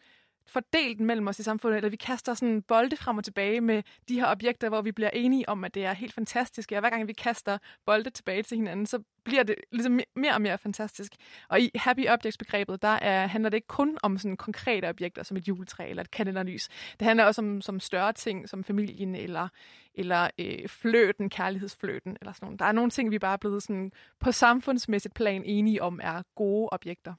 fordelt 0.48 1.00
mellem 1.00 1.28
os 1.28 1.40
i 1.40 1.44
samfundet, 1.44 1.78
eller 1.78 1.90
vi 1.90 1.96
kaster 1.96 2.34
sådan 2.34 2.62
bolde 2.62 2.98
frem 2.98 3.18
og 3.18 3.24
tilbage 3.24 3.62
med 3.62 3.84
de 4.10 4.20
her 4.20 4.32
objekter, 4.32 4.70
hvor 4.70 4.82
vi 4.82 4.92
bliver 4.92 5.10
enige 5.10 5.50
om, 5.50 5.64
at 5.64 5.74
det 5.74 5.86
er 5.86 5.94
helt 5.94 6.14
fantastisk. 6.14 6.72
Og 6.72 6.80
hver 6.80 6.90
gang 6.90 7.08
vi 7.08 7.14
kaster 7.14 7.58
bolde 7.86 8.10
tilbage 8.10 8.44
til 8.44 8.58
hinanden, 8.58 8.86
så 8.86 9.04
bliver 9.24 9.44
det 9.44 9.56
ligesom 9.72 10.00
mere 10.16 10.34
og 10.34 10.42
mere 10.42 10.58
fantastisk. 10.58 11.14
Og 11.50 11.62
i 11.62 11.72
Happy 11.76 12.08
Objects-begrebet, 12.08 12.82
der 12.82 12.88
er, 12.88 13.28
handler 13.28 13.50
det 13.50 13.58
ikke 13.58 13.68
kun 13.68 13.98
om 14.04 14.18
sådan 14.18 14.38
konkrete 14.38 14.90
objekter, 14.90 15.24
som 15.24 15.38
et 15.38 15.48
juletræ 15.48 15.90
eller 15.90 16.04
et 16.04 16.12
kalenderlys. 16.12 16.70
Det 17.00 17.08
handler 17.08 17.26
også 17.26 17.42
om 17.42 17.62
som 17.62 17.80
større 17.80 18.14
ting, 18.14 18.50
som 18.50 18.64
familien 18.64 19.16
eller, 19.16 19.48
eller 19.96 20.30
øh, 20.40 20.68
fløten, 20.68 21.30
kærlighedsfløten, 21.30 22.18
eller 22.22 22.34
sådan 22.34 22.46
noget. 22.46 22.60
Der 22.60 22.66
er 22.66 22.72
nogle 22.72 22.92
ting, 22.92 23.12
vi 23.12 23.20
bare 23.20 23.34
er 23.34 23.38
blevet 23.38 23.64
sådan 23.64 23.92
på 24.20 24.32
samfundsmæssigt 24.32 25.14
plan 25.14 25.44
enige 25.46 25.82
om, 25.82 26.00
er 26.04 26.22
gode 26.36 26.70
objekter. 26.72 27.14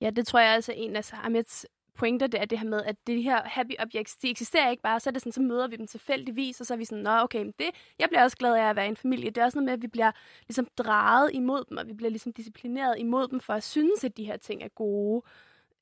Ja, 0.00 0.10
det 0.10 0.26
tror 0.26 0.40
jeg 0.40 0.54
altså 0.54 0.72
er 0.72 0.76
en 0.76 0.96
af 0.96 1.04
Samets 1.04 1.66
pointer, 1.98 2.26
det 2.26 2.40
er 2.40 2.44
det 2.44 2.58
her 2.58 2.66
med, 2.66 2.82
at 2.84 2.96
de 3.06 3.22
her 3.22 3.40
happy 3.44 3.72
objects, 3.78 4.16
de 4.16 4.30
eksisterer 4.30 4.70
ikke 4.70 4.82
bare, 4.82 5.00
så 5.00 5.10
er 5.10 5.12
det 5.12 5.22
sådan, 5.22 5.32
så 5.32 5.40
møder 5.42 5.68
vi 5.68 5.76
dem 5.76 5.86
tilfældigvis, 5.86 6.60
og 6.60 6.66
så 6.66 6.74
er 6.74 6.78
vi 6.78 6.84
sådan, 6.84 7.04
nå 7.04 7.10
okay, 7.10 7.38
men 7.38 7.54
det, 7.58 7.66
jeg 7.98 8.08
bliver 8.08 8.22
også 8.22 8.36
glad 8.36 8.54
af 8.54 8.68
at 8.70 8.76
være 8.76 8.86
i 8.86 8.88
en 8.88 8.96
familie. 8.96 9.30
Det 9.30 9.38
er 9.38 9.44
også 9.44 9.58
noget 9.58 9.64
med, 9.64 9.72
at 9.72 9.82
vi 9.82 9.86
bliver 9.86 10.10
ligesom 10.48 10.68
drejet 10.78 11.30
imod 11.34 11.64
dem, 11.68 11.76
og 11.76 11.88
vi 11.88 11.92
bliver 11.92 12.10
ligesom 12.10 12.32
disciplineret 12.32 12.94
imod 12.98 13.28
dem, 13.28 13.40
for 13.40 13.52
at 13.52 13.64
synes, 13.64 14.04
at 14.04 14.16
de 14.16 14.24
her 14.24 14.36
ting 14.36 14.62
er 14.62 14.68
gode. 14.68 15.22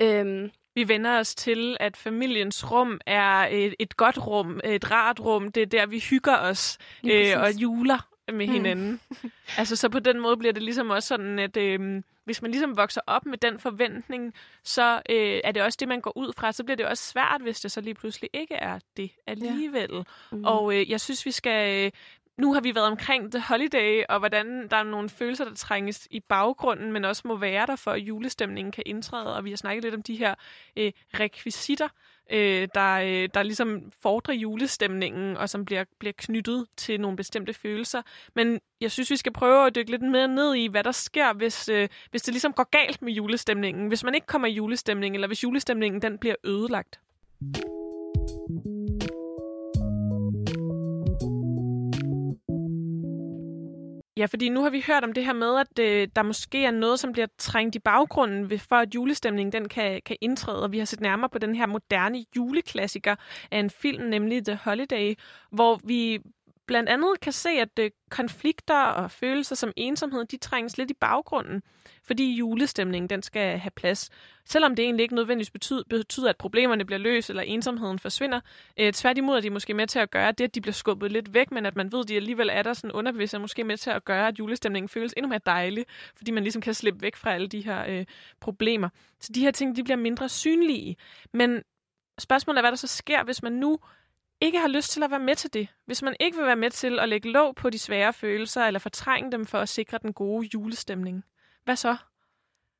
Øhm, 0.03 0.51
Vi 0.75 0.89
vender 0.89 1.19
os 1.19 1.35
til, 1.35 1.77
at 1.81 1.97
familiens 1.97 2.71
rum 2.73 3.01
er 3.07 3.47
et, 3.51 3.75
et 3.79 3.97
godt 3.97 4.27
rum, 4.27 4.61
et 4.64 4.91
rart 4.91 5.21
rum. 5.21 5.53
Det 5.53 5.62
er 5.62 5.67
der, 5.67 5.87
vi 5.87 5.99
hygger 6.11 6.39
os 6.39 6.79
øh, 7.05 7.41
og 7.43 7.53
juler 7.55 8.09
med 8.33 8.47
Mm. 8.47 8.53
hinanden. 8.53 9.01
altså, 9.59 9.77
så 9.77 9.89
på 9.89 9.99
den 9.99 10.21
måde 10.21 10.37
bliver 10.37 10.53
det 10.53 10.62
ligesom 10.62 10.91
også 10.91 11.07
sådan, 11.09 11.39
at 11.39 11.57
øh, 11.57 12.03
hvis 12.27 12.43
man 12.43 12.51
ligesom 12.51 12.77
vokser 12.77 13.01
op 13.07 13.27
med 13.27 13.39
den 13.39 13.59
forventning, 13.59 14.35
så 14.62 15.03
øh, 15.11 15.41
er 15.45 15.53
det 15.53 15.62
også 15.62 15.77
det, 15.81 15.89
man 15.89 16.01
går 16.01 16.16
ud 16.16 16.33
fra. 16.33 16.53
Så 16.53 16.64
bliver 16.64 16.77
det 16.77 16.87
også 16.87 17.05
svært, 17.05 17.43
hvis 17.43 17.61
det 17.61 17.72
så 17.72 17.81
lige 17.81 17.95
pludselig 17.95 18.31
ikke 18.33 18.55
er 18.55 18.79
det 18.97 19.11
alligevel. 19.27 19.93
Ja. 19.93 20.03
Mm. 20.33 20.45
Og 20.45 20.74
øh, 20.74 20.91
jeg 20.91 21.01
synes, 21.01 21.27
vi 21.27 21.31
skal... 21.31 21.85
Øh, 21.85 21.93
nu 22.39 22.53
har 22.53 22.61
vi 22.61 22.74
været 22.74 22.87
omkring 22.87 23.33
The 23.33 23.43
Holiday, 23.49 24.05
og 24.09 24.18
hvordan 24.18 24.68
der 24.68 24.77
er 24.77 24.83
nogle 24.83 25.09
følelser, 25.09 25.45
der 25.45 25.55
trænges 25.55 26.09
i 26.11 26.20
baggrunden, 26.20 26.93
men 26.93 27.05
også 27.05 27.22
må 27.24 27.37
være 27.37 27.66
der, 27.66 27.77
for 27.77 27.91
at 27.91 28.01
julestemningen 28.01 28.72
kan 28.72 28.83
indtræde. 28.87 29.37
Og 29.37 29.45
vi 29.45 29.51
har 29.51 29.57
snakket 29.57 29.85
lidt 29.85 29.95
om 29.95 30.03
de 30.03 30.16
her 30.16 30.35
øh, 30.77 30.93
rekvisitter, 31.20 31.89
øh, 32.31 32.68
der, 32.74 32.95
øh, 32.95 33.29
der 33.35 33.43
ligesom 33.43 33.93
fordrer 34.03 34.35
julestemningen, 34.35 35.37
og 35.37 35.49
som 35.49 35.64
bliver, 35.64 35.85
bliver 35.99 36.12
knyttet 36.18 36.66
til 36.77 37.01
nogle 37.01 37.16
bestemte 37.16 37.55
følelser. 37.55 38.03
Men 38.35 38.61
jeg 38.81 38.91
synes, 38.91 39.11
vi 39.11 39.16
skal 39.16 39.33
prøve 39.33 39.66
at 39.66 39.74
dykke 39.74 39.91
lidt 39.91 40.03
mere 40.03 40.29
ned 40.29 40.55
i, 40.55 40.66
hvad 40.66 40.85
der 40.85 40.93
sker, 40.93 41.33
hvis, 41.33 41.68
øh, 41.68 41.89
hvis 42.11 42.22
det 42.22 42.35
ligesom 42.35 42.53
går 42.53 42.70
galt 42.70 43.03
med 43.03 43.12
julestemningen. 43.12 43.89
Hvis 43.89 44.05
man 44.05 44.14
ikke 44.14 44.27
kommer 44.27 44.49
i 44.49 44.53
julestemning, 44.53 45.14
eller 45.14 45.27
hvis 45.27 45.43
julestemningen 45.43 46.03
den 46.03 46.18
bliver 46.18 46.35
ødelagt. 46.45 47.01
Ja, 54.19 54.27
fordi 54.27 54.49
nu 54.49 54.62
har 54.62 54.71
vi 54.71 54.85
hørt 54.87 55.05
om 55.05 55.12
det 55.12 55.25
her 55.25 55.33
med, 55.33 55.59
at 55.59 55.79
øh, 55.79 56.09
der 56.17 56.23
måske 56.23 56.64
er 56.64 56.71
noget, 56.71 57.01
som 57.01 57.12
bliver 57.12 57.27
trængt 57.39 57.75
i 57.77 57.79
baggrunden, 57.79 58.51
ved, 58.51 58.59
for 58.59 58.77
at 58.77 58.95
julestemningen 58.95 59.53
den 59.53 59.69
kan, 59.69 60.01
kan 60.07 60.17
indtræde. 60.21 60.62
Og 60.62 60.73
vi 60.73 60.79
har 60.79 60.85
set 60.85 61.01
nærmere 61.01 61.29
på 61.29 61.39
den 61.39 61.55
her 61.55 61.67
moderne 61.67 62.25
juleklassiker 62.37 63.17
af 63.51 63.59
en 63.59 63.71
film, 63.71 64.05
nemlig 64.05 64.45
The 64.45 64.59
Holiday, 64.64 65.14
hvor 65.51 65.81
vi 65.85 66.21
blandt 66.67 66.89
andet 66.89 67.21
kan 67.21 67.33
se, 67.33 67.49
at 67.49 67.79
øh, 67.79 67.91
konflikter 68.11 68.83
og 68.83 69.11
følelser 69.11 69.55
som 69.55 69.73
ensomhed, 69.77 70.25
de 70.25 70.37
trænges 70.37 70.79
lidt 70.79 70.91
i 70.91 70.95
baggrunden, 70.95 71.62
fordi 72.03 72.37
julestemningen 72.37 73.11
den 73.11 73.23
skal 73.23 73.59
have 73.59 73.71
plads. 73.71 74.11
Selvom 74.45 74.77
det 74.77 74.83
egentlig 74.85 75.03
ikke 75.03 75.14
nødvendigvis 75.14 75.51
betyder, 75.51 75.83
betyder 75.91 76.29
at 76.29 76.37
problemerne 76.37 76.85
bliver 76.85 76.99
løst 76.99 77.31
eller 77.31 77.43
ensomheden 77.43 77.99
forsvinder. 77.99 78.41
Øh, 78.77 78.93
tværtimod 78.93 79.37
er 79.37 79.41
de 79.41 79.51
måske 79.51 79.75
med 79.75 79.87
til 79.87 79.99
at 79.99 80.11
gøre 80.11 80.33
det, 80.33 80.45
at 80.45 80.55
de 80.55 80.61
bliver 80.61 80.73
skubbet 80.73 81.12
lidt 81.12 81.35
væk, 81.35 81.51
men 81.51 81.67
at 81.67 81.77
man 81.77 81.93
ved, 81.93 82.01
at 82.01 82.09
de 82.09 82.17
alligevel 82.17 82.51
er 82.53 82.62
der 82.62 82.73
sådan 82.73 82.93
underbevidst, 82.93 83.35
er 83.35 83.39
måske 83.39 83.64
med 83.64 83.77
til 83.77 83.91
at 83.91 84.05
gøre, 84.05 84.29
at 84.29 84.39
julestemningen 84.39 84.89
føles 84.89 85.14
endnu 85.17 85.29
mere 85.29 85.41
dejlig, 85.47 85.85
fordi 86.17 86.31
man 86.31 86.43
ligesom 86.43 86.62
kan 86.62 86.75
slippe 86.75 87.03
væk 87.03 87.17
fra 87.17 87.35
alle 87.35 87.49
de 87.49 87.61
her 87.61 87.85
øh, 87.89 88.05
problemer. 88.41 88.89
Så 89.21 89.33
de 89.33 89.41
her 89.41 89.51
ting, 89.51 89.77
de 89.77 89.85
bliver 89.85 89.97
mindre 89.97 90.29
synlige. 90.29 90.97
Men 91.33 91.62
spørgsmålet 92.19 92.59
er, 92.59 92.62
hvad 92.62 92.71
der 92.71 92.77
så 92.77 92.87
sker, 92.87 93.25
hvis 93.25 93.43
man 93.43 93.53
nu 93.53 93.79
ikke 94.41 94.59
har 94.59 94.68
lyst 94.68 94.91
til 94.91 95.03
at 95.03 95.11
være 95.11 95.20
med 95.20 95.34
til 95.34 95.55
det. 95.55 95.68
Hvis 95.87 96.03
man 96.03 96.16
ikke 96.20 96.37
vil 96.37 96.47
være 96.47 96.57
med 96.57 96.70
til 96.70 96.99
at 96.99 97.09
lægge 97.09 97.30
låg 97.30 97.55
på 97.55 97.70
de 97.70 97.78
svære 97.78 98.12
følelser, 98.12 98.64
eller 98.64 98.80
fortrænge 98.80 99.32
dem 99.32 99.47
for 99.47 99.59
at 99.59 99.68
sikre 99.68 99.99
den 100.03 100.12
gode 100.12 100.49
julestemning. 100.55 101.24
Hvad 101.64 101.76
så? 101.76 101.97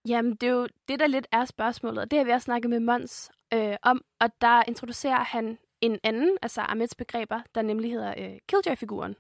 Jamen, 0.09 0.35
det 0.35 0.47
er 0.47 0.53
jo 0.53 0.69
det, 0.89 1.01
der 1.01 1.07
lidt 1.07 1.27
er 1.33 1.45
spørgsmålet, 1.45 1.99
og 1.99 2.11
det 2.11 2.19
har 2.19 2.25
vi 2.25 2.31
også 2.31 2.45
snakket 2.45 2.71
med 2.71 2.81
Mons 2.81 3.31
øh, 3.55 3.77
om, 3.83 4.05
og 4.21 4.31
der 4.41 4.63
introducerer 4.69 5.25
han 5.25 5.59
en 5.81 5.99
anden 6.03 6.39
altså 6.43 6.61
Amets 6.61 6.71
Ahmeds 6.71 6.95
begreber, 6.95 7.41
der 7.55 7.63
nemlig 7.63 7.91
hedder 7.91 8.15
øh, 8.19 8.39
Killjoy-figuren. 8.49 9.17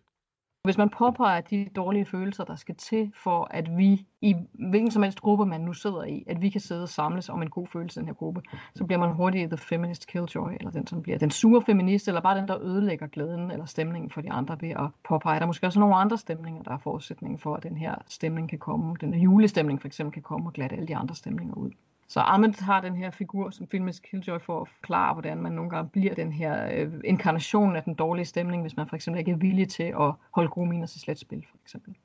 Hvis 0.66 0.78
man 0.78 0.90
påpeger 0.90 1.40
de 1.40 1.68
dårlige 1.76 2.04
følelser, 2.04 2.44
der 2.44 2.54
skal 2.54 2.74
til 2.74 3.12
for, 3.14 3.48
at 3.50 3.76
vi 3.76 4.06
i 4.20 4.34
hvilken 4.70 4.90
som 4.90 5.02
helst 5.02 5.20
gruppe, 5.20 5.46
man 5.46 5.60
nu 5.60 5.72
sidder 5.72 6.04
i, 6.04 6.24
at 6.26 6.42
vi 6.42 6.48
kan 6.48 6.60
sidde 6.60 6.82
og 6.82 6.88
samles 6.88 7.28
om 7.28 7.42
en 7.42 7.50
god 7.50 7.66
følelse 7.66 7.98
i 7.98 8.00
den 8.00 8.08
her 8.08 8.14
gruppe, 8.14 8.40
så 8.74 8.84
bliver 8.84 8.98
man 8.98 9.12
hurtigt 9.12 9.50
the 9.50 9.56
feminist 9.56 10.06
killjoy, 10.06 10.50
eller 10.60 10.70
den, 10.70 10.86
som 10.86 11.02
bliver 11.02 11.18
den 11.18 11.30
sure 11.30 11.62
feminist, 11.62 12.08
eller 12.08 12.20
bare 12.20 12.38
den, 12.38 12.48
der 12.48 12.62
ødelægger 12.62 13.06
glæden 13.06 13.50
eller 13.50 13.64
stemningen 13.64 14.10
for 14.10 14.20
de 14.20 14.30
andre 14.30 14.56
ved 14.60 14.70
at 14.70 14.90
påpege. 15.08 15.36
Der 15.36 15.42
er 15.42 15.46
måske 15.46 15.66
også 15.66 15.80
nogle 15.80 15.94
andre 15.94 16.18
stemninger, 16.18 16.62
der 16.62 16.70
er 16.70 16.78
forudsætningen 16.78 17.38
for, 17.38 17.54
at 17.54 17.62
den 17.62 17.76
her 17.76 17.94
stemning 18.06 18.48
kan 18.48 18.58
komme. 18.58 18.96
Den 19.00 19.14
her 19.14 19.20
julestemning 19.20 19.80
for 19.80 19.88
eksempel 19.88 20.12
kan 20.12 20.22
komme 20.22 20.48
og 20.48 20.52
glatte 20.52 20.76
alle 20.76 20.88
de 20.88 20.96
andre 20.96 21.14
stemninger 21.14 21.54
ud. 21.54 21.70
Så 22.08 22.20
Ahmed 22.20 22.54
har 22.60 22.80
den 22.80 22.96
her 22.96 23.10
figur 23.10 23.50
som 23.50 23.68
filmisk 23.68 24.02
Killjoy 24.02 24.38
for 24.38 24.60
at 24.60 24.68
forklare, 24.68 25.12
hvordan 25.12 25.38
man 25.38 25.52
nogle 25.52 25.70
gange 25.70 25.90
bliver 25.90 26.14
den 26.14 26.32
her 26.32 26.68
øh, 26.72 26.92
inkarnation 27.04 27.76
af 27.76 27.82
den 27.82 27.94
dårlige 27.94 28.24
stemning, 28.24 28.62
hvis 28.62 28.76
man 28.76 28.88
for 28.88 28.96
eksempel 28.96 29.18
ikke 29.18 29.30
er 29.30 29.36
villig 29.36 29.68
til 29.68 29.82
at 29.82 30.12
holde 30.30 30.48
gode 30.48 30.68
miner 30.68 30.86
til 30.86 31.00
slet 31.00 31.18
spil, 31.18 31.46
for 31.50 31.58
eksempel. 31.64 31.96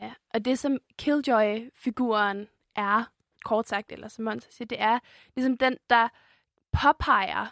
Ja, 0.00 0.12
og 0.34 0.44
det 0.44 0.58
som 0.58 0.78
Killjoy-figuren 0.98 2.46
er, 2.76 3.10
kort 3.44 3.68
sagt, 3.68 3.92
eller 3.92 4.08
som 4.08 4.24
man 4.24 4.40
siger, 4.40 4.66
det 4.66 4.82
er 4.82 4.98
ligesom 5.36 5.58
den, 5.58 5.76
der 5.90 6.08
påpeger, 6.72 7.46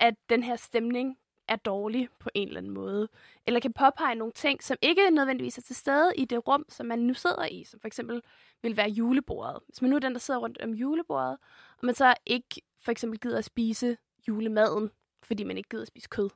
at 0.00 0.14
den 0.28 0.42
her 0.42 0.56
stemning 0.56 1.16
er 1.48 1.56
dårlig 1.56 2.08
på 2.18 2.30
en 2.34 2.48
eller 2.48 2.60
anden 2.60 2.72
måde. 2.72 3.08
Eller 3.46 3.60
kan 3.60 3.72
påpege 3.72 4.14
nogle 4.14 4.32
ting, 4.32 4.62
som 4.62 4.76
ikke 4.82 5.10
nødvendigvis 5.10 5.58
er 5.58 5.62
til 5.62 5.76
stede 5.76 6.12
i 6.16 6.24
det 6.24 6.48
rum, 6.48 6.64
som 6.68 6.86
man 6.86 6.98
nu 6.98 7.14
sidder 7.14 7.46
i. 7.46 7.64
Som 7.64 7.80
for 7.80 7.86
eksempel 7.86 8.22
vil 8.62 8.76
være 8.76 8.88
julebordet. 8.88 9.62
Hvis 9.68 9.82
man 9.82 9.90
nu 9.90 9.96
er 9.96 10.00
den, 10.00 10.12
der 10.12 10.18
sidder 10.18 10.40
rundt 10.40 10.62
om 10.62 10.70
julebordet, 10.70 11.38
og 11.78 11.86
man 11.86 11.94
så 11.94 12.14
ikke 12.26 12.62
for 12.84 12.90
eksempel 12.90 13.20
gider 13.20 13.38
at 13.38 13.44
spise 13.44 13.96
julemaden, 14.28 14.90
fordi 15.22 15.44
man 15.44 15.56
ikke 15.56 15.68
gider 15.68 15.82
at 15.82 15.88
spise 15.88 16.08
kød, 16.08 16.30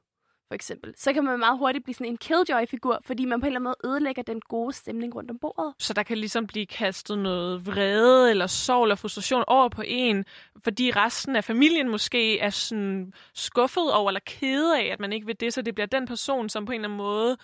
for 0.49 0.55
eksempel, 0.55 0.95
så 0.97 1.13
kan 1.13 1.25
man 1.25 1.39
meget 1.39 1.59
hurtigt 1.59 1.85
blive 1.85 1.95
sådan 1.95 2.13
en 2.13 2.17
killjoy-figur, 2.17 3.01
fordi 3.05 3.25
man 3.25 3.41
på 3.41 3.47
en 3.47 3.47
eller 3.47 3.61
anden 3.61 3.75
måde 3.83 3.93
ødelægger 3.93 4.23
den 4.23 4.41
gode 4.41 4.73
stemning 4.73 5.15
rundt 5.15 5.31
om 5.31 5.39
bordet. 5.39 5.75
Så 5.79 5.93
der 5.93 6.03
kan 6.03 6.19
ligesom 6.19 6.47
blive 6.47 6.67
kastet 6.67 7.19
noget 7.19 7.67
vrede 7.67 8.31
eller 8.31 8.47
sorg 8.47 8.83
eller 8.83 8.95
frustration 8.97 9.45
over 9.47 9.69
på 9.69 9.83
en, 9.87 10.25
fordi 10.65 10.91
resten 10.91 11.37
af 11.37 11.45
familien 11.45 11.89
måske 11.89 12.39
er 12.39 12.51
sådan 12.51 13.13
skuffet 13.35 13.93
over 13.93 14.11
eller 14.11 14.21
kede 14.27 14.79
af, 14.81 14.85
at 14.93 15.01
man 15.01 15.13
ikke 15.13 15.27
vil 15.27 15.41
det, 15.41 15.55
så 15.55 15.63
det 15.63 15.75
bliver 15.75 15.87
den 15.87 16.07
person, 16.07 16.49
som 16.49 16.65
på 16.65 16.73
en 16.73 16.81
eller 16.81 16.89
anden 16.89 16.97
måde 16.97 17.37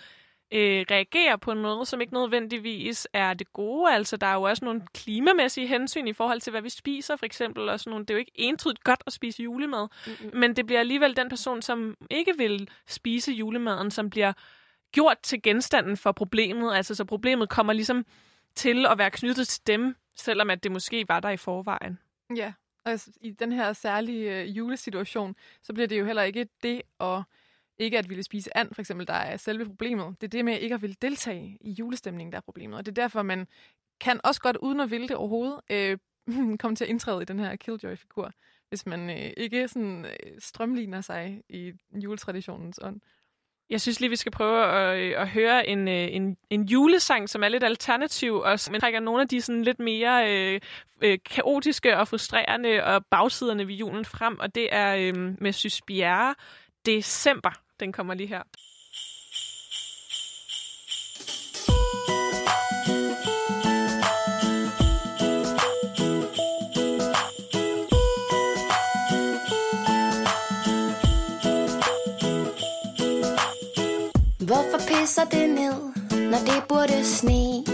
øh, 0.55 0.85
reagerer 0.91 1.37
på 1.37 1.55
noget, 1.55 1.89
som 1.89 2.01
ikke 2.01 2.15
nødvendigvis 2.15 3.09
er 3.13 3.35
det 3.35 3.53
gode. 3.53 3.93
Altså, 3.93 4.17
der 4.17 4.27
er 4.27 4.35
jo 4.35 4.43
også 4.43 4.65
nogle 4.65 4.83
klimamæssige 4.95 5.67
hensyn 5.67 6.07
i 6.07 6.13
forhold 6.13 6.41
til, 6.41 6.51
hvad 6.51 6.63
vi 6.63 6.69
spiser, 6.69 7.17
for 7.17 7.27
eksempel. 7.27 7.69
Og 7.69 7.81
sådan 7.81 7.91
nogle. 7.91 8.05
Det 8.05 8.11
er 8.11 8.15
jo 8.15 8.19
ikke 8.19 8.33
entydigt 8.35 8.85
godt 8.85 9.03
at 9.07 9.13
spise 9.13 9.43
julemad. 9.43 9.89
Mm-hmm. 10.07 10.39
Men 10.39 10.57
det 10.57 10.67
bliver 10.67 10.81
alligevel 10.81 11.17
den 11.17 11.29
person, 11.29 11.63
som 11.63 11.97
ikke 12.11 12.35
vil 12.39 12.69
spise 12.87 13.33
julemaden, 13.33 13.91
som 13.91 14.11
bliver 14.11 14.33
gjort 14.93 15.19
til 15.23 15.43
genstanden 15.43 15.97
for 15.97 16.13
problemet. 16.13 16.75
Altså, 16.75 16.95
så 16.95 17.05
problemet 17.05 17.49
kommer 17.49 17.73
ligesom 17.73 18.07
til 18.55 18.87
at 18.87 18.99
være 18.99 19.11
knyttet 19.11 19.49
til 19.49 19.67
dem, 19.67 19.97
selvom 20.17 20.51
at 20.51 20.63
det 20.65 20.73
måske 20.73 21.05
var 21.09 21.21
der 21.21 21.31
i 21.31 21.37
forvejen. 21.37 21.99
Ja, 22.37 22.53
altså 22.85 23.11
i 23.21 23.31
den 23.31 23.53
her 23.53 23.73
særlige 23.73 24.41
øh, 24.41 24.57
julesituation, 24.57 25.37
så 25.63 25.73
bliver 25.73 25.87
det 25.89 25.99
jo 25.99 26.05
heller 26.05 26.23
ikke 26.23 26.49
det 26.63 26.83
at 27.01 27.23
ikke 27.79 27.99
at 27.99 28.09
ville 28.09 28.23
spise 28.23 28.57
and, 28.57 28.75
for 28.75 28.83
eksempel, 28.83 29.07
der 29.07 29.15
er 29.15 29.37
selve 29.37 29.67
problemet. 29.67 30.21
Det 30.21 30.27
er 30.27 30.31
det 30.31 30.45
med 30.45 30.59
ikke 30.59 30.75
at 30.75 30.83
ville 30.83 30.97
deltage 31.03 31.59
i 31.61 31.71
julestemningen, 31.71 32.33
der 32.33 32.39
er 32.39 32.43
problemet. 32.43 32.79
Og 32.79 32.87
det 32.87 32.99
er 32.99 33.03
derfor, 33.03 33.23
man 33.23 33.47
kan 34.01 34.21
også 34.25 34.41
godt, 34.41 34.57
uden 34.57 34.81
at 34.81 34.91
ville 34.91 35.09
det 35.09 35.17
overhovedet, 35.17 35.61
øh, 35.71 35.99
komme 36.61 36.77
til 36.77 36.85
at 36.85 36.91
indtræde 36.91 37.23
i 37.23 37.25
den 37.25 37.39
her 37.39 37.57
Killjoy-figur, 37.57 38.33
hvis 38.69 38.87
man 38.87 39.11
øh, 39.11 39.31
ikke 39.37 39.69
sådan, 39.69 40.05
øh, 40.05 40.33
strømligner 40.39 41.01
sig 41.01 41.43
i 41.49 41.73
juletraditionens 42.03 42.79
ånd. 42.83 43.01
Jeg 43.71 43.81
synes 43.81 44.01
lige, 44.01 44.11
vi 44.11 44.17
skal 44.17 44.33
prøve 44.33 44.65
at, 44.65 44.99
øh, 44.99 45.21
at 45.21 45.29
høre 45.29 45.69
en, 45.69 45.89
øh, 45.89 46.09
en, 46.11 46.37
en 46.51 46.63
julesang, 46.65 47.29
som 47.29 47.43
er 47.43 47.49
lidt 47.49 47.65
alternativ, 47.65 48.35
og 48.35 48.59
men 48.71 48.81
trækker 48.81 49.01
nogle 49.01 49.23
af 49.23 49.29
de 49.29 49.41
sådan 49.41 49.63
lidt 49.63 49.79
mere 49.79 50.33
øh, 50.33 50.61
øh, 51.03 51.19
kaotiske 51.31 51.99
og 51.99 52.09
frustrerende 52.09 52.85
og 52.85 53.07
bagsiderne 53.07 53.67
ved 53.67 53.75
julen 53.75 54.05
frem, 54.05 54.39
og 54.39 54.55
det 54.55 54.69
er 54.73 54.95
øh, 54.97 55.43
med 55.43 55.53
Sys 55.53 55.83
Bjerre, 55.83 56.35
December. 56.87 57.64
Den 57.81 57.93
kommer 57.93 58.15
lige 58.15 58.29
her. 58.29 58.43
Hvorfor 74.47 74.79
pisser 74.89 75.25
det 75.25 75.51
ned, 75.51 75.75
når 76.31 76.39
det 76.39 76.65
burde 76.69 77.05
sne? 77.05 77.65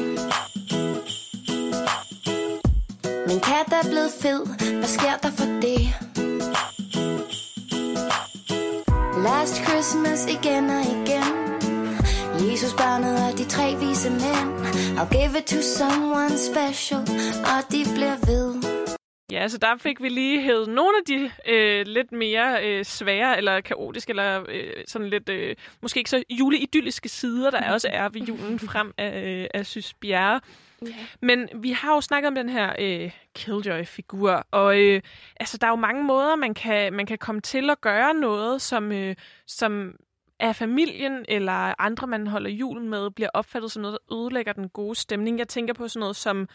Min 3.26 3.40
kat 3.40 3.72
er 3.72 3.88
blevet 3.90 4.12
fed, 4.22 4.46
hvad 4.78 4.88
sker 4.88 5.16
der 5.22 5.30
for 5.30 5.46
det? 5.62 6.09
Last 9.24 9.56
Christmas 9.66 10.26
igen 10.26 10.70
og 10.70 10.82
igen. 10.96 11.28
Jesus 12.50 12.72
barnet 12.82 13.14
og 13.26 13.38
de 13.38 13.44
tre 13.48 13.66
vise 13.80 14.10
mænd. 14.10 14.50
I'll 14.98 15.10
give 15.16 15.38
it 15.38 15.44
to 15.46 15.60
someone 15.78 16.38
special 16.50 17.00
Og 17.54 17.60
de 17.72 17.80
bliver 17.94 18.16
ved. 18.26 18.46
Ja, 19.32 19.48
så 19.48 19.58
der 19.58 19.76
fik 19.78 20.02
vi 20.02 20.08
lige 20.08 20.42
hævet 20.42 20.68
nogle 20.68 20.92
af 21.00 21.04
de 21.06 21.30
øh, 21.46 21.86
lidt 21.86 22.12
mere 22.12 22.66
øh, 22.66 22.84
svære 22.84 23.36
eller 23.36 23.60
kaotiske, 23.60 24.10
eller 24.10 24.44
øh, 24.48 24.72
sådan 24.86 25.08
lidt, 25.08 25.28
øh, 25.28 25.56
måske 25.82 25.98
ikke 25.98 26.10
så 26.10 26.22
juleidylliske 26.30 27.08
sider, 27.08 27.50
der 27.50 27.72
også 27.72 27.88
er 27.92 28.08
ved 28.08 28.20
julen 28.20 28.58
frem 28.58 28.92
af, 28.98 29.22
øh, 29.26 29.46
af 29.54 29.66
Sys 29.66 29.94
Bjerre. 29.94 30.40
Yeah. 30.86 30.94
Men 31.22 31.48
vi 31.54 31.70
har 31.70 31.94
jo 31.94 32.00
snakket 32.00 32.28
om 32.28 32.34
den 32.34 32.48
her 32.48 32.74
øh, 32.78 33.10
Killjoy-figur, 33.34 34.46
og 34.50 34.78
øh, 34.80 35.02
altså, 35.40 35.58
der 35.58 35.66
er 35.66 35.70
jo 35.70 35.76
mange 35.76 36.04
måder, 36.04 36.36
man 36.36 36.54
kan, 36.54 36.92
man 36.92 37.06
kan 37.06 37.18
komme 37.18 37.40
til 37.40 37.70
at 37.70 37.80
gøre 37.80 38.14
noget, 38.14 38.62
som, 38.62 38.92
øh, 38.92 39.16
som 39.46 39.94
af 40.40 40.56
familien 40.56 41.24
eller 41.28 41.80
andre, 41.80 42.06
man 42.06 42.26
holder 42.26 42.50
julen 42.50 42.88
med, 42.88 43.10
bliver 43.10 43.30
opfattet 43.34 43.72
som 43.72 43.82
noget, 43.82 43.98
der 44.08 44.16
ødelægger 44.16 44.52
den 44.52 44.68
gode 44.68 44.94
stemning. 44.94 45.38
Jeg 45.38 45.48
tænker 45.48 45.74
på 45.74 45.88
sådan 45.88 46.00
noget 46.00 46.16
som, 46.16 46.48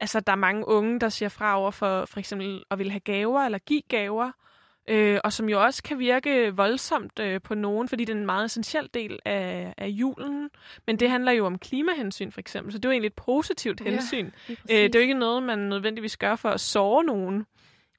altså 0.00 0.20
der 0.20 0.32
er 0.32 0.36
mange 0.36 0.68
unge, 0.68 1.00
der 1.00 1.08
siger 1.08 1.28
fra 1.28 1.58
over 1.58 1.70
for 1.70 2.04
for 2.04 2.18
eksempel 2.18 2.64
at 2.70 2.78
ville 2.78 2.92
have 2.92 3.00
gaver 3.00 3.40
eller 3.40 3.58
give 3.58 3.82
gaver, 3.88 4.32
øh, 4.88 5.20
og 5.24 5.32
som 5.32 5.48
jo 5.48 5.64
også 5.64 5.82
kan 5.82 5.98
virke 5.98 6.56
voldsomt 6.56 7.18
øh, 7.18 7.40
på 7.40 7.54
nogen, 7.54 7.88
fordi 7.88 8.04
det 8.04 8.12
er 8.12 8.18
en 8.18 8.26
meget 8.26 8.44
essentiel 8.44 8.88
del 8.94 9.18
af, 9.24 9.74
af 9.76 9.88
julen. 9.88 10.50
Men 10.86 10.96
det 10.96 11.10
handler 11.10 11.32
jo 11.32 11.46
om 11.46 11.58
klimahensyn 11.58 12.30
for 12.30 12.40
eksempel, 12.40 12.72
så 12.72 12.78
det 12.78 12.84
er 12.84 12.88
jo 12.88 12.92
egentlig 12.92 13.06
et 13.06 13.14
positivt 13.14 13.80
hensyn. 13.80 14.30
Ja, 14.48 14.54
øh, 14.54 14.82
det 14.82 14.94
er 14.94 14.98
jo 14.98 15.02
ikke 15.02 15.14
noget, 15.14 15.42
man 15.42 15.58
nødvendigvis 15.58 16.16
gør 16.16 16.36
for 16.36 16.48
at 16.48 16.60
såre 16.60 17.04
nogen. 17.04 17.46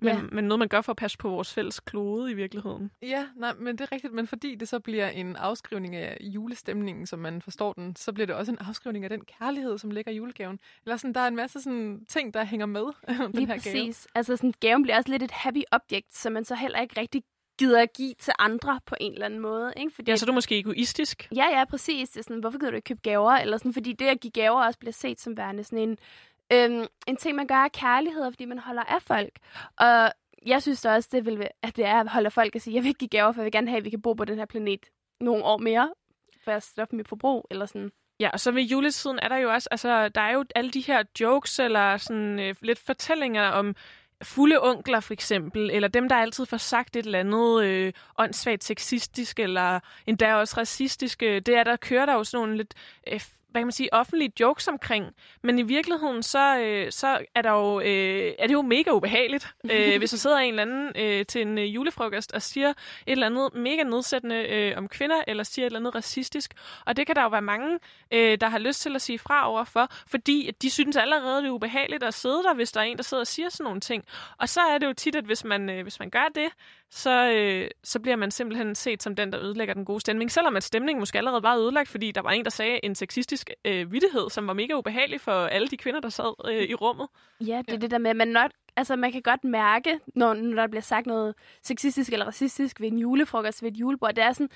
Men, 0.01 0.15
ja. 0.15 0.21
men 0.31 0.43
noget, 0.43 0.59
man 0.59 0.67
gør 0.67 0.81
for 0.81 0.91
at 0.91 0.95
passe 0.97 1.17
på 1.17 1.29
vores 1.29 1.53
fælles 1.53 1.79
klode 1.79 2.31
i 2.31 2.33
virkeligheden. 2.33 2.91
Ja, 3.01 3.25
nej, 3.35 3.53
men 3.53 3.77
det 3.77 3.81
er 3.81 3.91
rigtigt. 3.91 4.13
Men 4.13 4.27
fordi 4.27 4.55
det 4.55 4.67
så 4.67 4.79
bliver 4.79 5.09
en 5.09 5.35
afskrivning 5.35 5.95
af 5.95 6.17
julestemningen, 6.21 7.05
som 7.07 7.19
man 7.19 7.41
forstår 7.41 7.73
den, 7.73 7.95
så 7.95 8.13
bliver 8.13 8.25
det 8.27 8.35
også 8.35 8.51
en 8.51 8.57
afskrivning 8.57 9.03
af 9.05 9.09
den 9.09 9.21
kærlighed, 9.39 9.77
som 9.77 9.91
ligger 9.91 10.11
i 10.11 10.15
julegaven. 10.15 10.59
Eller 10.85 10.97
sådan, 10.97 11.13
der 11.13 11.19
er 11.19 11.27
en 11.27 11.35
masse 11.35 11.61
sådan, 11.61 12.05
ting, 12.07 12.33
der 12.33 12.43
hænger 12.43 12.65
med 12.65 12.81
den 13.07 13.31
Lige 13.33 13.47
her 13.47 13.53
præcis. 13.53 13.73
gave. 13.73 14.11
Altså 14.15 14.35
sådan, 14.35 14.53
gaven 14.59 14.83
bliver 14.83 14.97
også 14.97 15.09
lidt 15.11 15.23
et 15.23 15.31
happy 15.31 15.61
object, 15.71 16.15
så 16.15 16.29
man 16.29 16.45
så 16.45 16.55
heller 16.55 16.79
ikke 16.81 16.99
rigtig 17.01 17.23
gider 17.57 17.81
at 17.81 17.93
give 17.93 18.13
til 18.19 18.33
andre 18.39 18.79
på 18.85 18.95
en 18.99 19.13
eller 19.13 19.25
anden 19.25 19.39
måde. 19.39 19.73
Ikke? 19.77 19.91
Fordi, 19.95 20.11
Ja, 20.11 20.15
så 20.17 20.25
er 20.25 20.27
du 20.27 20.33
måske 20.33 20.59
egoistisk. 20.59 21.27
Ja, 21.35 21.45
ja, 21.59 21.65
præcis. 21.65 22.09
Det 22.09 22.19
er 22.19 22.23
sådan, 22.23 22.39
hvorfor 22.39 22.59
gider 22.59 22.71
du 22.71 22.75
ikke 22.75 22.85
købe 22.87 22.99
gaver? 23.03 23.31
Eller 23.31 23.57
sådan, 23.57 23.73
fordi 23.73 23.93
det 23.93 24.05
at 24.05 24.19
give 24.19 24.31
gaver 24.31 24.63
også 24.65 24.79
bliver 24.79 24.93
set 24.93 25.19
som 25.19 25.37
værende 25.37 25.63
sådan 25.63 25.79
en, 25.89 25.97
øhm, 26.53 26.85
en 27.07 27.17
ting, 27.17 27.35
man 27.35 27.47
gør 27.47 27.55
er 27.55 27.67
kærlighed, 27.67 28.31
fordi 28.31 28.45
man 28.45 28.59
holder 28.59 28.83
af 28.83 29.01
folk. 29.01 29.31
Og 29.77 30.11
jeg 30.45 30.61
synes 30.61 30.81
da 30.81 30.95
også, 30.95 31.09
det 31.11 31.25
vil, 31.25 31.47
at 31.61 31.75
det 31.75 31.85
er 31.85 31.99
at 31.99 32.09
holde 32.09 32.25
af 32.25 32.33
folk 32.33 32.55
og 32.55 32.61
sige, 32.61 32.75
jeg 32.75 32.83
vil 32.83 32.87
ikke 32.87 32.99
give 32.99 33.09
gaver, 33.09 33.31
for 33.31 33.41
jeg 33.41 33.45
vil 33.45 33.51
gerne 33.51 33.69
have, 33.69 33.77
at 33.77 33.85
vi 33.85 33.89
kan 33.89 34.01
bo 34.01 34.13
på 34.13 34.25
den 34.25 34.37
her 34.37 34.45
planet 34.45 34.85
nogle 35.19 35.43
år 35.43 35.57
mere. 35.57 35.93
for 36.43 36.51
at 36.51 36.63
stoppe 36.63 36.95
mit 36.95 37.07
forbrug, 37.07 37.47
eller 37.51 37.65
sådan. 37.65 37.91
Ja, 38.19 38.29
og 38.29 38.39
så 38.39 38.51
ved 38.51 38.61
juletiden 38.61 39.19
er 39.21 39.27
der 39.27 39.37
jo 39.37 39.51
også, 39.53 39.67
altså 39.71 40.09
der 40.09 40.21
er 40.21 40.33
jo 40.33 40.45
alle 40.55 40.71
de 40.71 40.81
her 40.81 41.03
jokes 41.19 41.59
eller 41.59 41.97
sådan 41.97 42.39
øh, 42.39 42.55
lidt 42.61 42.79
fortællinger 42.79 43.43
om 43.43 43.75
fulde 44.23 44.61
onkler 44.61 44.99
for 44.99 45.13
eksempel, 45.13 45.69
eller 45.71 45.87
dem, 45.87 46.09
der 46.09 46.15
altid 46.15 46.45
får 46.45 46.57
sagt 46.57 46.95
et 46.95 47.05
eller 47.05 47.19
andet 47.19 47.63
øh, 47.63 47.93
åndssvagt 48.17 48.63
sexistisk, 48.63 49.39
eller 49.39 49.79
endda 50.07 50.35
også 50.35 50.57
racistisk. 50.57 51.23
Øh, 51.23 51.41
det 51.41 51.55
er, 51.55 51.63
der 51.63 51.75
kører 51.75 52.05
der 52.05 52.13
jo 52.13 52.23
sådan 52.23 52.43
nogle 52.43 52.57
lidt 52.57 52.73
øh, 53.07 53.21
hvad 53.51 53.61
kan 53.61 53.67
man 53.67 53.71
sige, 53.71 53.93
offentlige 53.93 54.31
jokes 54.39 54.67
omkring. 54.67 55.05
Men 55.43 55.59
i 55.59 55.61
virkeligheden, 55.61 56.23
så, 56.23 56.59
øh, 56.59 56.91
så 56.91 57.25
er, 57.35 57.41
der 57.41 57.51
jo, 57.51 57.79
øh, 57.79 58.33
er 58.39 58.47
det 58.47 58.53
jo 58.53 58.61
mega 58.61 58.91
ubehageligt, 58.91 59.47
øh, 59.71 59.97
hvis 59.97 60.09
der 60.09 60.17
sidder 60.17 60.37
en 60.37 60.49
eller 60.49 60.61
anden 60.61 60.91
øh, 60.95 61.25
til 61.25 61.41
en 61.41 61.57
øh, 61.57 61.75
julefrokost 61.75 62.31
og 62.31 62.41
siger 62.41 62.69
et 62.69 62.75
eller 63.07 63.25
andet 63.25 63.53
mega 63.53 63.83
nedsættende 63.83 64.35
øh, 64.35 64.77
om 64.77 64.87
kvinder, 64.87 65.21
eller 65.27 65.43
siger 65.43 65.65
et 65.65 65.69
eller 65.69 65.79
andet 65.79 65.95
racistisk. 65.95 66.53
Og 66.85 66.97
det 66.97 67.07
kan 67.07 67.15
der 67.15 67.21
jo 67.23 67.29
være 67.29 67.41
mange, 67.41 67.79
øh, 68.11 68.37
der 68.41 68.47
har 68.47 68.59
lyst 68.59 68.81
til 68.81 68.95
at 68.95 69.01
sige 69.01 69.19
fra 69.19 69.49
overfor, 69.49 69.87
fordi 70.07 70.51
de 70.61 70.69
synes 70.69 70.97
allerede, 70.97 71.41
det 71.41 71.47
er 71.47 71.51
ubehageligt 71.51 72.03
at 72.03 72.13
sidde 72.13 72.43
der, 72.43 72.53
hvis 72.53 72.71
der 72.71 72.79
er 72.79 72.85
en, 72.85 72.97
der 72.97 73.03
sidder 73.03 73.21
og 73.21 73.27
siger 73.27 73.49
sådan 73.49 73.63
nogle 73.63 73.79
ting. 73.79 74.03
Og 74.37 74.49
så 74.49 74.61
er 74.61 74.77
det 74.77 74.87
jo 74.87 74.93
tit, 74.93 75.15
at 75.15 75.25
hvis 75.25 75.43
man, 75.43 75.69
øh, 75.69 75.83
hvis 75.83 75.99
man 75.99 76.09
gør 76.09 76.27
det, 76.35 76.49
så, 76.91 77.31
øh, 77.31 77.69
så 77.83 77.99
bliver 77.99 78.15
man 78.15 78.31
simpelthen 78.31 78.75
set 78.75 79.03
som 79.03 79.15
den, 79.15 79.31
der 79.31 79.39
ødelægger 79.39 79.73
den 79.73 79.85
gode 79.85 79.99
stemning. 79.99 80.31
Selvom 80.31 80.55
at 80.55 80.63
stemningen 80.63 80.99
måske 80.99 81.17
allerede 81.17 81.43
var 81.43 81.57
ødelagt, 81.57 81.89
fordi 81.89 82.11
der 82.11 82.21
var 82.21 82.29
en, 82.29 82.43
der 82.43 82.49
sagde 82.49 82.79
en 82.85 82.95
sexistisk 82.95 83.49
øh, 83.65 83.91
vittighed, 83.91 84.29
som 84.29 84.47
var 84.47 84.53
mega 84.53 84.73
ubehagelig 84.73 85.21
for 85.21 85.31
alle 85.31 85.67
de 85.67 85.77
kvinder, 85.77 85.99
der 85.99 86.09
sad 86.09 86.51
øh, 86.51 86.63
i 86.63 86.75
rummet. 86.75 87.07
Ja, 87.41 87.45
det 87.45 87.51
er 87.51 87.63
ja. 87.73 87.77
det 87.77 87.91
der 87.91 87.97
med, 87.97 88.09
at 88.09 88.15
man, 88.15 88.27
not, 88.27 88.51
altså, 88.75 88.95
man 88.95 89.11
kan 89.11 89.21
godt 89.21 89.43
mærke, 89.43 89.99
når, 90.15 90.33
når 90.33 90.61
der 90.61 90.67
bliver 90.67 90.81
sagt 90.81 91.07
noget 91.07 91.35
sexistisk 91.63 92.13
eller 92.13 92.25
racistisk 92.25 92.81
ved 92.81 92.87
en 92.87 92.99
julefrokost, 92.99 93.63
ved 93.63 93.71
et 93.71 93.77
julebord. 93.77 94.15
Det 94.15 94.23
er 94.23 94.33
sådan, 94.33 94.49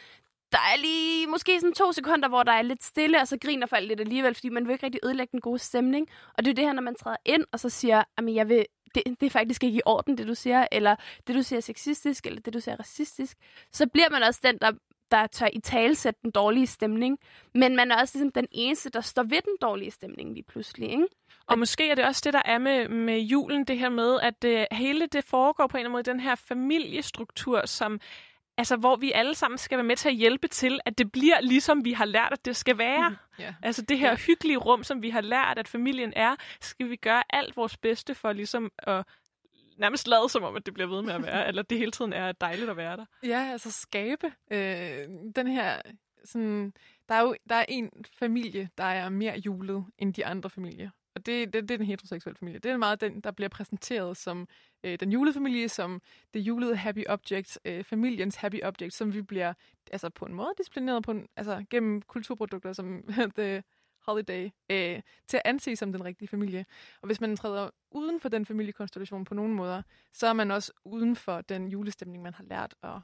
der 0.51 0.59
er 0.59 0.77
lige 0.81 1.27
måske 1.27 1.59
sådan 1.59 1.73
to 1.73 1.91
sekunder, 1.91 2.29
hvor 2.29 2.43
der 2.43 2.51
er 2.51 2.61
lidt 2.61 2.83
stille, 2.83 3.21
og 3.21 3.27
så 3.27 3.37
griner 3.41 3.67
folk 3.67 3.87
lidt 3.87 3.99
alligevel, 3.99 4.35
fordi 4.35 4.49
man 4.49 4.65
vil 4.65 4.73
ikke 4.73 4.85
rigtig 4.85 5.01
ødelægge 5.03 5.31
den 5.31 5.41
gode 5.41 5.59
stemning. 5.59 6.07
Og 6.37 6.45
det 6.45 6.51
er 6.51 6.55
det 6.55 6.65
her, 6.65 6.73
når 6.73 6.81
man 6.81 6.95
træder 6.95 7.17
ind, 7.25 7.43
og 7.51 7.59
så 7.59 7.69
siger, 7.69 8.03
at 8.17 8.35
jeg 8.35 8.49
vil, 8.49 8.65
det, 8.95 9.03
det 9.19 9.25
er 9.25 9.29
faktisk 9.29 9.63
ikke 9.63 9.77
i 9.77 9.81
orden, 9.85 10.17
det 10.17 10.27
du 10.27 10.35
siger, 10.35 10.67
eller 10.71 10.95
det 11.27 11.35
du 11.35 11.43
siger 11.43 11.57
er 11.57 11.61
sexistisk, 11.61 12.25
eller 12.25 12.41
det 12.41 12.53
du 12.53 12.59
siger 12.59 12.75
er 12.75 12.79
racistisk, 12.79 13.37
så 13.71 13.87
bliver 13.87 14.09
man 14.09 14.23
også 14.23 14.39
den, 14.43 14.57
der, 14.61 14.71
der 15.11 15.27
tør 15.27 15.47
i 15.53 15.59
talsætte 15.59 16.19
den 16.23 16.31
dårlige 16.31 16.67
stemning. 16.67 17.19
Men 17.53 17.75
man 17.75 17.91
er 17.91 17.95
også 18.01 18.17
ligesom 18.17 18.31
den 18.31 18.47
eneste, 18.51 18.89
der 18.89 19.01
står 19.01 19.23
ved 19.23 19.41
den 19.41 19.57
dårlige 19.61 19.91
stemning 19.91 20.33
lige 20.33 20.43
pludselig, 20.43 20.89
ikke? 20.89 21.07
Og 21.47 21.59
måske 21.59 21.89
er 21.89 21.95
det 21.95 22.05
også 22.05 22.21
det, 22.25 22.33
der 22.33 22.41
er 22.45 22.57
med, 22.57 22.89
med 22.89 23.19
julen, 23.19 23.63
det 23.63 23.79
her 23.79 23.89
med, 23.89 24.19
at 24.21 24.43
øh, 24.43 24.65
hele 24.71 25.07
det 25.07 25.23
foregår 25.23 25.67
på 25.67 25.77
en 25.77 25.79
eller 25.79 25.89
anden 25.89 25.91
måde, 25.91 26.03
den 26.03 26.19
her 26.19 26.35
familiestruktur, 26.35 27.65
som 27.65 27.99
altså, 28.57 28.75
hvor 28.75 28.95
vi 28.95 29.11
alle 29.11 29.35
sammen 29.35 29.57
skal 29.57 29.77
være 29.77 29.85
med 29.85 29.95
til 29.95 30.09
at 30.09 30.15
hjælpe 30.15 30.47
til, 30.47 30.79
at 30.85 30.97
det 30.97 31.11
bliver 31.11 31.41
ligesom 31.41 31.85
vi 31.85 31.93
har 31.93 32.05
lært, 32.05 32.29
at 32.31 32.45
det 32.45 32.55
skal 32.55 32.77
være. 32.77 33.09
Mm, 33.09 33.15
yeah. 33.41 33.53
Altså 33.63 33.81
det 33.81 33.99
her 33.99 34.09
yeah. 34.09 34.19
hyggelige 34.19 34.57
rum, 34.57 34.83
som 34.83 35.01
vi 35.01 35.09
har 35.09 35.21
lært, 35.21 35.59
at 35.59 35.67
familien 35.67 36.13
er, 36.15 36.35
skal 36.61 36.89
vi 36.89 36.95
gøre 36.95 37.23
alt 37.29 37.57
vores 37.57 37.77
bedste 37.77 38.15
for 38.15 38.33
ligesom 38.33 38.71
at 38.77 39.05
nærmest 39.77 40.07
lade 40.07 40.29
som 40.29 40.43
om, 40.43 40.55
at 40.55 40.65
det 40.65 40.73
bliver 40.73 40.87
ved 40.87 41.01
med 41.01 41.13
at 41.13 41.23
være, 41.23 41.47
eller 41.49 41.61
det 41.61 41.77
hele 41.77 41.91
tiden 41.91 42.13
er 42.13 42.31
dejligt 42.31 42.69
at 42.69 42.77
være 42.77 42.97
der. 42.97 43.05
Ja, 43.23 43.49
altså 43.51 43.71
skabe 43.71 44.31
øh, 44.51 45.07
den 45.35 45.47
her 45.47 45.81
sådan, 46.25 46.73
der 47.09 47.15
er 47.15 47.21
jo 47.21 47.35
der 47.49 47.55
er 47.55 47.65
en 47.69 47.89
familie, 48.19 48.69
der 48.77 48.83
er 48.83 49.09
mere 49.09 49.37
julet 49.45 49.85
end 49.97 50.13
de 50.13 50.25
andre 50.25 50.49
familier. 50.49 50.89
Og 51.15 51.25
det, 51.25 51.53
det, 51.53 51.63
det 51.69 51.71
er 51.71 51.77
den 51.77 51.85
heteroseksuelle 51.85 52.37
familie. 52.37 52.59
Det 52.59 52.71
er 52.71 52.77
meget 52.77 53.01
den, 53.01 53.21
der 53.21 53.31
bliver 53.31 53.49
præsenteret 53.49 54.17
som 54.17 54.47
øh, 54.83 54.99
den 54.99 55.11
julefamilie, 55.11 55.69
som 55.69 56.01
det 56.33 56.39
julede 56.39 56.75
happy 56.75 57.03
object, 57.09 57.59
øh, 57.65 57.83
familiens 57.83 58.35
happy 58.35 58.63
object, 58.63 58.93
som 58.93 59.13
vi 59.13 59.21
bliver 59.21 59.53
altså 59.91 60.09
på 60.09 60.25
en 60.25 60.33
måde 60.33 60.53
disciplineret 60.57 61.03
på 61.03 61.11
en, 61.11 61.27
altså 61.35 61.65
gennem 61.69 62.01
kulturprodukter 62.01 62.73
som 62.73 63.03
The 63.37 63.63
Holiday, 64.05 64.49
øh, 64.69 65.01
til 65.27 65.37
at 65.37 65.41
anse 65.45 65.75
som 65.75 65.91
den 65.91 66.05
rigtige 66.05 66.27
familie. 66.27 66.65
Og 67.01 67.05
hvis 67.05 67.21
man 67.21 67.37
træder 67.37 67.69
uden 67.91 68.19
for 68.19 68.29
den 68.29 68.45
familiekonstellation 68.45 69.25
på 69.25 69.33
nogen 69.33 69.53
måder, 69.53 69.81
så 70.13 70.27
er 70.27 70.33
man 70.33 70.51
også 70.51 70.71
uden 70.85 71.15
for 71.15 71.41
den 71.41 71.67
julestemning, 71.67 72.23
man 72.23 72.33
har 72.33 72.43
lært 72.43 72.75
at 72.83 72.99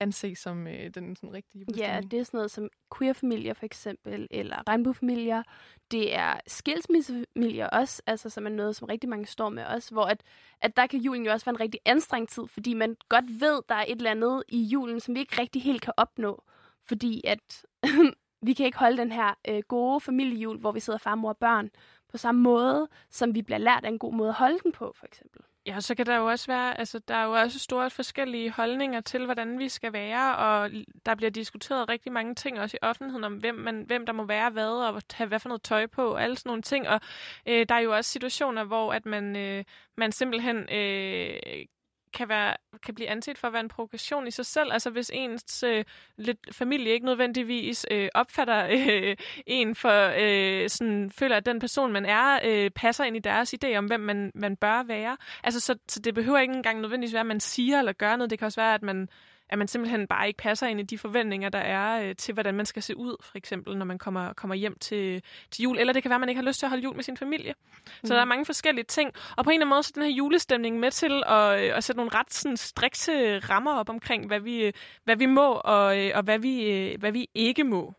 anse 0.00 0.34
som 0.34 0.66
øh, 0.66 0.90
den 0.94 1.16
sådan 1.16 1.32
rigtige 1.32 1.66
Ja, 1.76 2.00
det 2.10 2.18
er 2.18 2.24
sådan 2.24 2.38
noget 2.38 2.50
som 2.50 2.68
queerfamilier 2.98 3.54
for 3.54 3.66
eksempel, 3.66 4.28
eller 4.30 4.68
regnbuefamilier. 4.68 5.42
Det 5.90 6.14
er 6.14 6.40
skilsmissefamilier 6.46 7.66
også, 7.66 8.02
altså 8.06 8.30
som 8.30 8.46
er 8.46 8.50
noget, 8.50 8.76
som 8.76 8.86
rigtig 8.86 9.08
mange 9.08 9.26
står 9.26 9.48
med 9.48 9.64
også, 9.64 9.92
hvor 9.94 10.04
at, 10.04 10.22
at 10.60 10.76
der 10.76 10.86
kan 10.86 11.00
julen 11.00 11.24
jo 11.24 11.32
også 11.32 11.46
være 11.46 11.54
en 11.54 11.60
rigtig 11.60 11.80
anstrengt 11.84 12.30
tid, 12.30 12.46
fordi 12.46 12.74
man 12.74 12.96
godt 13.08 13.40
ved, 13.40 13.62
der 13.68 13.74
er 13.74 13.84
et 13.88 13.96
eller 13.96 14.10
andet 14.10 14.42
i 14.48 14.62
julen, 14.62 15.00
som 15.00 15.14
vi 15.14 15.20
ikke 15.20 15.40
rigtig 15.40 15.62
helt 15.62 15.82
kan 15.82 15.92
opnå, 15.96 16.42
fordi 16.88 17.22
at 17.24 17.64
vi 18.46 18.52
kan 18.52 18.66
ikke 18.66 18.78
holde 18.78 18.96
den 18.96 19.12
her 19.12 19.34
øh, 19.48 19.62
gode 19.68 20.00
familiejul, 20.00 20.58
hvor 20.58 20.72
vi 20.72 20.80
sidder 20.80 20.98
far, 20.98 21.14
mor 21.14 21.28
og 21.28 21.38
børn 21.38 21.70
på 22.08 22.18
samme 22.18 22.40
måde, 22.40 22.88
som 23.10 23.34
vi 23.34 23.42
bliver 23.42 23.58
lært 23.58 23.84
af 23.84 23.88
en 23.88 23.98
god 23.98 24.14
måde 24.14 24.28
at 24.28 24.34
holde 24.34 24.58
den 24.62 24.72
på, 24.72 24.92
for 24.96 25.06
eksempel. 25.06 25.42
Ja, 25.68 25.80
så 25.80 25.94
kan 25.94 26.06
der 26.06 26.16
jo 26.16 26.26
også 26.26 26.46
være, 26.46 26.78
altså 26.78 26.98
der 26.98 27.14
er 27.14 27.24
jo 27.24 27.32
også 27.32 27.58
store 27.58 27.90
forskellige 27.90 28.50
holdninger 28.50 29.00
til, 29.00 29.24
hvordan 29.24 29.58
vi 29.58 29.68
skal 29.68 29.92
være, 29.92 30.36
og 30.36 30.70
der 31.06 31.14
bliver 31.14 31.30
diskuteret 31.30 31.88
rigtig 31.88 32.12
mange 32.12 32.34
ting 32.34 32.60
også 32.60 32.76
i 32.76 32.84
offentligheden 32.86 33.24
om, 33.24 33.34
hvem, 33.34 33.54
man, 33.54 33.84
hvem 33.86 34.06
der 34.06 34.12
må 34.12 34.24
være 34.24 34.50
hvad, 34.50 34.70
og 34.70 35.02
have 35.12 35.28
hvad 35.28 35.40
for 35.40 35.48
noget 35.48 35.62
tøj 35.62 35.86
på, 35.86 36.12
og 36.12 36.22
alle 36.22 36.36
sådan 36.36 36.50
nogle 36.50 36.62
ting. 36.62 36.88
Og 36.88 37.00
øh, 37.48 37.66
der 37.68 37.74
er 37.74 37.78
jo 37.80 37.94
også 37.96 38.10
situationer, 38.10 38.64
hvor 38.64 38.92
at 38.92 39.06
man, 39.06 39.36
øh, 39.36 39.64
man 39.96 40.12
simpelthen 40.12 40.56
øh, 40.56 41.66
kan, 42.12 42.28
være, 42.28 42.54
kan 42.82 42.94
blive 42.94 43.08
anset 43.08 43.38
for 43.38 43.46
at 43.46 43.52
være 43.52 43.62
en 43.62 43.68
provokation 43.68 44.26
i 44.26 44.30
sig 44.30 44.46
selv. 44.46 44.72
Altså 44.72 44.90
hvis 44.90 45.10
ens 45.14 45.62
øh, 45.62 45.84
lidt 46.16 46.38
familie 46.52 46.92
ikke 46.92 47.06
nødvendigvis 47.06 47.86
øh, 47.90 48.08
opfatter 48.14 48.66
øh, 48.70 49.16
en 49.46 49.74
for, 49.74 50.12
øh, 50.18 50.68
sådan, 50.68 51.10
føler, 51.10 51.36
at 51.36 51.46
den 51.46 51.58
person, 51.60 51.92
man 51.92 52.06
er, 52.06 52.38
øh, 52.44 52.70
passer 52.70 53.04
ind 53.04 53.16
i 53.16 53.20
deres 53.20 53.54
idé 53.54 53.76
om, 53.76 53.84
hvem 53.84 54.00
man, 54.00 54.32
man 54.34 54.56
bør 54.56 54.82
være. 54.82 55.16
Altså 55.44 55.60
så, 55.60 55.78
så 55.88 56.00
det 56.00 56.14
behøver 56.14 56.38
ikke 56.38 56.54
engang 56.54 56.80
nødvendigvis 56.80 57.14
være, 57.14 57.20
at 57.20 57.26
man 57.26 57.40
siger 57.40 57.78
eller 57.78 57.92
gør 57.92 58.16
noget. 58.16 58.30
Det 58.30 58.38
kan 58.38 58.46
også 58.46 58.60
være, 58.60 58.74
at 58.74 58.82
man 58.82 59.08
at 59.50 59.58
man 59.58 59.68
simpelthen 59.68 60.06
bare 60.06 60.26
ikke 60.26 60.36
passer 60.36 60.66
ind 60.66 60.80
i 60.80 60.82
de 60.82 60.98
forventninger, 60.98 61.48
der 61.48 61.58
er 61.58 62.08
øh, 62.08 62.16
til, 62.16 62.34
hvordan 62.34 62.54
man 62.54 62.66
skal 62.66 62.82
se 62.82 62.96
ud, 62.96 63.16
for 63.22 63.38
eksempel, 63.38 63.76
når 63.76 63.84
man 63.84 63.98
kommer, 63.98 64.32
kommer 64.32 64.54
hjem 64.54 64.78
til, 64.80 65.22
til 65.50 65.62
jul. 65.62 65.78
Eller 65.78 65.92
det 65.92 66.02
kan 66.02 66.10
være, 66.10 66.16
at 66.16 66.20
man 66.20 66.28
ikke 66.28 66.40
har 66.40 66.46
lyst 66.46 66.58
til 66.58 66.66
at 66.66 66.70
holde 66.70 66.82
jul 66.82 66.94
med 66.94 67.04
sin 67.04 67.16
familie. 67.16 67.54
Mm. 68.02 68.06
Så 68.06 68.14
der 68.14 68.20
er 68.20 68.24
mange 68.24 68.44
forskellige 68.44 68.84
ting. 68.84 69.10
Og 69.36 69.44
på 69.44 69.50
en 69.50 69.54
eller 69.54 69.66
anden 69.66 69.76
måde, 69.76 69.82
så 69.82 69.92
den 69.94 70.02
her 70.02 70.10
julestemning 70.10 70.78
med 70.78 70.90
til 70.90 71.22
at, 71.26 71.64
øh, 71.64 71.76
at 71.76 71.84
sætte 71.84 71.98
nogle 71.98 72.10
ret 72.14 72.32
sådan, 72.32 72.56
strikse 72.56 73.38
rammer 73.38 73.72
op 73.72 73.88
omkring, 73.88 74.26
hvad 74.26 74.40
vi, 74.40 74.72
hvad 75.04 75.16
vi 75.16 75.26
må 75.26 75.52
og, 75.52 75.98
øh, 75.98 76.10
og 76.14 76.22
hvad, 76.22 76.38
vi, 76.38 76.70
øh, 76.70 77.00
hvad 77.00 77.12
vi 77.12 77.28
ikke 77.34 77.64
må. 77.64 77.94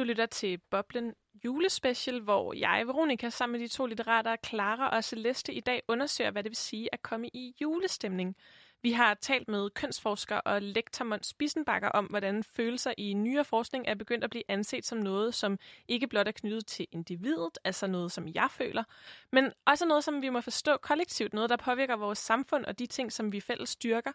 Du 0.00 0.04
lytter 0.04 0.26
til 0.26 0.58
Boblen 0.58 1.14
julespecial, 1.44 2.20
hvor 2.20 2.54
jeg, 2.54 2.86
Veronika, 2.86 3.30
sammen 3.30 3.60
med 3.60 3.68
de 3.68 3.74
to 3.74 3.86
litterater, 3.86 4.36
Clara 4.46 4.88
og 4.88 5.04
Celeste, 5.04 5.52
i 5.54 5.60
dag 5.60 5.82
undersøger, 5.88 6.30
hvad 6.30 6.42
det 6.42 6.50
vil 6.50 6.56
sige 6.56 6.88
at 6.92 7.02
komme 7.02 7.28
i 7.28 7.54
julestemning. 7.60 8.36
Vi 8.82 8.92
har 8.92 9.14
talt 9.14 9.48
med 9.48 9.70
kønsforsker 9.70 10.36
og 10.36 10.62
lektor 10.62 11.04
Måns 11.04 11.34
Bissenbakker 11.34 11.88
om, 11.88 12.04
hvordan 12.04 12.44
følelser 12.44 12.92
i 12.98 13.12
nyere 13.12 13.44
forskning 13.44 13.84
er 13.88 13.94
begyndt 13.94 14.24
at 14.24 14.30
blive 14.30 14.44
anset 14.48 14.86
som 14.86 14.98
noget, 14.98 15.34
som 15.34 15.58
ikke 15.88 16.06
blot 16.06 16.28
er 16.28 16.32
knyttet 16.32 16.66
til 16.66 16.86
individet, 16.92 17.58
altså 17.64 17.86
noget, 17.86 18.12
som 18.12 18.28
jeg 18.34 18.48
føler, 18.50 18.84
men 19.32 19.52
også 19.66 19.86
noget, 19.86 20.04
som 20.04 20.22
vi 20.22 20.28
må 20.28 20.40
forstå 20.40 20.76
kollektivt, 20.76 21.34
noget, 21.34 21.50
der 21.50 21.56
påvirker 21.56 21.96
vores 21.96 22.18
samfund 22.18 22.64
og 22.64 22.78
de 22.78 22.86
ting, 22.86 23.12
som 23.12 23.32
vi 23.32 23.40
fælles 23.40 23.68
styrker. 23.68 24.12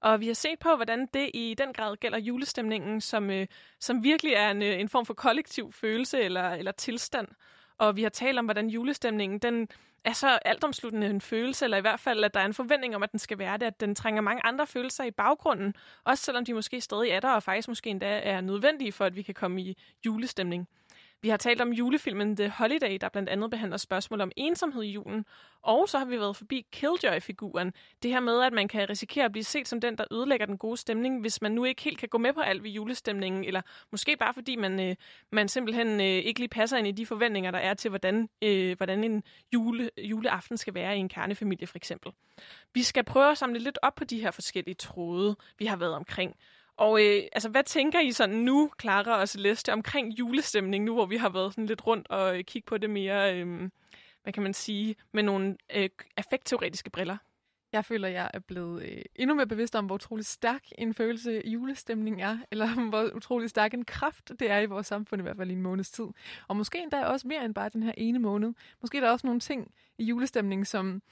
Og 0.00 0.20
vi 0.20 0.26
har 0.26 0.34
set 0.34 0.58
på, 0.58 0.76
hvordan 0.76 1.06
det 1.14 1.30
i 1.34 1.54
den 1.58 1.72
grad 1.72 1.96
gælder 1.96 2.18
julestemningen, 2.18 3.00
som, 3.00 3.30
øh, 3.30 3.46
som 3.80 4.04
virkelig 4.04 4.32
er 4.32 4.50
en, 4.50 4.62
øh, 4.62 4.80
en 4.80 4.88
form 4.88 5.06
for 5.06 5.14
kollektiv 5.14 5.72
følelse 5.72 6.20
eller, 6.20 6.50
eller 6.50 6.72
tilstand. 6.72 7.28
Og 7.78 7.96
vi 7.96 8.02
har 8.02 8.10
talt 8.10 8.38
om, 8.38 8.44
hvordan 8.44 8.68
julestemningen 8.68 9.38
den 9.38 9.68
er 10.04 10.12
så 10.12 10.38
altomsluttende 10.44 11.06
en 11.06 11.20
følelse, 11.20 11.64
eller 11.64 11.76
i 11.76 11.80
hvert 11.80 12.00
fald, 12.00 12.24
at 12.24 12.34
der 12.34 12.40
er 12.40 12.44
en 12.44 12.54
forventning 12.54 12.96
om, 12.96 13.02
at 13.02 13.12
den 13.12 13.18
skal 13.18 13.38
være 13.38 13.58
det, 13.58 13.66
at 13.66 13.80
den 13.80 13.94
trænger 13.94 14.22
mange 14.22 14.46
andre 14.46 14.66
følelser 14.66 15.04
i 15.04 15.10
baggrunden, 15.10 15.74
også 16.04 16.24
selvom 16.24 16.44
de 16.44 16.54
måske 16.54 16.80
stadig 16.80 17.10
er 17.10 17.20
der, 17.20 17.30
og 17.30 17.42
faktisk 17.42 17.68
måske 17.68 17.90
endda 17.90 18.20
er 18.22 18.40
nødvendige 18.40 18.92
for, 18.92 19.04
at 19.04 19.16
vi 19.16 19.22
kan 19.22 19.34
komme 19.34 19.62
i 19.62 19.76
julestemning. 20.06 20.68
Vi 21.22 21.28
har 21.28 21.36
talt 21.36 21.60
om 21.60 21.72
julefilmen 21.72 22.36
The 22.36 22.48
Holiday, 22.48 22.98
der 23.00 23.08
blandt 23.08 23.28
andet 23.28 23.50
behandler 23.50 23.76
spørgsmål 23.76 24.20
om 24.20 24.32
ensomhed 24.36 24.82
i 24.82 24.90
julen. 24.90 25.24
Og 25.62 25.88
så 25.88 25.98
har 25.98 26.04
vi 26.04 26.18
været 26.18 26.36
forbi 26.36 26.66
Killjoy-figuren. 26.72 27.72
Det 28.02 28.10
her 28.10 28.20
med, 28.20 28.42
at 28.42 28.52
man 28.52 28.68
kan 28.68 28.90
risikere 28.90 29.24
at 29.24 29.32
blive 29.32 29.44
set 29.44 29.68
som 29.68 29.80
den, 29.80 29.98
der 29.98 30.04
ødelægger 30.10 30.46
den 30.46 30.58
gode 30.58 30.76
stemning, 30.76 31.20
hvis 31.20 31.42
man 31.42 31.52
nu 31.52 31.64
ikke 31.64 31.82
helt 31.82 31.98
kan 31.98 32.08
gå 32.08 32.18
med 32.18 32.32
på 32.32 32.40
alt 32.40 32.62
ved 32.62 32.70
julestemningen, 32.70 33.44
eller 33.44 33.62
måske 33.92 34.16
bare 34.16 34.34
fordi 34.34 34.56
man, 34.56 34.80
øh, 34.80 34.96
man 35.32 35.48
simpelthen 35.48 36.00
øh, 36.00 36.06
ikke 36.06 36.40
lige 36.40 36.48
passer 36.48 36.76
ind 36.76 36.86
i 36.86 36.92
de 36.92 37.06
forventninger, 37.06 37.50
der 37.50 37.58
er 37.58 37.74
til, 37.74 37.88
hvordan, 37.88 38.28
øh, 38.42 38.76
hvordan 38.76 39.04
en 39.04 39.22
jule, 39.54 39.90
juleaften 39.98 40.56
skal 40.56 40.74
være 40.74 40.96
i 40.96 41.00
en 41.00 41.08
kernefamilie 41.08 41.66
for 41.66 41.76
eksempel. 41.76 42.12
Vi 42.74 42.82
skal 42.82 43.04
prøve 43.04 43.30
at 43.30 43.38
samle 43.38 43.58
lidt 43.58 43.78
op 43.82 43.94
på 43.94 44.04
de 44.04 44.20
her 44.20 44.30
forskellige 44.30 44.74
tråde, 44.74 45.36
vi 45.58 45.66
har 45.66 45.76
været 45.76 45.94
omkring. 45.94 46.36
Og 46.80 47.02
øh, 47.04 47.22
altså, 47.32 47.48
hvad 47.48 47.64
tænker 47.64 48.00
I 48.00 48.12
sådan 48.12 48.36
nu, 48.36 48.70
Clara 48.80 49.20
og 49.20 49.28
Celeste, 49.28 49.72
omkring 49.72 50.18
julestemning, 50.18 50.84
nu 50.84 50.94
hvor 50.94 51.06
vi 51.06 51.16
har 51.16 51.28
været 51.28 51.52
sådan 51.52 51.66
lidt 51.66 51.86
rundt 51.86 52.10
og 52.10 52.38
øh, 52.38 52.44
kigge 52.44 52.66
på 52.66 52.78
det 52.78 52.90
mere, 52.90 53.36
øh, 53.36 53.70
hvad 54.22 54.32
kan 54.32 54.42
man 54.42 54.54
sige, 54.54 54.96
med 55.12 55.22
nogle 55.22 55.56
øh, 55.74 55.88
affektteoretiske 56.16 56.90
briller? 56.90 57.16
Jeg 57.72 57.84
føler, 57.84 58.08
jeg 58.08 58.30
er 58.34 58.38
blevet 58.38 58.82
øh, 58.82 59.02
endnu 59.16 59.34
mere 59.34 59.46
bevidst 59.46 59.76
om, 59.76 59.86
hvor 59.86 59.94
utrolig 59.94 60.26
stærk 60.26 60.62
en 60.78 60.94
følelse 60.94 61.42
julestemning 61.44 62.22
er, 62.22 62.38
eller 62.52 62.88
hvor 62.88 63.10
utrolig 63.14 63.50
stærk 63.50 63.74
en 63.74 63.84
kraft 63.84 64.32
det 64.40 64.50
er 64.50 64.58
i 64.58 64.66
vores 64.66 64.86
samfund, 64.86 65.20
i 65.20 65.22
hvert 65.22 65.36
fald 65.36 65.50
i 65.50 65.52
en 65.52 65.62
måneds 65.62 65.90
tid. 65.90 66.06
Og 66.48 66.56
måske 66.56 66.78
endda 66.78 67.04
også 67.04 67.28
mere 67.28 67.44
end 67.44 67.54
bare 67.54 67.68
den 67.68 67.82
her 67.82 67.92
ene 67.96 68.18
måned. 68.18 68.52
Måske 68.80 68.96
er 68.98 69.00
der 69.02 69.10
også 69.10 69.26
nogle 69.26 69.40
ting 69.40 69.74
i 69.98 70.04
julestemningen, 70.04 70.64
som 70.64 71.02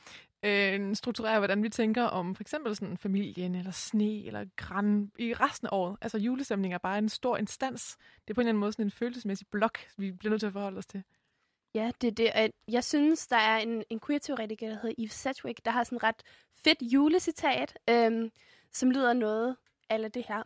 øh, 0.44 0.94
strukturerer, 0.94 1.38
hvordan 1.38 1.62
vi 1.62 1.68
tænker 1.68 2.02
om 2.02 2.34
for 2.34 2.42
eksempel 2.42 2.76
sådan 2.76 2.96
familien, 2.96 3.54
eller 3.54 3.70
sne, 3.70 4.24
eller 4.24 4.44
græn 4.56 5.10
i 5.18 5.34
resten 5.34 5.66
af 5.66 5.76
året. 5.76 5.96
Altså 6.00 6.18
julestemning 6.18 6.74
er 6.74 6.78
bare 6.78 6.98
en 6.98 7.08
stor 7.08 7.36
instans. 7.36 7.96
Det 8.24 8.30
er 8.30 8.34
på 8.34 8.40
en 8.40 8.42
eller 8.42 8.50
anden 8.50 8.60
måde 8.60 8.72
sådan 8.72 8.86
en 8.86 8.90
følelsesmæssig 8.90 9.46
blok, 9.50 9.78
vi 9.96 10.12
bliver 10.12 10.30
nødt 10.30 10.40
til 10.40 10.46
at 10.46 10.52
forholde 10.52 10.78
os 10.78 10.86
til. 10.86 11.02
Ja, 11.74 11.90
det 12.00 12.08
er 12.08 12.12
det. 12.12 12.50
Jeg 12.68 12.84
synes, 12.84 13.26
der 13.26 13.36
er 13.36 13.58
en, 13.58 13.84
en 13.90 14.00
queer-teoretiker, 14.00 14.68
der 14.68 14.74
hedder 14.74 14.94
Eve 14.98 15.08
Sedgwick, 15.08 15.64
der 15.64 15.70
har 15.70 15.84
sådan 15.84 16.02
ret 16.02 16.22
fedt 16.64 16.82
julecitat, 16.82 17.78
øhm, 17.90 18.32
som 18.72 18.90
lyder 18.90 19.12
noget 19.12 19.56
af 19.88 20.12
det 20.12 20.24
her. 20.28 20.42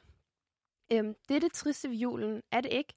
Øhm, 0.92 1.14
det 1.28 1.36
er 1.36 1.40
det 1.40 1.52
triste 1.52 1.88
ved 1.88 1.96
julen, 1.96 2.42
er 2.50 2.60
det 2.60 2.72
ikke? 2.72 2.94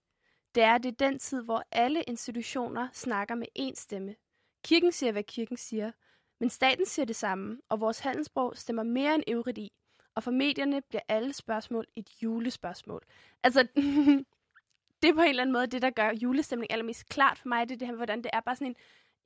Det 0.56 0.64
er 0.64 0.78
det 0.78 0.90
er 0.90 1.10
den 1.10 1.20
tid, 1.20 1.44
hvor 1.44 1.64
alle 1.72 2.04
institutioner 2.04 2.88
snakker 2.94 3.36
med 3.36 3.48
én 3.60 3.76
stemme. 3.76 4.16
Kirken 4.64 4.92
siger, 4.92 5.12
hvad 5.12 5.24
kirken 5.24 5.58
siger, 5.58 5.92
men 6.40 6.50
staten 6.50 6.86
siger 6.86 7.06
det 7.06 7.16
samme, 7.16 7.62
og 7.70 7.80
vores 7.80 8.00
handelssprog 8.00 8.58
stemmer 8.58 8.84
mere 8.84 9.16
end 9.16 9.24
øvrigt 9.28 9.58
i. 9.58 9.72
Og 10.16 10.24
for 10.24 10.32
medierne 10.32 10.82
bliver 10.82 11.02
alle 11.08 11.34
spørgsmål 11.34 11.86
et 11.96 12.10
julespørgsmål. 12.24 13.04
Altså, 13.44 13.62
det 15.02 15.10
er 15.10 15.14
på 15.14 15.22
en 15.22 15.30
eller 15.30 15.42
anden 15.42 15.54
måde 15.54 15.68
det, 15.68 15.82
der 15.82 15.90
gør 15.90 16.12
julestemning 16.22 16.72
allermest 16.72 17.10
klart 17.10 17.38
for 17.38 17.48
mig. 17.48 17.70
Det 17.70 17.76
er 17.76 17.80
det 17.80 17.88
her, 17.88 17.96
hvordan 17.96 18.22
det 18.24 18.30
er 18.34 18.40
bare 18.40 18.56
sådan 18.56 18.68
en, 18.68 18.76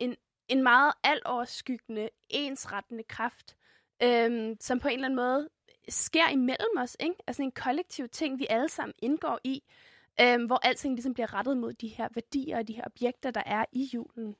en, 0.09 0.15
en 0.47 0.63
meget 0.63 0.93
altoverskyggende, 1.03 2.09
ensrettende 2.29 3.03
kraft, 3.03 3.55
øhm, 4.03 4.57
som 4.59 4.79
på 4.79 4.87
en 4.87 4.93
eller 4.93 5.05
anden 5.05 5.15
måde 5.15 5.49
sker 5.89 6.29
imellem 6.29 6.77
os. 6.77 6.97
Ikke? 6.99 7.15
Altså 7.27 7.43
en 7.43 7.51
kollektiv 7.51 8.09
ting, 8.09 8.39
vi 8.39 8.47
alle 8.49 8.69
sammen 8.69 8.93
indgår 9.01 9.39
i, 9.43 9.63
øhm, 10.21 10.45
hvor 10.45 10.59
alting 10.63 10.93
ligesom 10.93 11.13
bliver 11.13 11.33
rettet 11.33 11.57
mod 11.57 11.73
de 11.73 11.87
her 11.87 12.07
værdier 12.15 12.57
og 12.57 12.67
de 12.67 12.73
her 12.73 12.83
objekter, 12.85 13.31
der 13.31 13.43
er 13.45 13.65
i 13.71 13.89
julen. 13.93 14.35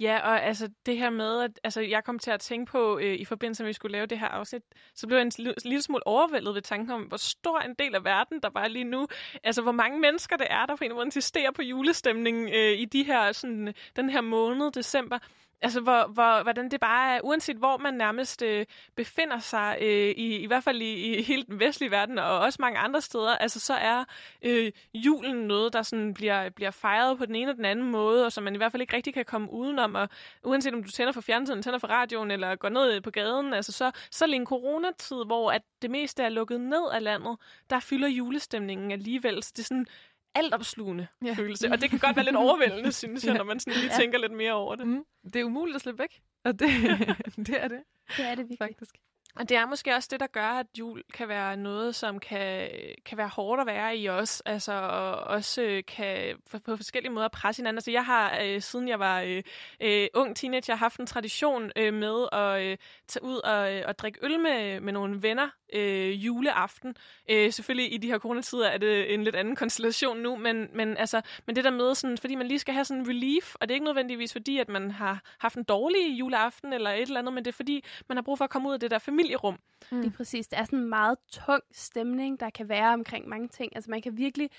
Ja, 0.00 0.18
og 0.18 0.42
altså 0.42 0.70
det 0.86 0.98
her 0.98 1.10
med, 1.10 1.42
at 1.42 1.60
altså, 1.64 1.80
jeg 1.80 2.04
kom 2.04 2.18
til 2.18 2.30
at 2.30 2.40
tænke 2.40 2.72
på, 2.72 2.98
øh, 2.98 3.14
i 3.14 3.24
forbindelse 3.24 3.62
med, 3.62 3.66
at 3.66 3.68
vi 3.68 3.72
skulle 3.72 3.92
lave 3.92 4.06
det 4.06 4.18
her 4.18 4.26
afsnit, 4.26 4.62
så 4.94 5.06
blev 5.06 5.18
jeg 5.18 5.22
en 5.22 5.32
lille, 5.38 5.54
lille 5.64 5.82
smule 5.82 6.06
overvældet 6.06 6.54
ved 6.54 6.62
tanken 6.62 6.90
om, 6.90 7.02
hvor 7.02 7.16
stor 7.16 7.58
en 7.58 7.74
del 7.74 7.94
af 7.94 8.04
verden, 8.04 8.40
der 8.42 8.50
bare 8.50 8.68
lige 8.68 8.84
nu, 8.84 9.06
altså 9.44 9.62
hvor 9.62 9.72
mange 9.72 10.00
mennesker 10.00 10.36
det 10.36 10.46
er, 10.50 10.66
der 10.66 10.76
på 10.76 10.84
en 10.84 10.84
eller 10.84 10.94
anden 10.94 10.96
måde 10.96 11.06
insisterer 11.06 11.50
på 11.50 11.62
julestemningen 11.62 12.48
øh, 12.48 12.78
i 12.78 12.84
de 12.84 13.02
her, 13.02 13.32
sådan, 13.32 13.74
den 13.96 14.10
her 14.10 14.20
måned, 14.20 14.72
december. 14.72 15.18
Altså, 15.64 15.80
hvor, 15.80 16.06
hvor, 16.06 16.42
hvordan 16.42 16.70
det 16.70 16.80
bare 16.80 17.16
er, 17.16 17.20
uanset 17.20 17.56
hvor 17.56 17.76
man 17.76 17.94
nærmest 17.94 18.42
øh, 18.42 18.66
befinder 18.96 19.38
sig, 19.38 19.78
øh, 19.80 20.10
i, 20.16 20.36
i 20.36 20.46
hvert 20.46 20.64
fald 20.64 20.82
i, 20.82 21.18
i 21.18 21.22
hele 21.22 21.42
den 21.42 21.60
vestlige 21.60 21.90
verden, 21.90 22.18
og 22.18 22.38
også 22.38 22.56
mange 22.60 22.78
andre 22.78 23.00
steder, 23.00 23.36
altså 23.36 23.60
så 23.60 23.74
er 23.74 24.04
øh, 24.42 24.72
julen 24.94 25.36
noget, 25.36 25.72
der 25.72 25.82
sådan 25.82 26.14
bliver, 26.14 26.50
bliver 26.50 26.70
fejret 26.70 27.18
på 27.18 27.26
den 27.26 27.34
ene 27.34 27.50
og 27.50 27.56
den 27.56 27.64
anden 27.64 27.90
måde, 27.90 28.26
og 28.26 28.32
som 28.32 28.44
man 28.44 28.54
i 28.54 28.56
hvert 28.56 28.72
fald 28.72 28.80
ikke 28.80 28.96
rigtig 28.96 29.14
kan 29.14 29.24
komme 29.24 29.52
udenom, 29.52 29.94
og 29.94 30.08
uanset 30.44 30.74
om 30.74 30.84
du 30.84 30.90
tænder 30.90 31.12
for 31.12 31.20
fjernsynet, 31.20 31.64
tænder 31.64 31.78
for 31.78 31.88
radioen, 31.88 32.30
eller 32.30 32.56
går 32.56 32.68
ned 32.68 32.94
øh, 32.94 33.02
på 33.02 33.10
gaden, 33.10 33.54
altså 33.54 33.72
så, 33.72 33.90
så 34.10 34.26
lige 34.26 34.36
en 34.36 34.46
coronatid, 34.46 35.24
hvor 35.26 35.52
at 35.52 35.62
det 35.82 35.90
meste 35.90 36.22
er 36.22 36.28
lukket 36.28 36.60
ned 36.60 36.90
af 36.92 37.02
landet, 37.02 37.36
der 37.70 37.80
fylder 37.80 38.08
julestemningen 38.08 38.90
alligevel, 38.90 39.42
så 39.42 39.52
det 39.56 39.62
er 39.62 39.66
sådan, 39.66 39.86
altopslugende 40.34 41.06
ja. 41.24 41.32
følelse. 41.32 41.70
Og 41.72 41.80
det 41.80 41.90
kan 41.90 41.98
godt 41.98 42.16
være 42.16 42.24
lidt 42.24 42.36
overvældende, 42.46 42.92
synes 42.92 43.24
jeg, 43.24 43.34
når 43.34 43.44
man 43.44 43.60
sådan 43.60 43.80
lige 43.80 43.90
ja. 43.92 43.98
tænker 43.98 44.18
lidt 44.18 44.32
mere 44.32 44.52
over 44.52 44.74
det. 44.74 44.86
Mm. 44.86 45.04
Det 45.24 45.36
er 45.36 45.44
umuligt 45.44 45.74
at 45.74 45.82
slippe 45.82 45.98
væk. 45.98 46.20
Og 46.44 46.58
det, 46.58 46.68
det 47.46 47.62
er 47.62 47.68
det. 47.68 47.82
Det 48.16 48.26
er 48.26 48.34
det 48.34 48.38
virkelig. 48.38 48.58
Faktisk. 48.58 48.94
Og 49.36 49.48
det 49.48 49.56
er 49.56 49.66
måske 49.66 49.94
også 49.94 50.08
det, 50.12 50.20
der 50.20 50.26
gør, 50.26 50.48
at 50.48 50.66
jul 50.78 51.02
kan 51.14 51.28
være 51.28 51.56
noget, 51.56 51.94
som 51.94 52.18
kan, 52.18 52.68
kan 53.04 53.18
være 53.18 53.28
hårdt 53.28 53.60
at 53.60 53.66
være 53.66 53.96
i 53.96 54.08
os, 54.08 54.42
altså, 54.46 54.72
og 54.72 55.14
også 55.14 55.62
øh, 55.62 55.82
kan 55.86 56.36
på 56.64 56.76
forskellige 56.76 57.12
måder 57.12 57.28
presse 57.28 57.60
hinanden. 57.60 57.78
Altså, 57.78 57.90
jeg 57.90 58.04
har, 58.04 58.38
øh, 58.42 58.60
siden 58.60 58.88
jeg 58.88 58.98
var 58.98 59.20
øh, 59.20 59.42
øh, 59.80 60.08
ung 60.14 60.36
teenager, 60.36 60.74
haft 60.74 61.00
en 61.00 61.06
tradition 61.06 61.70
øh, 61.76 61.94
med 61.94 62.26
at 62.32 62.62
øh, 62.62 62.76
tage 63.08 63.24
ud 63.24 63.36
og, 63.36 63.74
øh, 63.74 63.82
og 63.86 63.98
drikke 63.98 64.18
øl 64.22 64.40
med, 64.40 64.80
med 64.80 64.92
nogle 64.92 65.22
venner 65.22 65.48
øh, 65.74 66.24
juleaften. 66.26 66.96
Øh, 67.30 67.52
selvfølgelig 67.52 67.94
i 67.94 67.96
de 67.96 68.06
her 68.06 68.18
coronatider 68.18 68.68
er 68.68 68.78
det 68.78 69.14
en 69.14 69.24
lidt 69.24 69.36
anden 69.36 69.56
konstellation 69.56 70.18
nu, 70.18 70.36
men, 70.36 70.68
men, 70.74 70.96
altså, 70.96 71.20
men 71.46 71.56
det 71.56 71.64
der 71.64 71.70
med, 71.70 71.94
sådan, 71.94 72.18
fordi 72.18 72.34
man 72.34 72.46
lige 72.46 72.58
skal 72.58 72.74
have 72.74 72.84
sådan 72.84 73.02
en 73.02 73.08
relief, 73.08 73.54
og 73.54 73.68
det 73.68 73.70
er 73.70 73.76
ikke 73.76 73.84
nødvendigvis 73.84 74.32
fordi, 74.32 74.58
at 74.58 74.68
man 74.68 74.90
har 74.90 75.20
haft 75.38 75.56
en 75.56 75.64
dårlig 75.64 76.18
juleaften 76.18 76.72
eller 76.72 76.90
et 76.90 77.02
eller 77.02 77.18
andet, 77.18 77.34
men 77.34 77.44
det 77.44 77.50
er 77.50 77.56
fordi, 77.56 77.84
man 78.08 78.16
har 78.16 78.22
brug 78.22 78.38
for 78.38 78.44
at 78.44 78.50
komme 78.50 78.68
ud 78.68 78.74
af 78.74 78.80
det 78.80 78.90
der 78.90 78.98
familierum. 79.24 79.58
Mm. 79.92 80.02
Det 80.02 80.06
er 80.06 80.16
præcis. 80.16 80.48
Det 80.48 80.58
er 80.58 80.64
sådan 80.64 80.78
en 80.78 80.88
meget 80.88 81.18
tung 81.32 81.62
stemning, 81.72 82.40
der 82.40 82.50
kan 82.50 82.68
være 82.68 82.92
omkring 82.92 83.28
mange 83.28 83.48
ting. 83.48 83.76
Altså 83.76 83.90
man 83.90 84.02
kan 84.02 84.16
virkelig 84.16 84.50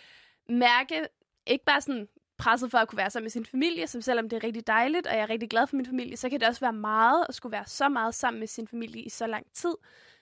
mærke, 0.50 1.08
ikke 1.48 1.66
bare 1.66 1.82
sådan 1.82 2.08
presset 2.38 2.72
for 2.72 2.78
at 2.78 2.88
kunne 2.88 2.98
være 2.98 3.10
sammen 3.10 3.26
med 3.26 3.32
sin 3.32 3.46
familie, 3.46 3.88
som 3.88 4.02
selvom 4.02 4.30
det 4.30 4.38
er 4.38 4.44
rigtig 4.44 4.68
dejligt, 4.68 5.08
og 5.08 5.14
jeg 5.14 5.22
er 5.22 5.30
rigtig 5.30 5.50
glad 5.50 5.68
for 5.68 5.76
min 5.76 5.86
familie, 5.86 6.18
så 6.18 6.30
kan 6.30 6.40
det 6.40 6.48
også 6.48 6.62
være 6.62 6.74
meget 6.74 7.26
at 7.30 7.36
skulle 7.36 7.52
være 7.52 7.66
så 7.66 7.90
meget 7.90 8.16
sammen 8.16 8.40
med 8.40 8.48
sin 8.48 8.68
familie 8.68 9.02
i 9.02 9.10
så 9.10 9.28
lang 9.28 9.46
tid 9.54 9.76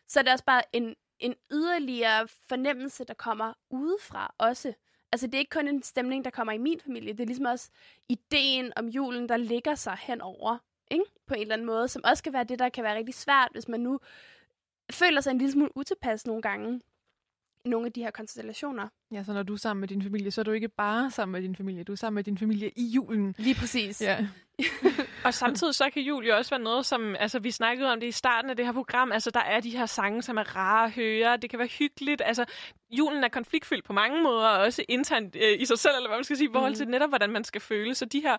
så 0.08 0.20
er 0.20 0.24
det 0.24 0.34
også 0.34 0.46
bare 0.46 0.62
en, 0.74 0.96
en 1.20 1.36
yderligere 1.52 2.28
fornemmelse, 2.28 3.04
der 3.04 3.14
kommer 3.14 3.54
udefra 3.70 4.36
også. 4.38 4.74
Altså, 5.12 5.28
det 5.28 5.36
er 5.36 5.40
ikke 5.40 5.50
kun 5.50 5.68
en 5.68 5.84
stemning, 5.84 6.26
der 6.26 6.32
kommer 6.32 6.54
i 6.54 6.58
min 6.58 6.80
familie. 6.80 7.14
Det 7.14 7.20
er 7.20 7.26
ligesom 7.26 7.46
også 7.46 7.72
ideen 8.10 8.74
om 8.76 8.88
julen, 8.88 9.30
der 9.30 9.38
ligger 9.38 9.76
sig 9.76 9.98
henover, 10.02 10.58
ikke? 10.92 11.06
På 11.28 11.34
en 11.34 11.42
eller 11.42 11.54
anden 11.54 11.68
måde, 11.68 11.88
som 11.88 12.02
også 12.06 12.24
kan 12.24 12.34
være 12.34 12.44
det, 12.44 12.60
der 12.60 12.70
kan 12.70 12.84
være 12.84 12.98
rigtig 12.98 13.16
svært, 13.16 13.50
hvis 13.52 13.68
man 13.68 13.80
nu 13.80 14.00
føler 14.92 15.22
sig 15.22 15.32
en 15.32 15.38
lille 15.38 15.52
smule 15.52 15.78
utilpas 15.78 16.28
nogle 16.28 16.42
gange 16.42 16.82
i 17.66 17.70
nogle 17.70 17.86
af 17.86 17.94
de 17.94 18.04
her 18.04 18.12
konstellationer. 18.12 18.90
Ja, 19.14 19.24
så 19.24 19.34
når 19.34 19.44
du 19.44 19.54
er 19.54 19.58
sammen 19.58 19.80
med 19.80 19.88
din 19.88 20.04
familie, 20.04 20.32
så 20.32 20.42
er 20.42 20.46
du 20.46 20.52
ikke 20.52 20.70
bare 20.70 21.12
sammen 21.12 21.32
med 21.32 21.42
din 21.42 21.56
familie, 21.56 21.84
du 21.84 21.92
er 21.92 21.96
sammen 21.96 22.16
med 22.16 22.24
din 22.24 22.38
familie 22.38 22.72
i 22.76 22.86
julen. 22.86 23.36
Lige 23.38 23.56
præcis. 23.56 24.02
Ja. 24.02 24.28
og 25.26 25.34
samtidig 25.34 25.76
så 25.76 25.90
kan 25.94 26.02
jul 26.02 26.26
jo 26.26 26.36
også 26.36 26.50
være 26.50 26.64
noget, 26.64 26.86
som, 26.86 27.16
altså 27.20 27.40
vi 27.40 27.52
snakkede 27.52 27.92
om 27.92 28.00
det 28.00 28.08
i 28.08 28.12
starten 28.12 28.50
af 28.50 28.56
det 28.56 28.66
her 28.66 28.74
program, 28.74 29.12
altså 29.12 29.32
der 29.32 29.40
er 29.40 29.60
de 29.60 29.70
her 29.70 29.86
sange, 29.86 30.22
som 30.22 30.38
er 30.38 30.56
rare 30.56 30.86
at 30.86 30.92
høre, 30.92 31.38
det 31.38 31.50
kan 31.50 31.60
være 31.60 31.68
hyggeligt, 31.68 32.22
altså 32.26 32.46
julen 32.92 33.24
er 33.24 33.28
konfliktfyldt 33.28 33.86
på 33.86 33.94
mange 33.94 34.24
måder, 34.24 34.48
og 34.48 34.60
også 34.60 34.84
internt 34.90 35.36
øh, 35.36 35.62
i 35.62 35.66
sig 35.66 35.80
selv, 35.80 35.96
eller 35.96 36.10
hvad 36.10 36.18
man 36.18 36.24
skal 36.24 36.38
sige, 36.38 36.50
i 36.50 36.54
forhold 36.54 36.76
til 36.76 36.86
mm. 36.86 36.92
netop, 36.92 37.10
hvordan 37.10 37.30
man 37.30 37.44
skal 37.44 37.62
føle. 37.62 37.96
Så 37.96 38.06
de 38.06 38.20
her 38.20 38.38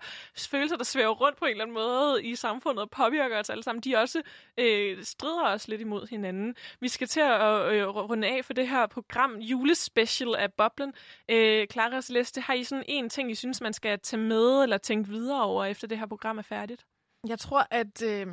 følelser, 0.51 0.77
der 0.77 0.85
svæver 0.85 1.15
rundt 1.15 1.39
på 1.39 1.45
en 1.45 1.51
eller 1.51 1.65
anden 1.65 1.75
måde 1.75 2.25
i 2.25 2.35
samfundet 2.35 2.83
og 2.83 2.91
påvirker 2.91 3.41
os 3.41 3.51
alle 3.51 3.63
sammen, 3.63 3.83
de 3.83 3.97
også 3.97 4.23
øh, 4.59 5.05
strider 5.05 5.45
os 5.45 5.69
lidt 5.69 5.81
imod 5.81 6.07
hinanden. 6.11 6.55
Vi 6.81 6.89
skal 6.89 7.07
til 7.07 7.21
at 7.21 7.73
øh, 7.73 7.89
runde 7.89 8.29
af 8.29 8.45
for 8.45 8.53
det 8.53 8.69
her 8.69 8.87
program, 8.87 9.37
julespecial 9.37 10.35
af 10.35 10.53
Boblen. 10.69 10.93
Øh, 11.29 11.67
Clara 11.67 12.03
Celeste, 12.03 12.41
har 12.41 12.55
I 12.55 12.65
sådan 12.65 12.85
en 12.89 13.09
ting, 13.09 13.31
I 13.31 13.35
synes, 13.35 13.61
man 13.61 13.73
skal 13.73 13.99
tage 13.99 14.23
med 14.23 14.63
eller 14.63 14.79
tænke 14.79 15.11
videre 15.11 15.45
over, 15.45 15.65
efter 15.65 15.89
det 15.89 15.99
her 15.99 16.07
program 16.07 16.39
er 16.39 16.43
færdigt? 16.43 16.87
Jeg 17.29 17.39
tror, 17.39 17.67
at 17.71 18.03
øh, 18.03 18.27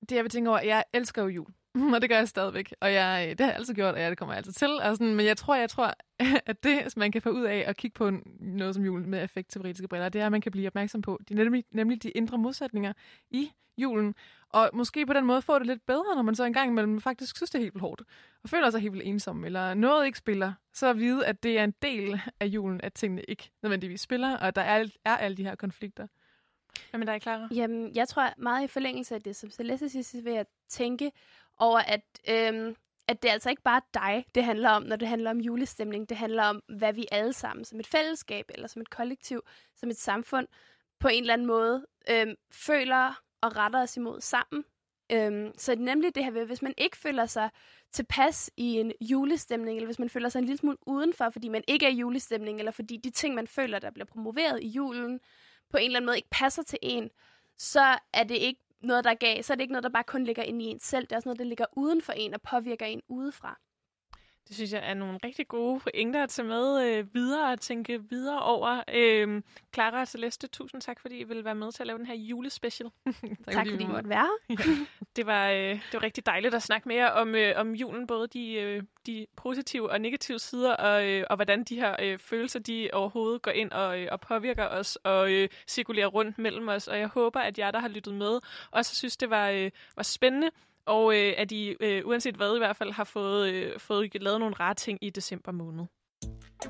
det, 0.00 0.16
jeg 0.16 0.24
vil 0.24 0.30
tænke 0.30 0.50
over, 0.50 0.60
jeg 0.60 0.84
elsker 0.92 1.22
jo 1.22 1.28
jul. 1.28 1.52
og 1.94 2.02
det 2.02 2.10
gør 2.10 2.16
jeg 2.16 2.28
stadigvæk. 2.28 2.74
Og 2.80 2.92
jeg, 2.92 3.24
øh, 3.24 3.30
det 3.30 3.40
har 3.40 3.46
jeg 3.46 3.56
altid 3.56 3.74
gjort, 3.74 3.94
og 3.94 4.00
jeg, 4.00 4.10
det 4.10 4.18
kommer 4.18 4.32
jeg 4.32 4.38
altid 4.38 4.52
til. 4.52 4.80
Og 4.80 4.96
sådan, 4.96 5.14
men 5.14 5.26
jeg 5.26 5.36
tror, 5.36 5.54
jeg 5.54 5.70
tror, 5.70 5.94
at 6.46 6.64
det, 6.64 6.96
man 6.96 7.12
kan 7.12 7.22
få 7.22 7.30
ud 7.30 7.42
af 7.42 7.64
at 7.66 7.76
kigge 7.76 7.94
på 7.94 8.10
noget 8.40 8.74
som 8.74 8.84
jul 8.84 9.06
med 9.06 9.24
effektteoretiske 9.24 9.88
briller, 9.88 10.08
det 10.08 10.20
er, 10.20 10.26
at 10.26 10.32
man 10.32 10.40
kan 10.40 10.52
blive 10.52 10.66
opmærksom 10.66 11.02
på 11.02 11.20
de, 11.28 11.34
nemlig, 11.34 11.64
nemlig 11.70 12.02
de 12.02 12.10
indre 12.10 12.38
modsætninger 12.38 12.92
i 13.30 13.50
julen. 13.78 14.14
Og 14.50 14.70
måske 14.72 15.06
på 15.06 15.12
den 15.12 15.24
måde 15.24 15.42
få 15.42 15.58
det 15.58 15.66
lidt 15.66 15.86
bedre, 15.86 16.14
når 16.14 16.22
man 16.22 16.34
så 16.34 16.44
engang 16.44 16.70
imellem 16.70 17.00
faktisk 17.00 17.36
synes, 17.36 17.50
det 17.50 17.58
er 17.58 17.62
helt 17.62 17.74
vildt 17.74 17.82
hårdt. 17.82 18.02
Og 18.42 18.48
føler 18.48 18.70
sig 18.70 18.80
helt 18.80 18.92
vildt 18.92 19.06
ensom, 19.06 19.44
eller 19.44 19.74
noget 19.74 20.06
ikke 20.06 20.18
spiller. 20.18 20.52
Så 20.72 20.86
at 20.86 20.98
vide, 20.98 21.26
at 21.26 21.42
det 21.42 21.58
er 21.58 21.64
en 21.64 21.74
del 21.82 22.20
af 22.40 22.46
julen, 22.46 22.80
at 22.80 22.92
tingene 22.92 23.22
ikke 23.22 23.50
nødvendigvis 23.62 24.00
spiller, 24.00 24.36
og 24.36 24.48
at 24.48 24.56
der 24.56 24.62
er, 24.62 24.86
er 25.04 25.16
alle 25.16 25.36
de 25.36 25.44
her 25.44 25.54
konflikter. 25.54 26.06
Jamen, 26.92 27.06
der 27.06 27.12
er 27.12 27.18
Clara? 27.18 27.48
Jamen, 27.54 27.94
jeg 27.94 28.08
tror 28.08 28.32
meget 28.38 28.64
i 28.64 28.66
forlængelse 28.66 29.14
af 29.14 29.22
det, 29.22 29.36
som 29.36 29.50
Celeste 29.50 30.02
siger, 30.02 30.22
vil 30.22 30.32
jeg 30.32 30.46
tænke 30.68 31.12
over, 31.58 31.78
at, 31.78 32.02
øhm, 32.28 32.76
at 33.08 33.22
det 33.22 33.28
er 33.28 33.32
altså 33.32 33.50
ikke 33.50 33.62
bare 33.62 33.80
dig, 33.94 34.24
det 34.34 34.44
handler 34.44 34.70
om, 34.70 34.82
når 34.82 34.96
det 34.96 35.08
handler 35.08 35.30
om 35.30 35.40
julestemning. 35.40 36.08
Det 36.08 36.16
handler 36.16 36.44
om, 36.44 36.62
hvad 36.68 36.92
vi 36.92 37.06
alle 37.12 37.32
sammen 37.32 37.64
som 37.64 37.80
et 37.80 37.86
fællesskab, 37.86 38.50
eller 38.54 38.68
som 38.68 38.82
et 38.82 38.90
kollektiv, 38.90 39.42
som 39.76 39.90
et 39.90 39.96
samfund, 39.96 40.46
på 41.00 41.08
en 41.08 41.22
eller 41.22 41.32
anden 41.32 41.46
måde 41.46 41.86
øhm, 42.10 42.34
føler 42.52 43.20
og 43.40 43.56
retter 43.56 43.82
os 43.82 43.96
imod 43.96 44.20
sammen. 44.20 44.64
Øhm, 45.12 45.52
så 45.58 45.72
det 45.72 45.80
er 45.80 45.84
nemlig 45.84 46.14
det 46.14 46.24
her 46.24 46.30
ved, 46.30 46.46
hvis 46.46 46.62
man 46.62 46.74
ikke 46.78 46.96
føler 46.96 47.26
sig 47.26 47.50
tilpas 47.92 48.50
i 48.56 48.80
en 48.80 48.92
julestemning, 49.00 49.76
eller 49.76 49.86
hvis 49.86 49.98
man 49.98 50.10
føler 50.10 50.28
sig 50.28 50.38
en 50.38 50.44
lille 50.44 50.58
smule 50.58 50.76
udenfor, 50.86 51.30
fordi 51.30 51.48
man 51.48 51.64
ikke 51.68 51.86
er 51.86 51.90
i 51.90 51.96
julestemning, 51.96 52.58
eller 52.58 52.72
fordi 52.72 52.96
de 52.96 53.10
ting, 53.10 53.34
man 53.34 53.46
føler, 53.46 53.78
der 53.78 53.90
bliver 53.90 54.06
promoveret 54.06 54.62
i 54.62 54.68
julen, 54.68 55.20
på 55.70 55.76
en 55.76 55.84
eller 55.84 55.96
anden 55.96 56.06
måde 56.06 56.16
ikke 56.16 56.30
passer 56.30 56.62
til 56.62 56.78
en, 56.82 57.10
så 57.58 57.98
er 58.12 58.24
det 58.24 58.36
ikke 58.36 58.60
noget, 58.80 59.04
der 59.04 59.14
gav, 59.14 59.42
så 59.42 59.52
er 59.52 59.54
det 59.54 59.62
ikke 59.62 59.72
noget, 59.72 59.84
der 59.84 59.90
bare 59.90 60.04
kun 60.04 60.24
ligger 60.24 60.42
inde 60.42 60.64
i 60.64 60.68
en 60.68 60.80
selv. 60.80 61.06
Det 61.06 61.12
er 61.12 61.16
også 61.16 61.28
noget, 61.28 61.38
der 61.38 61.44
ligger 61.44 61.66
uden 61.72 62.02
for 62.02 62.12
en 62.12 62.34
og 62.34 62.42
påvirker 62.42 62.86
en 62.86 63.02
udefra. 63.08 63.58
Det 64.48 64.56
synes 64.56 64.72
jeg 64.72 64.90
er 64.90 64.94
nogle 64.94 65.18
rigtig 65.24 65.48
gode 65.48 65.80
pointer 65.80 66.22
at 66.22 66.28
tage 66.28 66.48
med 66.48 66.86
øh, 66.86 67.14
videre 67.14 67.52
og 67.52 67.60
tænke 67.60 68.02
videre 68.10 68.42
over. 68.42 68.82
Øh, 68.94 69.42
Clara 69.74 70.00
og 70.00 70.08
Celeste, 70.08 70.46
tusind 70.46 70.80
tak, 70.80 71.00
fordi 71.00 71.18
I 71.18 71.24
ville 71.24 71.44
være 71.44 71.54
med 71.54 71.72
til 71.72 71.82
at 71.82 71.86
lave 71.86 71.98
den 71.98 72.06
her 72.06 72.14
julespecial. 72.14 72.90
tak, 73.06 73.54
tak 73.54 73.66
fordi 73.68 73.84
I 73.84 73.86
måtte 73.86 74.08
være 74.08 74.18
ja, 74.18 74.54
det, 75.16 75.26
var, 75.26 75.48
øh, 75.48 75.58
det 75.58 75.94
var 75.94 76.02
rigtig 76.02 76.26
dejligt 76.26 76.54
at 76.54 76.62
snakke 76.62 76.88
mere 76.88 77.12
om, 77.12 77.34
øh, 77.34 77.52
om 77.56 77.74
julen, 77.74 78.06
både 78.06 78.28
de, 78.28 78.52
øh, 78.52 78.82
de 79.06 79.26
positive 79.36 79.90
og 79.90 80.00
negative 80.00 80.38
sider, 80.38 80.72
og, 80.72 81.08
øh, 81.08 81.24
og 81.30 81.36
hvordan 81.36 81.64
de 81.64 81.76
her 81.76 81.96
øh, 82.02 82.18
følelser, 82.18 82.58
de 82.58 82.90
overhovedet 82.92 83.42
går 83.42 83.50
ind 83.50 83.70
og, 83.70 84.00
øh, 84.00 84.08
og 84.10 84.20
påvirker 84.20 84.66
os 84.66 84.96
og 84.96 85.32
øh, 85.32 85.48
cirkulerer 85.66 86.06
rundt 86.06 86.38
mellem 86.38 86.68
os. 86.68 86.88
Og 86.88 86.98
jeg 86.98 87.08
håber, 87.08 87.40
at 87.40 87.58
jer, 87.58 87.70
der 87.70 87.78
har 87.78 87.88
lyttet 87.88 88.14
med, 88.14 88.40
også 88.70 88.96
synes, 88.96 89.16
det 89.16 89.30
var, 89.30 89.48
øh, 89.48 89.70
var 89.96 90.02
spændende 90.02 90.50
og 90.88 91.14
øh, 91.16 91.34
at 91.36 91.52
I, 91.52 91.76
øh, 91.80 92.02
uanset 92.06 92.34
hvad 92.34 92.56
i 92.56 92.58
hvert 92.58 92.76
fald, 92.76 92.92
har 92.92 93.04
fået, 93.04 93.50
øh, 93.50 93.80
fået 93.80 94.22
lavet 94.22 94.40
nogle 94.40 94.54
rare 94.54 94.74
ting 94.74 94.98
i 95.02 95.10
december 95.10 95.52
måned. 95.52 95.84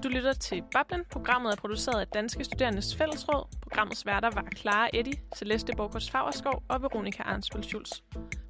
Du 0.05 0.09
lytter 0.09 0.33
til 0.33 0.63
Bablen. 0.73 1.05
Programmet 1.11 1.53
er 1.53 1.57
produceret 1.57 2.01
af 2.01 2.07
Danske 2.07 2.45
Studerendes 2.45 2.97
Fællesråd. 2.97 3.45
Programmets 3.63 4.07
værter 4.07 4.31
var 4.31 4.45
Clara 4.57 4.89
Eddy, 4.93 5.15
Celeste 5.37 5.73
Borgårds 5.77 6.11
Fagerskov 6.11 6.63
og 6.69 6.83
Veronika 6.83 7.23
Arnsbøl 7.23 7.65
Schulz. 7.65 7.93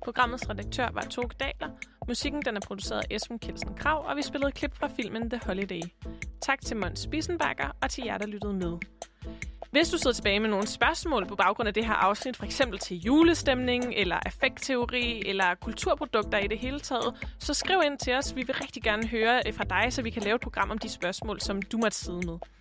Programmets 0.04 0.50
redaktør 0.50 0.88
var 0.92 1.00
Toge 1.00 1.30
Daler. 1.40 1.70
Musikken 2.08 2.42
den 2.42 2.56
er 2.56 2.60
produceret 2.60 3.00
af 3.00 3.14
Esben 3.16 3.38
Kelsen 3.38 3.74
Krav, 3.74 4.04
og 4.06 4.16
vi 4.16 4.22
spillede 4.22 4.52
klip 4.52 4.76
fra 4.76 4.88
filmen 4.96 5.30
The 5.30 5.40
Holiday. 5.46 5.82
Tak 6.40 6.60
til 6.60 6.76
Måns 6.76 7.06
Bissenbakker 7.06 7.76
og 7.82 7.90
til 7.90 8.04
jer, 8.04 8.18
der 8.18 8.26
lyttede 8.26 8.52
med. 8.52 8.78
Hvis 9.70 9.90
du 9.90 9.98
sidder 9.98 10.14
tilbage 10.14 10.40
med 10.40 10.48
nogle 10.48 10.66
spørgsmål 10.66 11.26
på 11.26 11.36
baggrund 11.36 11.68
af 11.68 11.74
det 11.74 11.84
her 11.86 11.92
afsnit, 11.92 12.36
for 12.36 12.44
eksempel 12.44 12.78
til 12.78 12.96
julestemning, 12.96 13.84
eller 13.96 14.16
affektteori, 14.26 15.22
eller 15.26 15.54
kulturprodukter 15.54 16.38
i 16.38 16.46
det 16.46 16.58
hele 16.58 16.80
taget, 16.80 17.14
så 17.38 17.54
skriv 17.54 17.80
ind 17.84 17.98
til 17.98 18.14
os. 18.14 18.36
Vi 18.36 18.42
vil 18.42 18.54
rigtig 18.54 18.82
gerne 18.82 19.08
høre 19.08 19.42
øh, 19.46 19.54
fra 19.54 19.64
dig, 19.64 19.92
så 19.92 20.02
vi 20.02 20.10
kan 20.10 20.22
lave 20.22 20.34
et 20.34 20.40
program 20.40 20.70
om 20.70 20.78
de 20.78 20.88
spørgsmål, 20.88 21.40
som 21.40 21.62
du 21.62 21.78
måtte 21.78 21.96
sidde 21.96 22.26
med. 22.26 22.38